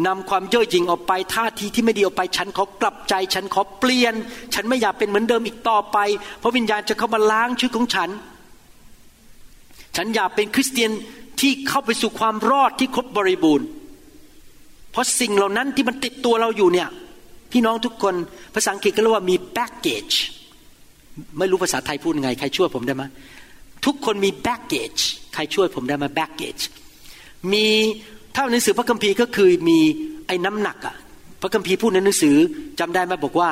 [0.08, 4.14] นำความเย่อหยิ่งออกไปท่าทีที่ไม่ดีออกไป ฉันขอกลับใจ ฉันขอเปลี่ยน
[4.54, 5.98] ฉันไม่อยากเป็นเหมือนเดิมอีกต่อไป
[6.40, 8.10] เพราะวิญญาณจะเข้ามาล้างชีวิตของฉัน
[9.96, 10.92] ฉันอยากเป็นคริสเตียน
[11.40, 13.68] ที่เข้าไปสู่ความรอดที่ครบบริบูรณ์
[14.92, 16.90] เพราะสิ่งเหล่านั้นที่มันติดตัวเราอยู่เนี่ย
[17.52, 18.16] พี่น้องทุกคน
[18.54, 20.16] ภาษาอังกฤษก็เรียกว่ามี baggage
[21.40, 23.04] ไม่รู้ภาษาไทยพูดไง ใครช่วยผมได้ไหม
[23.86, 25.02] ทุกคนมี baggage
[25.34, 26.64] ใครช่วยผมได้ไหม baggage
[27.54, 27.68] มี
[28.36, 29.80] ถ้าหนังสือพระคัมภีร์ก็คือมี
[30.28, 30.96] ไอ้น้ำหนักอะ
[31.42, 32.36] พระคัมภีร์พูดในหนังสือ
[32.80, 33.50] จำได้ไหมบอกว่า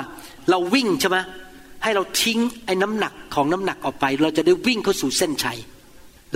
[0.49, 1.18] เราวิ่งใช่ไหม
[1.84, 5.59] ให้เราทิ้งไอ้น้ำหนักของน้ำหนักออกไป เราจะได้วิ่งเข้าสู่เส้นชัย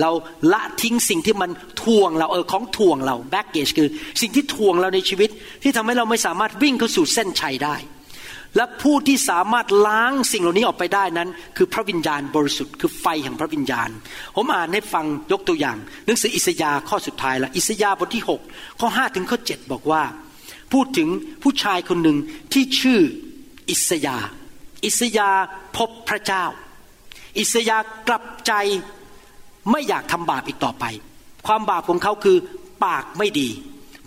[0.00, 0.10] เรา
[0.52, 1.50] ละทิ้งสิ่งที่มัน
[1.82, 3.88] ทวงเราเออของทวงเรา baggage คือ
[4.20, 5.30] สิ่งที่ทวงเราในชีวิต
[5.62, 7.76] ที่ทำให้เราไม่สามารถวิ่งเข้าสู่เส้นชัยได้
[8.56, 13.88] และผู้ที่สามารถล้างสิ่งเหล่านี้ออกไปได้นั้น คือพระวิญญาณบริสุทธิ์คือไฟแห่งพระวิญญาณ
[14.36, 15.76] ผมอ่านให้ฟังยกตัวอย่าง
[16.06, 20.02] หนังสืออิสยาห์ข้อสุดท้ายละอิสยาห์บทที่ 6 ข้อ 5 ถึงข้อ 7 บอกว่า
[20.72, 21.08] พูดถึง
[21.42, 22.16] ผู้ชายคนหนึ่ง
[22.52, 23.00] ที่ชื่อ
[23.70, 24.16] อิสยา
[24.84, 25.30] อิสยา
[25.76, 26.44] พบพระเจ้า
[27.38, 27.78] อิสยา
[28.08, 28.52] กลับใจ
[29.70, 30.84] ไม่อยากทำบาปอีกต่อไป
[31.46, 32.36] ความบาปของเขาคือ
[32.84, 33.48] ปากไม่ดี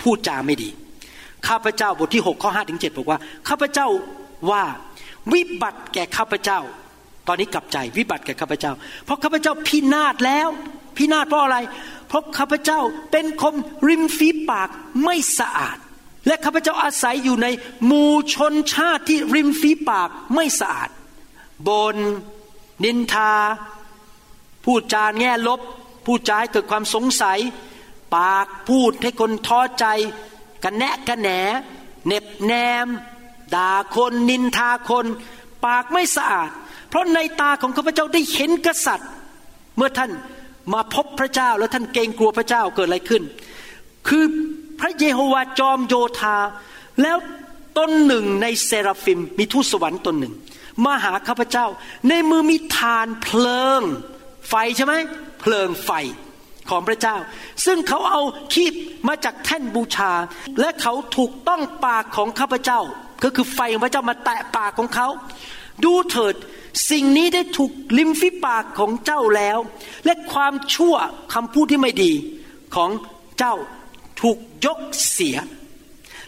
[0.02, 0.70] พูดจาไม่ดี
[1.48, 3.88] ข้าพเจ้าบทที่ 6 ข้อ5ถึง7บอกว่า ข้าพเจ้า
[4.50, 4.64] ว่า
[5.34, 6.60] วิบัติแก่ข้าพเจ้า
[7.28, 8.74] ตอนนี้กลับใจวิบัติแก่ข้าพเจ้า
[9.06, 10.48] เพราะข้าพเจ้าพินาศแล้ว
[10.98, 11.58] พินาศเพราะอะไร
[12.08, 12.80] เพราะข้าพเจ้า
[13.12, 13.56] เป็นคน
[13.88, 14.70] ริมฝีปาก
[15.04, 15.78] ไม่สะอาด
[16.28, 17.48] และข้าพเจ้าอาศัยอยู่ใน
[17.86, 20.90] หมู่ชนชาติที่ริมฝีปากไม่สะอาด
[21.68, 21.96] บน
[22.84, 23.34] นินทา
[24.66, 25.60] พูดจาแง่ลบ
[26.06, 27.40] พูดจาให้เกิดความสงสัย
[28.16, 29.86] ปากพูดให้คนท้อใจ
[30.64, 31.30] กันแนะกันแหน
[32.06, 32.54] เน็บแน
[32.86, 32.88] ม
[33.56, 35.06] ด่าคนนินทาคน
[35.66, 36.50] ปากไม่สะอาด
[36.90, 39.10] เพราะในตาของข้าพเจ้าได้เห็นกษัตริย์
[39.78, 40.12] เมื่อท่าน
[40.74, 43.24] มาพบพระเจ้าแล้วท่านเกรงกลัวพระเจ้าเกิดอะไรขึ้น
[44.08, 44.24] คือ
[44.80, 46.38] พระเยโฮวาจอมโยธา
[47.02, 47.18] แล้ว
[47.78, 50.34] ตนหนึ่งในเซราฟิมมีทูตสวรรค์ตนหนึ่ง
[50.86, 51.66] มาหาข้าพเจ้า
[52.10, 53.82] ในมือมีทานเพลิง
[54.50, 54.94] ไฟใช่ไหม
[55.40, 55.92] เพลิงไฟ
[56.70, 57.16] ของพระเจ้า
[57.66, 58.22] ซึ่งเขาเอา
[58.54, 58.74] คีบ
[59.08, 60.12] มาจากแท่นบูชา
[60.60, 62.82] และเขาถูกต้องปากของข้าพเจ้า
[63.24, 65.08] ก็คือไฟของพระเจ้ามาแตะปากของเขา
[65.84, 66.36] ดูเถิด
[66.90, 69.58] สิ่งนี้ได้ถูกลิมฝีปากของเจ้าแล้ว
[70.06, 70.96] และความชั่ว
[71.34, 72.12] คำพูดที่ไม่ดี
[72.76, 72.90] ของ
[73.40, 73.56] เจ้า
[74.22, 74.80] ถูกยก
[75.12, 75.38] เสีย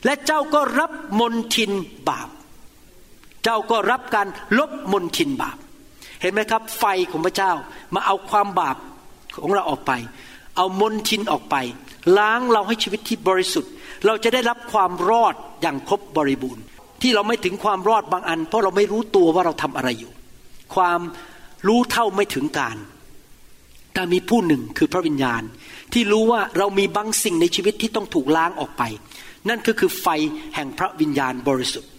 [0.05, 1.71] และเจ้าก็รับมนทิน
[2.09, 2.29] บาป
[3.43, 4.27] เจ้าก็รับการ
[4.57, 5.57] ลบมนทินบาป
[6.21, 7.51] เห็นไหมครับ ไฟของพระเจ้า
[7.93, 8.77] มาเอาความบาป
[9.41, 9.91] ของเราออกไป
[10.57, 11.55] เอามนทินออกไป
[12.17, 13.71] ล้างเราให้ชีวิตที่บริสุทธิ์
[14.05, 16.63] เราจะได้รับความรอดอย่างครบบริบูรณ์
[17.03, 20.11] ที่เราไม่ถึงความรอดบางอัน เพราะเราไม่รู้ตัวว่าเราทำอะไรอยู่
[20.75, 20.99] ความ
[21.67, 22.77] รู้เท่าไม่ถึงการ
[23.93, 25.41] แต่มีผู้หนึ่งคือพระวิญญาณ
[25.93, 28.83] ที่รู้ว่าเรามีบางสิ่งในชีวิตที่ต้องถูกล้างออกไป
[29.49, 30.07] นั่นก็คือไฟ
[30.55, 31.91] แห่งพระวิญญาณบริสุทธิ์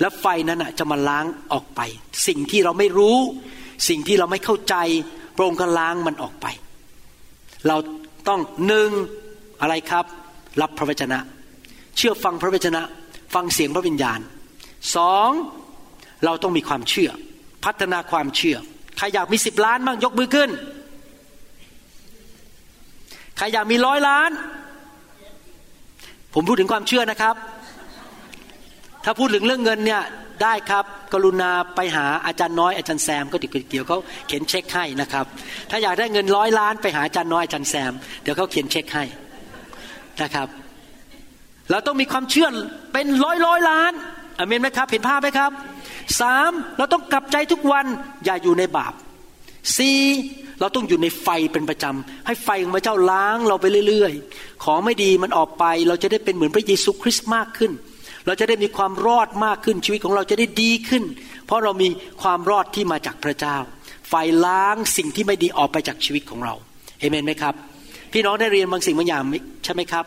[0.00, 1.80] และไฟนั้นจะมาล้างออกไป
[2.26, 3.18] สิ่งที่เราไม่รู้
[3.88, 4.74] สิ่งที่เราไม่เข้าใจ
[5.36, 6.46] พระองค์ก็ล้างมันออกไป
[7.66, 7.76] เรา
[8.28, 8.90] ต้องหนึ่ง
[9.60, 10.04] อะไรครับ
[10.60, 11.18] รับพระวจนะ
[11.96, 12.82] เชื่อฟังพระวจนะ
[13.34, 14.20] ฟังเสียงพระวิญญาณ
[14.96, 15.30] สอง
[16.24, 17.10] เราต้องมีความเชื่อ
[17.64, 18.56] พัฒนาความเชื่อ
[18.98, 20.50] ใครอยากมีสิบล้านบ้างยกมือขึ้น
[23.36, 24.30] ใครอยากมีร้อยล้าน
[26.34, 27.36] ผมพูดถึงความเชื่อนะครับ
[29.04, 30.02] ถ้าพูดถึงเรื่องเงินเนี่ย
[30.42, 35.26] ได้ครับ กรุณาไปหาอาจารย์น้อยอาจารย์แซมก็เดี๋ยวเขาเขียนเช็คให้นะครับ
[35.70, 39.04] ถ้าอยากได้เงินร้อยล้าน ไปหาอาจารย์น้อยอาจารย์แซมเดี๋ยวเขาเขียนเช็คให้
[40.22, 40.48] นะครับ
[41.70, 42.48] เราต้องมีความเชื่อ
[42.92, 43.92] เป็นร้อยร้อยล้าน
[44.38, 45.50] อเมนไหมครับเห็นภาพไหมครับ
[46.20, 47.86] สามเราต้องกลับใจทุกวัน
[48.24, 48.92] อย่าอยู่ในบาป
[49.76, 50.00] สี่
[50.60, 57.72] เราต้องอยู่ในไฟเป็นประจำ ให้ไฟของพระเจ้าล้างเราไปเรื่อยๆ ของไม่ดีมันออกไป เราจะได้เป็นเหมือนพระเยซูคริสต์มากขึ้น
[58.26, 61.04] เราจะได้มีความรอดมากขึ้นชีวิตของเราจะได้ดีขึ้น
[61.46, 61.88] เพราะเรามี
[62.22, 63.56] ความรอดที่มาจากพระเจ้า
[64.08, 64.14] ไฟ
[64.46, 66.54] ล้างสิ่งที่ไม่ดีออกไปจากชีวิตของเรา
[66.98, 67.54] เอเมนไหมครับ
[68.12, 69.22] พี่น้องได้เรียนบางสิ่งบางอย่าง
[69.64, 70.04] ใช่ไหมครับ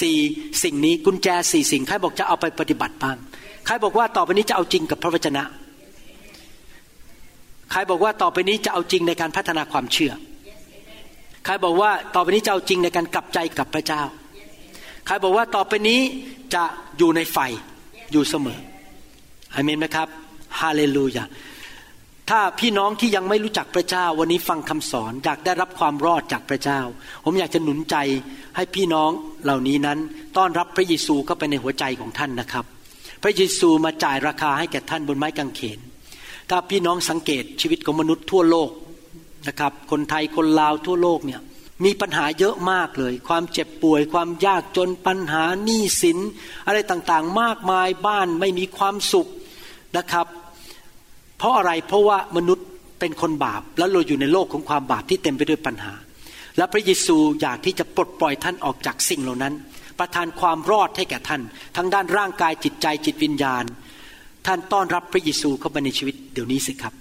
[0.00, 0.18] สี่
[0.62, 3.16] สิ่งนี้กุญแจสี่สิ่งใครบอกจะเอาไปปฏิบัติบ้าง
[3.66, 5.42] ใครบอกว่าต่อไปนี้จะเอาจริงกับพระวจนะ
[7.70, 10.12] ใครบอกว่าต่อไปนี้จะเอาจริงในการพัฒนาความเชื่อ
[11.44, 14.02] ใครบอกว่าต่อไปนี้จะเอาจริงในการกลับใจกับพระเจ้า
[15.06, 16.00] ใครบอกว่าต่อไปนี้
[16.54, 16.64] จะ
[16.98, 17.38] อยู่ในไฟ
[18.12, 18.58] อยู่เสมอ
[19.54, 20.08] อเมนไหมครับ
[20.60, 21.24] ฮาเลลูยา
[22.30, 26.80] ถ้าพี่น้องที่ยังไม่รู้จักพระเจ้าวันนี้ฟังคำสอนอยากได้รับความรอดจากพระเจ้า
[27.24, 27.96] ผมอยากจะหนุนใจ
[28.56, 29.10] ให้พี่น้อง
[29.44, 29.98] เหล่านี้นั้น
[30.36, 32.64] ต้อนรับพระเยซูเข้าไปในหัวใจของท่านนะครับ
[33.22, 35.78] พระเยซูมาจ่ายราคาให้แก่ท่านบนไม้กางเขน
[36.50, 38.70] ถ้าพี่น้องสังเกตชีวิตของมนุษย์ทั่วโลก
[39.48, 41.40] นะครับ คนไทยคนลาวทั่วโลกเนี่ย
[41.84, 46.18] มีปัญหาเยอะมากเลย ความเจ็บป่วย ความยากจนปัญหาหนี้สิน
[46.66, 49.28] อะไรต่างๆ มากมายบ้านไม่มีความสุข
[49.96, 50.26] นะครับ
[51.38, 52.66] เพราะอะไรเพราะว่ามนุษย์
[53.00, 55.94] เป็นคนบาป แล้วเราอยู่ในโลกของความบาปที่เต็มไปด้วยปัญหา
[56.56, 59.54] และพระเยซูอยากที่จะปลดปล่อยท่านออกจากสิ่งเหล่านั้น
[59.98, 61.42] ประทานความรอดให้แก่ท่าน
[61.76, 63.64] ทั้งด้านร่างกายจิตใจจิตวิญญาณ
[64.46, 66.94] ท่านต้อนรับพระเยซูเข้ามาในชีวิตเดี๋ยวนี้สิครับ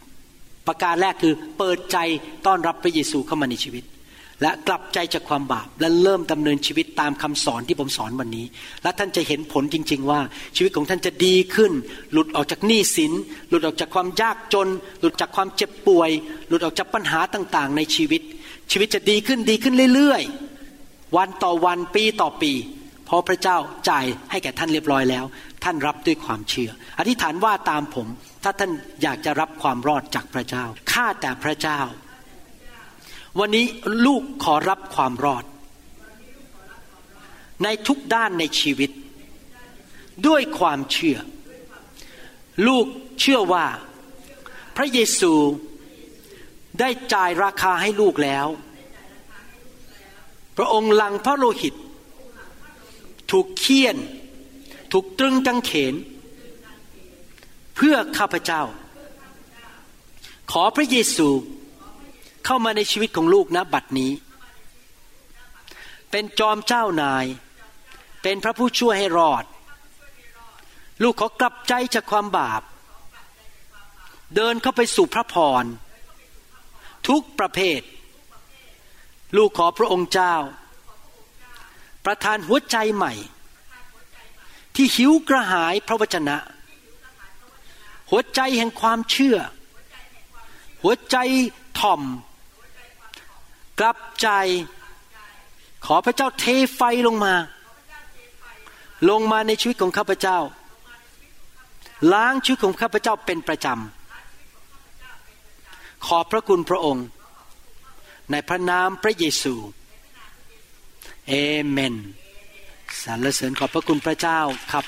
[0.68, 1.98] ประการแรกคือเปิดใจ
[2.46, 3.84] ต้อนรับพระเยซูเข้ามาในชีวิต
[4.42, 8.46] และกลับใจจากความบาปและเริ่มดำเนินชีวิตตามคำสอนที่ผมสอนวันนี้
[8.84, 10.20] และท่านจะเห็นผลจริง ๆ ว่า
[10.56, 11.72] ชีวิตของท่านจะดีขึ้น
[12.12, 13.14] หลุดออกจากหนี้สิน
[13.50, 14.68] หลุดออกจากความยากจน
[15.00, 16.10] หลุดจากความเจ็บป่วย
[16.48, 18.22] หลุดออกจากปัญหาต่างๆ ในชีวิต
[18.72, 22.52] ชีวิตจะดีขึ้นดีขึ้นเรื่อยๆ วันต่อวันปีต่อปี
[23.06, 23.58] เพราะพระเจ้า
[23.90, 25.26] จ่ายให้แก่ท่านเรียบร้อยแล้ว
[25.64, 28.08] ท่านรับด้วยความเชื่อ อธิษฐานว่าตามผม
[28.44, 28.72] ถ้าท่าน
[29.04, 31.80] อยากจะรับความรอดจากพระเจ้าข้าแต่พระเจ้า
[33.40, 33.66] วันนี้
[34.06, 35.46] ลูกขอรับความรอด
[37.64, 38.92] ในทุกด้านในชีวิต
[40.28, 41.18] ด้วยความเชื่อ
[42.68, 42.86] ลูก
[43.20, 43.66] เชื่อว่า
[44.76, 45.34] พระเยซู
[46.80, 48.48] ได้จ่ายราคาให้ลูกแล้ว
[50.58, 51.76] พระองค์หลังพระโลหิต
[53.32, 53.98] ถูกเคี่ยน
[54.92, 55.94] ถูกตรึงกังเขน
[57.76, 58.62] เพื่อข้าพเจ้า
[60.52, 64.12] ขอพระเยซูเข้ามาในชีวิตของลูกนะบัดนี้
[66.12, 67.26] เป็นจอมเจ้านาย
[68.24, 69.44] เป็นพระผู้ช่วยให้รอด
[71.04, 72.62] ลูกขอกลับใจจากความบาป
[74.36, 75.64] เดินเข้าไปสู่พระพร
[77.08, 77.82] ทุกประเภท
[79.38, 80.36] ลูกขอพระองค์เจ้า
[82.06, 83.14] ประทานหัวใจใหม่
[84.76, 86.38] ที่หิวกระหายพระวจนะ
[88.10, 89.38] หัวใจแห่งความเชื่อ
[90.84, 91.18] หัวใจ
[91.80, 92.02] ถ่อม
[93.80, 94.30] กลับใจ
[95.86, 96.46] ขอพระเจ้าเท
[96.76, 97.34] ไฟลงมา
[99.10, 100.40] ลงมาในชีวิตของข้าพเจ้า
[102.14, 107.06] ล้างชีวิตของข้าพเจ้าเป็นประจำ ขอบพระคุณพระองค์
[108.32, 109.56] ในพระนามพระเยซู
[111.28, 111.34] เอ
[111.70, 111.96] เมน
[113.04, 114.40] สรรเสริญขอบพระคุณพระเจ้า
[114.72, 114.86] ครับ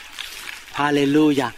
[0.80, 1.50] ฮาเลลูยา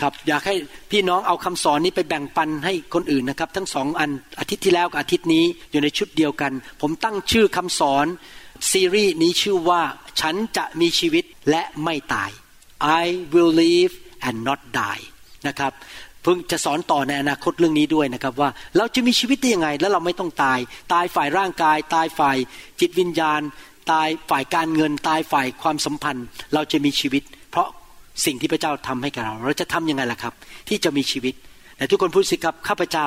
[0.00, 0.54] ครับอยากให้
[0.90, 4.10] พี่น้องเอาคำสอนนี้ไปแบ่งปันให้คนอื่นนะครับ ทั้งสองอัน
[4.40, 8.06] อาทิตย์ที่แล้วกับอาทิตย์นี้อยู่ในชุดเดียวกัน ผมตั้งชื่อคำสอน
[8.70, 9.82] ซีรีส์นี้ชื่อว่า
[10.20, 12.30] ฉันจะมีชีวิตและไม่ตาย
[13.02, 13.94] I will live
[14.28, 15.02] and not die
[15.48, 15.72] นะครับ
[16.22, 20.58] เพิ่งจะสอนต่อในอนาคตเรื่องนี้ด้วยนะครับว่า เราจะมีชีวิตได้ยังไง แล้วเราไม่ต้องตาย
[20.92, 22.36] ตายฝ่ายร่างกาย ตายฝ่าย
[22.80, 23.40] จิตวิญญาณ
[23.92, 27.22] ตายฝ่ายการเงิน ตายฝ่ายความสัมพันธ์ เราจะมีชีวิต
[28.24, 30.34] สิ่งที่พระเจ้าทำให้กับเรา เราจะทํำยังไงล่ะครับ
[30.68, 31.34] ที่จะมีชีวิต
[31.76, 33.06] แต่ทุกคนพูดสิครับข้าพเจ้า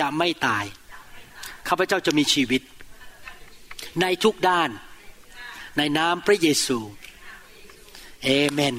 [0.00, 0.64] จะไม่ตาย
[1.68, 2.62] ข้าพเจ้าจะมีชีวิต
[4.00, 4.70] ในทุกด้าน
[5.78, 6.78] ในนามพระเยซู
[8.24, 8.76] เอเมน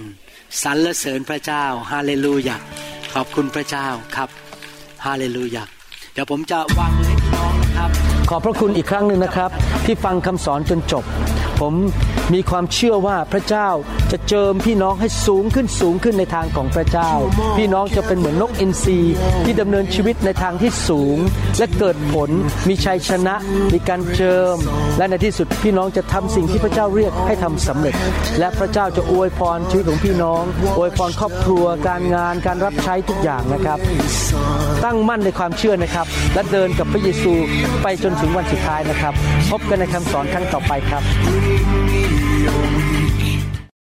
[0.63, 2.57] สรรเสริญพระเจ้าฮาเลลูยา
[3.13, 4.29] ขอบคุณพระเจ้าครับ
[5.05, 5.63] ฮาเลลูยา
[6.13, 7.89] เดี๋ยวผมจะวางมือให้พี่น้องนะครับ
[8.29, 9.51] ขอบพระคุณอีกครั้งหนึ่งนะครับ
[9.85, 11.03] ที่ฟังคำสอนจนจบ
[11.59, 11.73] ผม
[12.33, 13.69] มีความเชื่อว่าพระเจ้า
[14.11, 17.11] จะเจิมพี่น้องให้สูงขึ้นสูงขึ้นในทางของพระเจ้า
[17.57, 18.99] พี่น้องจะเป็นเหมือนนกอินทรี
[19.45, 21.17] ที่ดำเนินชีวิตในทางที่สูง
[21.59, 22.29] และเกิดผล
[22.67, 23.35] มีชัยชนะ
[23.73, 24.57] มีการเจิม
[24.97, 27.95] และในที่สุดพี่น้องจะทำสิ่งที่พระเจ้าเรียกให้ทำสำเร็จ
[28.39, 30.43] และพระเจ้าจะอวยพรชีวิตของพี่น้อง
[30.77, 33.79] อวยพรครอบครัว การงานการรับใช้ทุกอย่างนะครับ
[34.85, 37.33] ตั้งมั่นในความเชื่อนะครับ และเดินกับพระเยซู
[37.83, 39.13] ไปจนถึงวันสุดท้ายนะครับ
[39.51, 41.03] พบกันในคำสอนครั้งต่อไปครับ
[41.43, 42.47] leave me.
[42.47, 42.82] Oh,